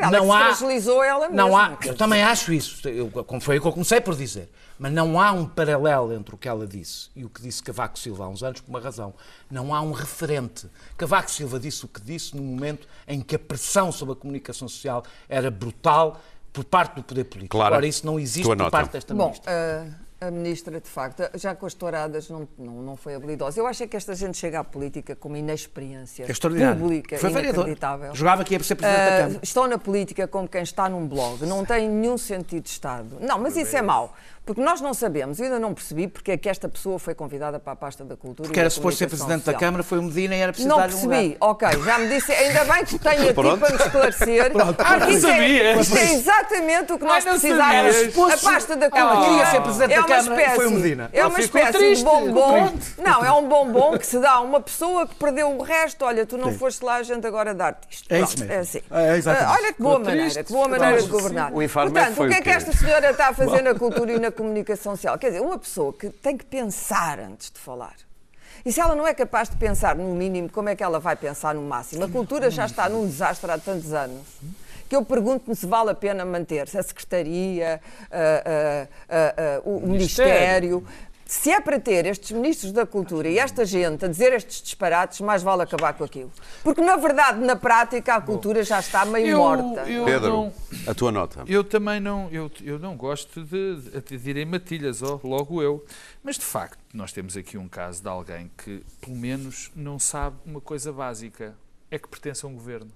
Ela 0.00 0.18
que 0.20 0.24
se 0.24 0.58
fragilizou 0.58 1.02
ela 1.02 1.28
Não 1.28 1.46
mesma, 1.48 1.64
há, 1.64 1.76
quer 1.76 1.88
eu 1.90 1.96
também 1.96 2.22
acho 2.22 2.52
isso, 2.52 2.88
eu, 2.88 3.10
como 3.10 3.40
foi 3.40 3.58
o 3.58 3.60
que 3.60 3.66
eu 3.66 3.72
comecei 3.72 4.00
por 4.00 4.16
dizer, 4.16 4.50
mas 4.78 4.92
não 4.92 5.20
há 5.20 5.30
um 5.32 5.46
paralelo 5.46 6.12
entre 6.12 6.34
o 6.34 6.38
que 6.38 6.48
ela 6.48 6.66
disse 6.66 7.10
e 7.14 7.24
o 7.24 7.28
que 7.28 7.42
disse 7.42 7.62
Cavaco 7.62 7.98
Silva 7.98 8.24
há 8.24 8.28
uns 8.28 8.42
anos, 8.42 8.60
por 8.60 8.70
uma 8.70 8.80
razão. 8.80 9.12
Não 9.50 9.74
há 9.74 9.80
um 9.82 9.92
referente. 9.92 10.66
Cavaco 10.96 11.30
Silva 11.30 11.60
disse 11.60 11.84
o 11.84 11.88
que 11.88 12.00
disse 12.00 12.34
no 12.34 12.42
momento 12.42 12.88
em 13.06 13.20
que 13.20 13.36
a 13.36 13.38
pressão 13.38 13.92
sobre 13.92 14.14
a 14.14 14.16
comunicação 14.16 14.66
social 14.68 15.04
era 15.28 15.50
brutal 15.50 16.20
por 16.52 16.64
parte 16.64 16.96
do 16.96 17.02
poder 17.02 17.24
político. 17.24 17.56
Clara, 17.56 17.74
Agora, 17.74 17.86
isso 17.86 18.04
não 18.06 18.18
existe 18.18 18.42
por 18.56 18.70
parte 18.70 18.92
desta 18.92 19.14
Bom, 19.14 19.26
ministra. 19.26 19.52
a, 19.52 20.09
a 20.20 20.30
ministra, 20.30 20.78
de 20.80 20.88
facto, 20.88 21.22
já 21.34 21.54
com 21.54 21.64
as 21.64 21.72
touradas 21.72 22.28
não, 22.28 22.46
não, 22.58 22.74
não 22.82 22.96
foi 22.96 23.14
habilidosa. 23.14 23.58
Eu 23.58 23.66
acho 23.66 23.82
é 23.82 23.86
que 23.86 23.96
esta 23.96 24.14
gente 24.14 24.36
chega 24.36 24.60
à 24.60 24.64
política 24.64 25.16
com 25.16 25.28
uma 25.28 25.38
inexperiência 25.38 26.24
É 26.24 26.30
extraordinário. 26.30 26.78
pública 26.78 27.16
Foi 27.18 27.30
inacreditável. 27.30 28.14
Jogava 28.14 28.44
que 28.44 28.54
ia 28.54 28.62
ser 28.62 28.74
Presidente 28.74 28.98
da 29.00 29.14
Ah, 29.16 29.18
Câmara. 29.22 29.40
estão 29.42 29.66
na 29.66 29.78
política 29.78 30.28
como 30.28 30.46
quem 30.46 30.62
está 30.62 30.88
num 30.90 31.06
blog. 31.08 31.46
Não 31.46 31.64
tem 31.64 31.88
nenhum 31.88 32.18
sentido 32.18 32.64
de 32.64 32.68
Estado. 32.68 33.16
Não, 33.18 33.38
mas 33.38 33.56
isso 33.56 33.74
é 33.74 33.80
mau. 33.80 34.14
Porque 34.50 34.62
nós 34.62 34.80
não 34.80 34.92
sabemos, 34.92 35.38
eu 35.38 35.44
ainda 35.44 35.60
não 35.60 35.72
percebi 35.72 36.08
porque 36.08 36.32
é 36.32 36.36
que 36.36 36.48
esta 36.48 36.68
pessoa 36.68 36.98
foi 36.98 37.14
convidada 37.14 37.60
para 37.60 37.72
a 37.72 37.76
pasta 37.76 38.04
da 38.04 38.16
cultura. 38.16 38.48
Porque 38.48 38.58
era 38.58 38.68
da 38.68 38.74
suposto 38.74 38.98
ser 38.98 39.06
Presidente 39.06 39.44
da 39.44 39.52
social. 39.52 39.60
Câmara, 39.60 39.84
foi 39.84 39.98
o 40.00 40.02
Medina 40.02 40.34
e 40.34 40.40
era 40.40 40.50
preciso 40.50 40.68
Não 40.68 40.76
dar-lhe 40.76 40.92
um 40.92 41.08
percebi, 41.08 41.36
ok, 41.40 41.68
já 41.84 41.98
me 42.00 42.08
disse, 42.08 42.32
ainda 42.32 42.64
bem 42.64 42.84
que 42.84 42.98
tenho 42.98 43.22
aqui 43.22 43.34
Pronto. 43.34 43.60
para 43.60 43.70
me 43.70 43.76
esclarecer. 43.76 44.52
Ah, 44.80 44.96
não 44.96 45.10
isso, 45.10 45.26
é, 45.26 45.80
isto 45.80 45.96
é 45.96 46.12
exatamente 46.14 46.92
o 46.92 46.98
que 46.98 47.04
nós 47.04 47.24
precisávamos. 47.24 47.96
A 47.96 48.36
pasta 48.38 48.76
da 48.76 48.90
cultura. 48.90 49.14
Ela 49.14 49.28
queria 49.28 49.46
ser 49.46 49.60
Presidente 49.60 49.92
é 49.92 49.94
da 49.94 50.00
uma 50.00 50.08
Câmara 50.08 50.34
e 50.34 50.38
espécie, 50.38 50.56
foi 50.56 50.66
o 50.66 50.70
Medina. 50.70 51.10
É 51.12 51.26
uma 51.26 51.40
espécie 51.40 51.72
triste, 51.72 51.98
de 51.98 52.04
bombom. 52.04 52.72
Não, 52.98 53.24
é 53.24 53.32
um 53.32 53.48
bombom 53.48 53.98
que 53.98 54.06
se 54.06 54.18
dá 54.18 54.32
a 54.32 54.40
uma 54.40 54.60
pessoa 54.60 55.06
que 55.06 55.14
perdeu 55.14 55.50
o 55.50 55.62
resto. 55.62 56.04
Olha, 56.04 56.26
tu 56.26 56.36
não 56.36 56.52
foste 56.52 56.84
lá, 56.84 56.96
a 56.96 57.02
gente 57.02 57.26
agora 57.26 57.54
dá-te 57.54 57.86
isto. 57.90 58.12
É 58.12 58.20
isso 58.20 58.36
Pronto, 58.36 58.48
mesmo. 58.48 58.52
É 58.52 58.58
assim. 58.58 58.80
É, 58.90 59.16
exatamente. 59.16 59.50
Ah, 59.50 59.56
olha 59.60 59.72
que 59.72 59.82
boa 59.82 59.98
maneira, 59.98 60.22
triste, 60.22 60.44
que 60.44 60.52
boa 60.52 60.68
maneira 60.68 61.02
de 61.02 61.08
governar. 61.08 61.52
O 61.52 61.68
Portanto, 61.68 62.22
o 62.22 62.28
que 62.28 62.34
é 62.34 62.40
que 62.40 62.50
esta 62.50 62.72
senhora 62.72 63.10
está 63.10 63.28
a 63.28 63.34
fazer 63.34 63.62
na 63.62 63.74
cultura 63.74 64.12
e 64.12 64.18
na 64.18 64.30
comunicação 64.44 64.96
social? 64.96 65.18
Quer 65.18 65.28
dizer, 65.28 65.40
uma 65.42 65.58
pessoa 65.58 65.92
que 65.92 66.08
tem 66.08 66.36
que 66.36 66.44
pensar 66.44 67.20
antes 67.20 67.50
de 67.50 67.58
falar. 67.60 67.94
E 68.64 68.72
se 68.72 68.80
ela 68.80 68.94
não 68.94 69.06
é 69.06 69.12
capaz 69.14 69.48
de 69.50 69.56
pensar 69.56 69.94
no 69.94 70.14
mínimo, 70.14 70.48
como 70.50 70.68
é 70.70 70.74
que 70.76 70.82
ela 70.82 70.98
vai 70.98 71.14
pensar 71.16 71.54
no 71.54 71.62
máximo? 71.62 72.04
A 72.04 72.08
cultura 72.08 72.50
já 72.50 72.64
está 72.66 72.88
num 72.88 73.06
desastre 73.06 73.50
há 73.50 73.58
tantos 73.58 73.92
anos 73.92 74.22
que 74.88 74.96
eu 74.96 75.04
pergunto-me 75.04 75.54
se 75.54 75.66
vale 75.66 75.90
a 75.90 75.94
pena 75.94 76.24
manter-se 76.24 76.76
a 76.76 76.82
Secretaria, 76.82 77.80
a- 78.10 78.16
a- 78.18 79.16
a- 79.16 79.56
a- 79.58 79.60
o 79.64 79.86
Ministério. 79.86 80.84
Se 81.30 81.48
é 81.48 81.60
para 81.60 81.78
ter 81.78 82.06
estes 82.06 82.32
ministros 82.32 82.72
da 82.72 82.84
cultura 82.84 83.28
e 83.28 83.38
esta 83.38 83.64
gente 83.64 84.04
a 84.04 84.08
dizer 84.08 84.32
estes 84.32 84.60
disparates, 84.60 85.20
mais 85.20 85.44
vale 85.44 85.62
acabar 85.62 85.94
com 85.94 86.02
aquilo. 86.02 86.32
Porque, 86.64 86.80
na 86.80 86.96
verdade, 86.96 87.38
na 87.38 87.54
prática, 87.54 88.16
a 88.16 88.20
cultura 88.20 88.64
já 88.64 88.80
está 88.80 89.04
meio 89.04 89.28
Eu- 89.28 89.38
morta. 89.38 89.88
eu 89.88 90.04
Pedro, 90.06 90.28
não- 90.28 90.52
a 90.88 90.92
tua 90.92 91.12
nota. 91.12 91.44
Eu 91.46 91.62
também 91.62 92.00
não, 92.00 92.28
eu, 92.32 92.50
eu 92.64 92.80
não 92.80 92.96
gosto 92.96 93.44
de, 93.44 93.76
de, 93.76 94.18
de 94.18 94.30
ir 94.30 94.38
em 94.38 94.44
matilhas, 94.44 95.04
ó, 95.04 95.20
logo 95.22 95.62
eu. 95.62 95.84
Mas 96.20 96.34
de 96.36 96.44
facto, 96.44 96.80
nós 96.92 97.12
temos 97.12 97.36
aqui 97.36 97.56
um 97.56 97.68
caso 97.68 98.02
de 98.02 98.08
alguém 98.08 98.50
que, 98.58 98.82
pelo 99.00 99.14
menos, 99.14 99.70
não 99.76 100.00
sabe 100.00 100.36
uma 100.44 100.60
coisa 100.60 100.92
básica: 100.92 101.54
é 101.92 101.96
que 101.96 102.08
pertence 102.08 102.44
a 102.44 102.48
um 102.48 102.54
governo. 102.54 102.90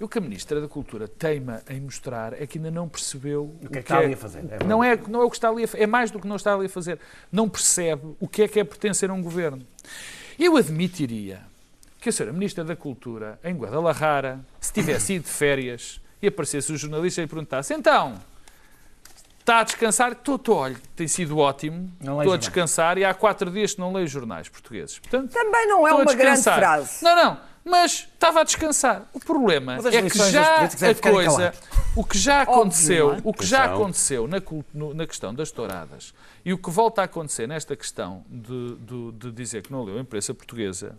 E 0.00 0.02
o 0.04 0.08
que 0.08 0.18
a 0.18 0.20
Ministra 0.20 0.60
da 0.60 0.66
Cultura 0.68 1.06
teima 1.06 1.62
em 1.70 1.80
mostrar 1.80 2.32
é 2.40 2.46
que 2.46 2.58
ainda 2.58 2.70
não 2.70 2.88
percebeu 2.88 3.44
o 3.62 3.68
que 3.68 3.78
é 3.78 3.82
que 3.82 3.92
está 3.92 3.98
ali 3.98 4.14
a 4.14 4.16
fazer, 4.16 4.44
é 4.50 4.64
não, 4.64 4.82
é, 4.82 4.96
não 5.08 5.20
é 5.20 5.24
o 5.24 5.30
que 5.30 5.36
está 5.36 5.48
ali 5.48 5.64
a 5.64 5.68
fa- 5.68 5.78
é 5.78 5.86
mais 5.86 6.10
do 6.10 6.18
que 6.18 6.26
não 6.26 6.36
está 6.36 6.52
ali 6.54 6.66
a 6.66 6.68
fazer. 6.68 6.98
Não 7.30 7.48
percebe 7.48 8.14
o 8.18 8.26
que 8.28 8.42
é 8.42 8.48
que 8.48 8.58
é 8.58 8.64
pertencer 8.64 9.08
a 9.08 9.12
um 9.12 9.22
governo. 9.22 9.64
Eu 10.38 10.56
admitiria 10.56 11.42
que 12.00 12.08
a 12.08 12.12
senhora 12.12 12.32
Ministra 12.32 12.64
da 12.64 12.74
Cultura, 12.76 13.38
em 13.44 13.54
Guadalajara, 13.54 14.40
se 14.60 14.72
tivesse 14.72 15.14
ido 15.14 15.24
de 15.24 15.30
férias 15.30 16.00
e 16.20 16.26
aparecesse 16.26 16.72
o 16.72 16.76
jornalista 16.76 17.22
e 17.22 17.26
perguntasse 17.26 17.72
então, 17.72 18.14
está 19.40 19.60
a 19.60 19.62
descansar? 19.64 20.12
Estou, 20.12 20.36
estou, 20.36 20.56
olha, 20.56 20.76
tem 20.96 21.06
sido 21.06 21.38
ótimo, 21.38 21.76
Não 22.00 22.14
leio 22.18 22.20
estou 22.20 22.20
a 22.20 22.24
jornais. 22.24 22.40
descansar 22.40 22.98
e 22.98 23.04
há 23.04 23.14
quatro 23.14 23.50
dias 23.50 23.74
que 23.74 23.80
não 23.80 23.92
leio 23.92 24.08
jornais 24.08 24.48
portugueses. 24.48 24.98
Portanto, 24.98 25.30
Também 25.32 25.66
não 25.68 25.86
é 25.86 25.94
uma 25.94 26.14
grande 26.14 26.42
frase. 26.42 27.02
Não, 27.04 27.14
não, 27.16 27.40
mas 27.64 28.08
estava 28.12 28.40
a 28.40 28.44
descansar. 28.44 29.08
O 29.12 29.18
problema 29.20 29.76
é 29.76 30.02
que 30.08 30.18
já 30.30 30.62
é 30.62 30.90
a 30.90 30.94
coisa, 30.94 31.54
o 31.96 32.04
que 32.04 32.18
já 32.18 32.40
Óbvio, 32.42 32.52
aconteceu, 32.54 33.08
não 33.08 33.14
é? 33.14 33.20
o 33.24 33.32
que 33.32 33.46
já 33.46 33.64
aconteceu 33.64 34.28
na, 34.28 34.36
na 34.94 35.06
questão 35.06 35.34
das 35.34 35.50
touradas 35.50 36.12
e 36.44 36.52
o 36.52 36.58
que 36.58 36.70
volta 36.70 37.00
a 37.00 37.04
acontecer 37.06 37.46
nesta 37.48 37.74
questão 37.74 38.24
de, 38.28 38.76
de- 38.76 39.12
de 39.12 39.32
dizer 39.32 39.62
que 39.62 39.72
não 39.72 39.82
leu 39.82 39.96
a 39.96 40.00
imprensa 40.00 40.34
portuguesa 40.34 40.98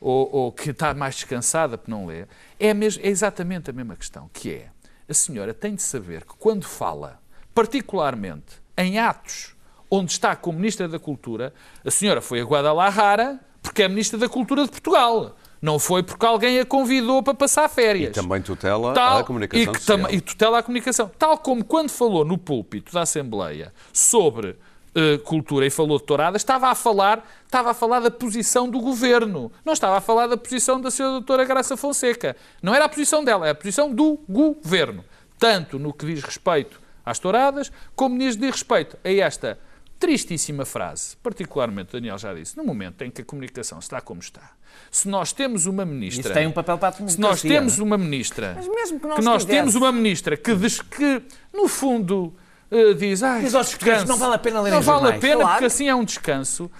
ou, 0.00 0.28
ou 0.30 0.52
que 0.52 0.70
está 0.70 0.92
mais 0.92 1.14
descansada 1.14 1.78
por 1.78 1.88
não 1.88 2.04
ler, 2.06 2.28
é, 2.60 2.74
mesmo, 2.74 3.02
é 3.02 3.08
exatamente 3.08 3.70
a 3.70 3.72
mesma 3.72 3.96
questão, 3.96 4.28
que 4.32 4.52
é 4.52 4.68
a 5.08 5.14
senhora 5.14 5.54
tem 5.54 5.74
de 5.74 5.82
saber 5.82 6.24
que 6.24 6.34
quando 6.38 6.64
fala, 6.64 7.18
particularmente 7.54 8.62
em 8.76 8.98
atos 8.98 9.54
onde 9.90 10.12
está 10.12 10.34
como 10.36 10.58
Ministra 10.58 10.88
da 10.88 10.98
Cultura, 10.98 11.54
a 11.84 11.90
senhora 11.90 12.20
foi 12.20 12.40
a 12.40 12.44
Guadalajara 12.44 13.40
porque 13.62 13.82
é 13.82 13.88
Ministra 13.88 14.18
da 14.18 14.28
Cultura 14.28 14.64
de 14.64 14.70
Portugal. 14.70 15.36
Não 15.64 15.78
foi 15.78 16.02
porque 16.02 16.26
alguém 16.26 16.60
a 16.60 16.66
convidou 16.66 17.22
para 17.22 17.32
passar 17.32 17.70
férias. 17.70 18.10
E 18.10 18.12
também 18.20 18.42
tutela 18.42 18.92
Tal- 18.92 19.20
a 19.20 19.24
comunicação 19.24 19.72
e, 19.72 19.78
social. 19.78 20.10
e 20.10 20.20
tutela 20.20 20.58
a 20.58 20.62
comunicação. 20.62 21.10
Tal 21.18 21.38
como 21.38 21.64
quando 21.64 21.88
falou 21.88 22.22
no 22.22 22.36
púlpito 22.36 22.92
da 22.92 23.00
Assembleia 23.00 23.72
sobre 23.90 24.58
eh, 24.94 25.16
cultura 25.24 25.64
e 25.64 25.70
falou 25.70 25.98
de 25.98 26.04
touradas, 26.04 26.42
estava 26.42 26.68
a 26.68 26.74
falar, 26.74 27.26
estava 27.46 27.70
a 27.70 27.74
falar 27.74 28.00
da 28.00 28.10
posição 28.10 28.68
do 28.68 28.78
governo. 28.78 29.50
Não 29.64 29.72
estava 29.72 29.96
a 29.96 30.02
falar 30.02 30.26
da 30.26 30.36
posição 30.36 30.78
da 30.78 30.90
senhora 30.90 31.14
doutora 31.14 31.46
Graça 31.46 31.78
Fonseca. 31.78 32.36
Não 32.62 32.74
era 32.74 32.84
a 32.84 32.88
posição 32.90 33.24
dela, 33.24 33.46
é 33.46 33.50
a 33.52 33.54
posição 33.54 33.90
do 33.90 34.20
governo. 34.28 35.02
Tanto 35.38 35.78
no 35.78 35.94
que 35.94 36.04
diz 36.04 36.22
respeito 36.22 36.78
às 37.06 37.18
touradas, 37.18 37.72
como 37.96 38.16
no 38.16 38.20
que 38.20 38.36
diz 38.36 38.50
respeito 38.50 38.98
a 39.02 39.10
esta 39.10 39.58
tristíssima 40.04 40.64
frase, 40.64 41.16
particularmente 41.22 41.90
o 41.90 41.92
Daniel 42.00 42.18
já 42.18 42.34
disse, 42.34 42.56
no 42.56 42.64
momento 42.64 43.02
em 43.02 43.10
que 43.10 43.22
a 43.22 43.24
comunicação 43.24 43.78
está 43.78 44.00
como 44.00 44.20
está. 44.20 44.50
Se 44.90 45.08
nós 45.08 45.32
temos 45.32 45.66
uma 45.66 45.84
ministra... 45.84 46.20
Isso 46.22 46.32
tem 46.34 46.46
um 46.46 46.52
papel 46.52 46.76
para 46.78 46.88
a 46.88 46.92
Se 46.92 47.00
nós 47.02 47.16
democracia, 47.16 47.50
temos 47.50 47.78
é? 47.78 47.82
uma 47.82 47.96
ministra. 47.98 48.52
Mas 48.56 48.68
mesmo 48.68 49.00
que 49.00 49.06
não 49.06 49.16
que 49.16 49.22
nós 49.22 49.44
temos 49.44 49.74
uma 49.74 49.90
ministra 49.92 50.36
que, 50.36 50.54
diz 50.54 50.80
que 50.82 51.22
no 51.52 51.68
fundo, 51.68 52.34
eh, 52.70 52.92
diz. 52.94 53.22
Ai, 53.22 53.42
Diz 53.42 53.54
aos 53.54 53.70
portugueses, 53.70 54.04
não 54.08 54.16
vale 54.16 54.34
a 54.34 54.38
pena 54.38 54.60
lerem 54.60 54.76
Não 54.78 54.82
vale 54.82 54.98
a 54.98 55.02
jornais." 55.02 55.20
pena, 55.20 55.36
Claro. 55.36 55.50
porque 55.52 55.64
assim 55.66 55.88
é 55.88 55.94
um 55.94 56.04
descanso. 56.04 56.70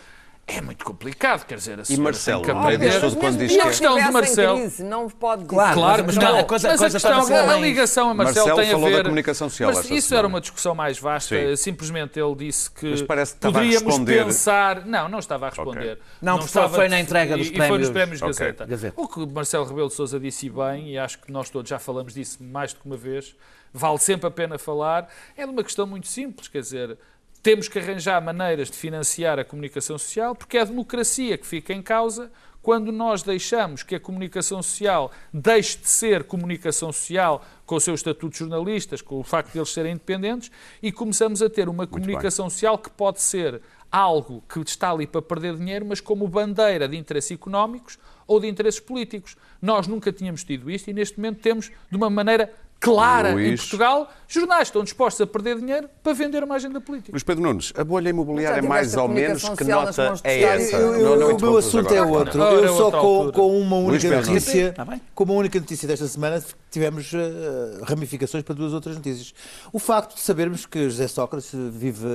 É 0.47 0.61
muito 0.61 0.85
complicado, 0.85 1.47
quer 1.47 1.57
dizer, 1.57 1.81
a 1.81 1.83
E 1.89 1.97
Marcelo, 1.97 2.43
disto 2.43 2.57
aprender. 2.59 3.01
tudo, 3.01 3.17
quando 3.17 3.39
diz 3.39 3.53
que 3.53 3.61
a 3.61 3.65
questão 3.65 3.99
em 3.99 4.11
Marcelo- 4.13 4.59
crise, 4.61 4.85
não 4.85 5.09
pode. 5.09 5.47
Claro, 5.47 5.75
Claro, 5.75 6.05
mas 6.07 6.17
não, 6.17 6.23
não, 6.23 6.39
a 6.41 6.45
coisa- 6.45 6.69
mas 6.69 6.83
a 6.83 6.85
a, 6.87 6.91
coisa 6.91 6.99
questão, 6.99 7.19
a 7.19 7.25
ser 7.25 7.35
a 7.35 7.47
bem- 7.55 7.63
ligação 7.63 8.11
a 8.11 8.15
Marcelo, 8.15 8.47
Marcelo 8.49 8.61
tem 8.61 8.69
a 8.69 8.73
falou 8.75 8.91
da 8.91 8.97
ver... 8.99 9.03
comunicação 9.05 9.49
social 9.49 9.71
Mas 9.71 9.79
esta 9.79 9.95
isso 9.95 10.09
semana. 10.09 10.21
era 10.21 10.29
uma 10.29 10.41
discussão 10.43 10.75
mais 10.75 10.99
vasta. 10.99 11.35
Sim. 11.35 11.57
Simplesmente 11.57 12.21
ele 12.21 12.35
disse 12.35 12.71
que 12.71 12.91
Mas 12.91 13.01
parece 13.03 13.33
que 13.33 13.39
estava 13.39 13.59
a 13.59 13.63
poderíamos 13.63 13.97
pensar... 14.27 14.85
Não, 14.85 15.09
não 15.09 15.19
estava 15.19 15.47
a 15.47 15.49
responder. 15.49 15.99
Não, 16.21 16.43
só 16.43 16.69
foi 16.69 16.89
na 16.91 17.01
entrega 17.01 17.39
dos 17.39 17.49
e, 17.49 17.55
E 17.55 17.57
foi 17.57 17.79
nos 17.79 17.89
prémios- 17.89 17.91
prémios 17.91 18.23
Ok. 18.23 18.33
Gazeta. 18.33 18.67
Gazeta. 18.67 19.01
O 19.01 19.09
que 19.09 19.27
Marcelo 19.27 19.65
Rebelo 19.65 19.89
de 19.89 19.95
Sousa 19.95 20.21
disse 20.21 20.51
bem, 20.51 20.91
e 20.91 20.99
acho 20.99 21.21
que 21.21 21.33
nós 21.33 21.49
todos 21.49 21.71
já 21.71 21.79
falamos 21.79 22.13
disso 22.13 22.43
mais 22.45 22.75
do 22.75 22.81
que 22.81 22.87
uma 22.87 22.99
vez, 22.99 23.35
vale 23.73 23.99
sempre 23.99 24.27
a 24.27 24.31
pena 24.31 24.59
falar, 24.59 25.09
é 25.37 25.45
de 25.47 25.51
uma 25.51 25.65
questão 25.65 25.87
muito 25.87 26.07
simples, 26.07 26.49
quer 26.49 26.61
dizer, 26.61 26.99
temos 27.45 27.69
que 27.69 27.79
arranjar 27.79 28.23
maneiras 28.23 28.71
de 28.71 28.77
financiar 28.79 29.39
a 29.39 29.45
comunicação 29.45 29.99
social, 29.99 30.35
porque 30.35 30.57
é 30.57 30.63
a 30.63 30.65
democracia 30.65 31.37
que 31.37 31.47
fica 31.47 31.75
em 31.75 31.83
causa 31.83 32.33
quando 32.63 32.91
nós 32.91 33.23
deixamos 33.23 33.83
que 33.83 33.95
a 33.95 34.01
comunicação 34.01 34.63
social 34.63 35.13
deixe 35.31 35.77
de 35.77 35.87
ser 35.87 36.25
comunicação 36.25 36.91
social 36.91 37.45
com 37.67 37.75
o 37.75 37.81
seu 37.81 37.95
estatuto 37.95 38.33
de 38.33 38.39
jornalistas, 38.39 39.03
com 39.03 39.21
o 39.21 39.23
facto 39.23 39.53
de 39.53 39.59
eles 39.59 39.69
serem 39.69 39.93
independentes, 39.93 40.51
e 40.83 40.91
começamos 40.91 41.43
a 41.43 41.51
ter 41.51 41.69
uma 41.69 41.87
comunicação 41.87 42.49
social 42.49 42.79
que 42.79 42.89
pode 42.89 43.21
ser 43.21 43.61
algo 43.93 44.43
que 44.49 44.59
está 44.61 44.91
ali 44.91 45.07
para 45.07 45.21
perder 45.21 45.55
dinheiro, 45.55 45.85
mas 45.85 46.01
como 46.01 46.27
bandeira 46.27 46.89
de 46.89 46.97
interesses 46.97 47.33
económicos 47.33 47.99
ou 48.27 48.41
de 48.41 48.49
interesses 48.49 48.81
políticos. 48.81 49.37
Nós 49.61 49.87
nunca 49.87 50.11
tínhamos 50.11 50.43
tido 50.45 50.71
isto 50.71 50.89
e 50.89 50.95
neste 50.95 51.19
momento 51.19 51.43
temos, 51.43 51.71
de 51.91 51.97
uma 51.97 52.09
maneira 52.09 52.51
clara 52.85 53.33
Luís. 53.33 53.53
em 53.53 53.57
Portugal, 53.57 54.11
jornais 54.29 54.69
estão 54.69 54.83
dispostos 54.85 55.21
a 55.21 55.27
perder 55.27 55.59
dinheiro 55.59 55.89
para 56.03 56.13
vender 56.13 56.43
uma 56.45 56.55
agenda 56.57 56.81
política. 56.81 57.13
Luís 57.13 57.23
Pedro 57.23 57.43
Nunes, 57.43 57.73
a 57.77 57.83
bolha 57.85 58.09
imobiliária 58.11 58.59
é 58.59 58.63
mais 58.63 58.95
ou 58.97 59.09
menos 59.09 59.49
que 59.51 59.65
nota 59.65 60.15
é 60.25 60.43
essa? 60.43 60.77
Eu- 60.77 60.95
eu- 60.95 61.03
Não- 61.19 61.29
não 61.31 61.37
o 61.37 61.41
meu 61.41 61.57
assunto 61.59 61.87
agora. 61.89 61.97
é 61.97 62.03
outro. 62.03 62.41
Ora, 62.43 62.55
Eu 62.55 62.65
é 62.65 62.77
só 62.77 62.91
com, 62.91 63.33
com 63.33 63.59
uma 63.61 63.77
única 63.77 64.21
notícia, 64.21 64.73
Tá 64.73 64.87
com 65.15 65.25
uma 65.25 65.35
única 65.35 65.59
notícia 65.59 65.89
desta 65.89 66.07
semana, 66.07 66.43
tivemos 66.71 67.13
eh, 67.15 67.81
ramificações 67.85 68.43
para 68.45 68.55
duas 68.55 68.73
outras 68.73 68.97
notícias. 68.97 69.33
O 69.73 69.79
facto 69.79 70.15
de 70.15 70.21
sabermos 70.21 70.67
que 70.67 70.85
José 70.91 71.09
Sócrates 71.09 71.51
vive 71.73 72.07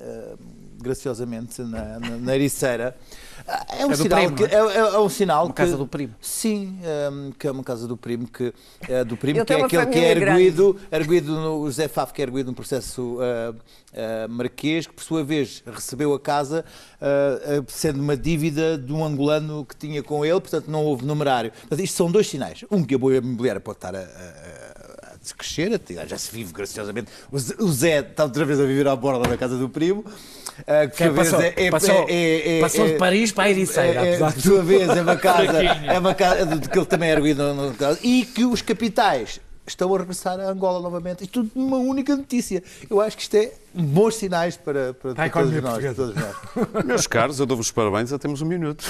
eh, 0.00 0.34
graciosamente 0.82 1.62
na, 1.62 1.98
na, 1.98 2.08
na 2.18 2.34
Ericeira 2.34 2.96
é 3.78 3.86
um 3.86 3.90
É 3.92 3.96
sinal 3.96 4.18
primo, 4.20 4.36
que 4.36 4.42
não 4.54 4.70
é, 4.70 4.74
é- 4.76 4.78
é 4.94 4.98
um 4.98 5.08
sinal 5.08 5.44
Uma 5.46 5.50
que 5.52 5.56
casa 5.56 5.76
do 5.76 5.86
primo. 5.86 6.14
sim 6.20 6.78
um, 7.12 7.32
que 7.32 7.46
é 7.46 7.50
uma 7.50 7.64
casa 7.64 7.86
do 7.88 7.96
primo 7.96 8.28
que 8.28 8.52
é 8.88 9.04
do 9.04 9.16
primo 9.16 9.44
que 9.44 9.52
é 9.52 9.62
aquele 9.62 9.86
que 9.86 9.98
é 9.98 10.10
erguido 10.12 10.78
erguido 10.90 11.32
no 11.34 11.60
o 11.60 11.66
José 11.66 11.88
Faf 11.88 12.12
que 12.12 12.20
é 12.22 12.24
erguido 12.24 12.48
num 12.48 12.54
processo 12.54 13.18
ah, 13.20 13.54
ah, 13.94 14.28
marquês 14.28 14.86
que 14.86 14.92
por 14.92 15.02
sua 15.04 15.24
vez 15.24 15.62
recebeu 15.66 16.12
a 16.14 16.20
casa 16.20 16.64
ah, 17.00 17.62
sendo 17.68 18.00
uma 18.00 18.16
dívida 18.16 18.76
de 18.78 18.92
um 18.92 19.04
angolano 19.04 19.64
que 19.64 19.76
tinha 19.76 20.02
com 20.02 20.24
ele 20.24 20.40
portanto 20.40 20.68
não 20.68 20.84
houve 20.84 21.04
numerário. 21.04 21.50
Portanto, 21.52 21.80
isto 21.80 21.96
são 21.96 22.10
dois 22.10 22.26
sinais. 22.28 22.64
Um 22.70 22.82
que 22.84 22.94
a 22.94 22.98
boa 22.98 23.16
imobiliária 23.16 23.60
pode 23.60 23.78
estar 23.78 23.94
a, 23.94 23.98
a- 23.98 24.71
a 25.30 25.34
crescer, 25.36 25.80
já 26.08 26.18
se 26.18 26.32
vive 26.32 26.52
graciosamente. 26.52 27.10
O 27.30 27.68
Zé- 27.70 28.00
está 28.00 28.24
outra 28.24 28.44
vez 28.44 28.58
a 28.58 28.64
viver 28.64 28.88
à 28.88 28.96
borda 28.96 29.28
da 29.28 29.36
casa 29.36 29.56
do 29.56 29.68
primo. 29.68 30.04
ah, 30.66 30.86
que 30.88 31.04
por 31.08 31.14
passou- 31.14 31.40
é- 31.40 31.54
é- 31.56 31.70
passou- 31.70 32.06
é- 32.08 32.58
é- 32.58 32.60
passou 32.60 32.86
de 32.86 32.92
é- 32.94 32.96
Paris 32.98 33.30
para 33.32 33.44
a 33.44 33.50
Ericeira, 33.50 34.06
é, 34.06 34.14
é, 34.20 34.30
sua 34.30 34.62
vez, 34.62 34.88
é 34.88 35.00
uma 35.02 35.16
casa, 35.16 35.62
é 35.62 35.98
uma 35.98 36.14
casa 36.14 36.44
de 36.56 36.68
que 36.68 36.78
ele 36.78 36.86
também 36.86 37.10
é 37.10 37.12
erguido 37.12 37.42
no, 37.54 37.70
no 37.70 37.76
e 38.02 38.24
que 38.24 38.44
os 38.44 38.60
capitais 38.62 39.40
estão 39.66 39.94
a 39.94 39.98
regressar 39.98 40.38
a 40.40 40.44
Angola 40.50 40.80
novamente. 40.80 41.24
Isto 41.24 41.42
tudo 41.44 41.50
numa 41.54 41.76
única 41.78 42.16
notícia. 42.16 42.62
Eu 42.90 43.00
acho 43.00 43.16
que 43.16 43.22
isto 43.22 43.34
é 43.36 43.52
bons 43.74 44.16
sinais 44.16 44.56
para, 44.56 44.94
para, 44.94 45.14
para 45.14 45.30
todos, 45.30 45.62
nós, 45.62 45.96
todos 45.96 46.14
nós. 46.16 46.34
Meus 46.84 47.06
caros, 47.06 47.38
eu 47.40 47.46
dou-vos 47.46 47.70
parabéns, 47.70 48.10
já 48.10 48.18
temos 48.18 48.42
um 48.42 48.46
minuto. 48.46 48.84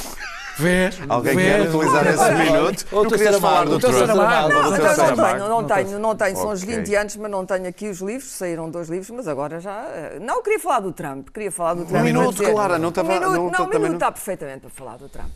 Vês? 0.59 0.99
Alguém 1.09 1.35
Vês? 1.35 1.49
quer 1.67 1.75
utilizar 1.75 2.07
esse 2.07 2.33
minuto? 2.53 2.87
Ou 2.93 3.07
querias 3.07 3.37
Saramago, 3.37 3.41
falar 3.41 3.65
do 3.65 3.79
Trump? 3.79 4.07
Não, 4.07 5.17
tenho, 5.25 5.49
não 5.49 5.65
tenho, 5.67 5.99
não 5.99 6.17
tenho. 6.17 6.37
São 6.37 6.53
uns 6.53 6.63
Ok. 6.63 6.77
20 6.77 6.95
anos, 6.95 7.17
mas 7.17 7.31
não 7.31 7.47
tenho 7.47 7.67
aqui 7.69 7.89
os 7.89 8.01
livros. 8.01 8.31
Saíram 8.31 8.71
dois 8.71 8.89
livros, 8.89 9.09
mas 9.11 9.27
agora 9.29 9.61
já. 9.61 9.83
eh, 9.95 10.19
Não, 10.21 10.37
eu 10.37 10.43
queria 10.43 10.61
falar 10.61 10.81
do 10.81 10.93
Trump. 10.93 11.29
Queria 11.31 11.51
falar 11.51 11.75
do 11.75 11.87
Trump. 11.87 12.05
minuto, 12.05 12.25
Vou 12.25 12.33
dizer- 12.33 12.53
Clara, 12.53 12.79
não 12.79 12.91
estava- 12.91 13.09
Um 13.09 13.13
minuto, 13.15 13.59
não- 13.59 13.65
um 13.67 13.69
minuto 13.71 13.95
está 13.95 14.13
perfeitamente 14.13 14.61
para 14.61 14.71
falar 14.71 14.97
do 14.99 15.09
Trump. 15.09 15.31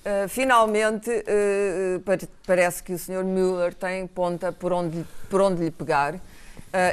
Uh, 0.00 0.26
finalmente, 0.28 1.10
uh, 1.10 2.00
par- 2.00 2.18
parece 2.46 2.82
que 2.82 2.94
o 2.94 2.98
Sr. 2.98 3.22
Mueller 3.22 3.74
tem 3.74 4.06
ponta 4.06 4.50
por 4.50 4.72
onde, 4.72 5.04
por 5.28 5.42
onde 5.42 5.62
lhe 5.62 5.70
pegar. 5.70 6.14
Uh, 6.14 6.20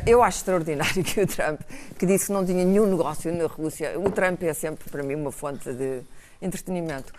eu 0.06 0.22
acho 0.22 0.40
extraordinário 0.40 1.04
que 1.04 1.22
o 1.22 1.26
Trump, 1.26 1.62
que 1.98 2.06
disse 2.06 2.26
que 2.26 2.34
não 2.34 2.46
tinha 2.46 2.66
nenhum 2.66 2.86
negócio 2.86 3.34
na 3.34 3.46
Rússia, 3.46 3.98
o 3.98 4.12
Trump 4.12 4.44
é 4.44 4.54
sempre 4.54 4.90
para 4.90 5.04
mim 5.04 5.16
uma 5.16 5.32
fonte 5.32 5.72
de 5.72 6.02
entretenimento. 6.42 7.14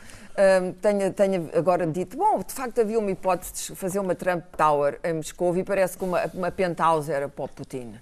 Tenha, 0.80 1.10
tenha 1.10 1.50
agora 1.52 1.84
dito, 1.84 2.16
bom, 2.16 2.38
de 2.38 2.52
facto 2.52 2.80
havia 2.80 2.96
uma 2.96 3.10
hipótese 3.10 3.52
de 3.52 3.74
fazer 3.74 3.98
uma 3.98 4.14
Trump 4.14 4.44
Tower 4.56 5.00
em 5.02 5.14
Moscou 5.14 5.56
e 5.56 5.64
parece 5.64 5.98
que 5.98 6.04
uma, 6.04 6.30
uma 6.32 6.52
penthouse 6.52 7.10
era 7.10 7.28
para 7.28 7.44
o 7.44 7.48
Putin. 7.48 7.94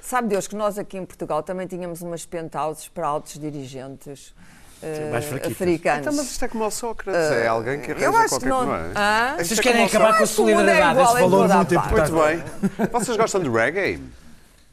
Sabe 0.00 0.28
Deus 0.28 0.48
que 0.48 0.56
nós 0.56 0.78
aqui 0.78 0.96
em 0.96 1.04
Portugal 1.04 1.42
também 1.42 1.66
tínhamos 1.66 2.00
umas 2.00 2.24
penthouses 2.24 2.88
para 2.88 3.06
altos 3.06 3.38
dirigentes 3.38 4.34
uh, 4.82 5.10
mais 5.10 5.24
fraquitas. 5.24 5.52
africanos. 5.52 6.00
Então, 6.00 6.12
mas 6.14 6.30
isto 6.30 6.44
é 6.44 6.48
como 6.48 6.64
o 6.64 6.70
Sócrates, 6.70 7.30
é 7.32 7.46
alguém 7.46 7.80
que 7.80 7.92
arranja 7.92 8.06
eu 8.06 8.16
acho 8.16 8.28
qualquer 8.28 8.46
que 8.46 8.50
não. 8.50 8.74
é? 8.74 8.78
Hã? 8.94 9.36
Isto 9.40 9.44
Vocês 9.44 9.58
é 9.58 9.62
querem 9.62 9.82
o 9.82 9.86
acabar 9.86 10.16
com 10.16 10.20
a 10.20 10.22
é 10.22 10.26
solidariedade, 10.26 10.90
igual 10.90 11.12
esse 11.12 11.20
valor 11.20 11.50
a 11.50 11.56
muito 11.56 11.74
importante. 11.74 12.12
Muito 12.12 12.78
bem. 12.78 12.88
Vocês 12.92 13.16
gostam 13.16 13.42
de 13.42 13.48
reggae? 13.50 14.02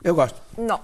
Eu 0.03 0.15
gosto. 0.15 0.41
Não. 0.57 0.79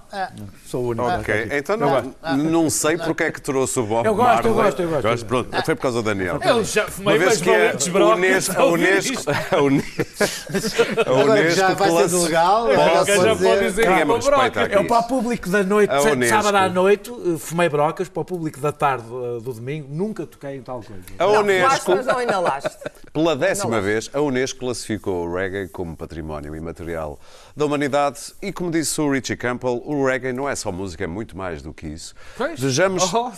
Sou 0.66 0.84
o 0.84 0.88
único. 0.88 1.06
Ok, 1.06 1.48
então 1.52 1.76
não, 1.76 2.14
não 2.36 2.70
sei 2.70 2.96
porque 2.96 3.24
é 3.24 3.30
que 3.30 3.40
trouxe 3.42 3.78
o 3.78 3.82
Bob 3.84 4.06
Eu 4.06 4.14
gosto, 4.14 4.46
eu 4.46 4.54
Marley. 4.54 4.64
gosto, 4.64 4.82
eu 4.82 5.02
gosto. 5.02 5.26
Pronto, 5.26 5.64
foi 5.66 5.74
por 5.74 5.82
causa 5.82 6.02
do 6.02 6.04
Daniel. 6.04 6.38
Eu 6.42 6.64
já 6.64 6.82
Uma 6.84 6.90
fumei 6.90 7.18
vez 7.18 7.32
umas 7.32 7.42
que 7.42 7.50
é 7.50 7.70
a 7.70 8.06
Unesco, 8.06 8.56
a 8.56 8.66
Unesco, 8.66 9.30
a 9.54 9.60
Unesco, 9.62 10.82
a 11.06 11.20
Agora 11.20 11.42
que 11.44 11.50
já 11.50 11.66
Unesco 11.66 11.76
vai 11.76 12.08
ser 12.08 12.16
legal, 12.16 12.68
já 12.72 13.36
pode 13.36 13.60
dizer. 13.60 13.82
que 13.82 13.88
é 13.88 14.04
respeita 14.04 14.30
broca. 14.30 14.66
Eu 14.72 14.86
para 14.86 14.98
o 14.98 15.02
público 15.04 15.48
da 15.50 15.62
noite, 15.62 15.92
Unesco. 15.92 16.36
sábado 16.36 16.56
à 16.56 16.68
noite, 16.68 17.10
eh, 17.10 17.38
fumei 17.38 17.68
brocas, 17.68 18.08
para 18.08 18.20
o 18.22 18.24
público 18.24 18.58
da 18.60 18.72
tarde 18.72 19.04
eh, 19.06 19.42
do 19.42 19.52
domingo, 19.52 19.88
nunca 19.90 20.24
toquei 20.26 20.56
em 20.56 20.62
tal 20.62 20.82
coisa. 20.82 21.02
A 21.18 21.24
Não, 21.26 21.40
Unesco, 21.40 21.68
falaste, 21.68 21.88
mas 21.88 22.06
não 22.06 22.22
inalaste. 22.22 22.76
pela 23.12 23.36
décima 23.36 23.76
Não. 23.76 23.82
vez, 23.82 24.10
a 24.14 24.20
Unesco 24.20 24.60
classificou 24.60 25.26
o 25.26 25.34
reggae 25.34 25.68
como 25.68 25.94
património 25.96 26.54
imaterial 26.56 27.18
da 27.54 27.64
humanidade 27.66 28.18
e, 28.42 28.52
como 28.52 28.70
disse 28.70 29.00
o 29.00 29.10
Richie 29.10 29.36
Campbell, 29.36 29.55
o 29.64 30.06
reggae 30.06 30.32
não 30.32 30.48
é 30.48 30.54
só 30.54 30.70
música, 30.70 31.04
é 31.04 31.06
muito 31.06 31.36
mais 31.36 31.62
do 31.62 31.72
que 31.72 31.86
isso. 31.86 32.14
Pois. 32.36 32.58
Desejamos 32.60 33.12
Oh, 33.14 33.30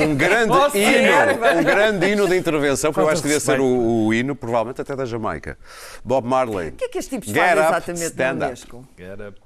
um 0.00 0.14
grande 0.14 0.52
Oh, 0.52 0.76
hino, 0.76 1.60
um 1.60 1.64
grande 1.64 2.06
hino 2.06 2.28
de 2.28 2.36
intervenção, 2.36 2.92
que 2.92 2.98
eu 2.98 3.08
acho 3.08 3.22
que 3.22 3.28
devia 3.28 3.40
ser 3.40 3.60
o, 3.60 4.06
o 4.06 4.14
hino, 4.14 4.34
provavelmente 4.34 4.80
até 4.80 4.94
da 4.94 5.04
Jamaica. 5.04 5.56
Bob 6.04 6.26
Marley. 6.26 6.68
O 6.68 6.72
que 6.72 6.84
é 6.84 6.88
que 6.88 6.98
estes 6.98 7.10
tipos 7.10 7.28
Get 7.32 7.36
fazem 7.56 7.62
up, 7.62 7.70
exatamente 7.72 8.14
no. 8.16 8.46
Unesco? 8.46 8.88
Get 8.98 9.20
up. 9.20 9.40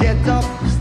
Get 0.00 0.16
up. 0.28 0.77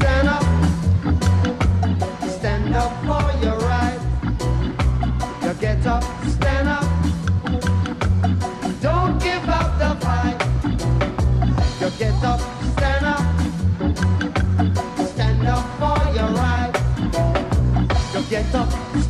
Get 18.44 18.56
up, 18.56 18.70
stand 18.72 19.02
up. 19.02 19.07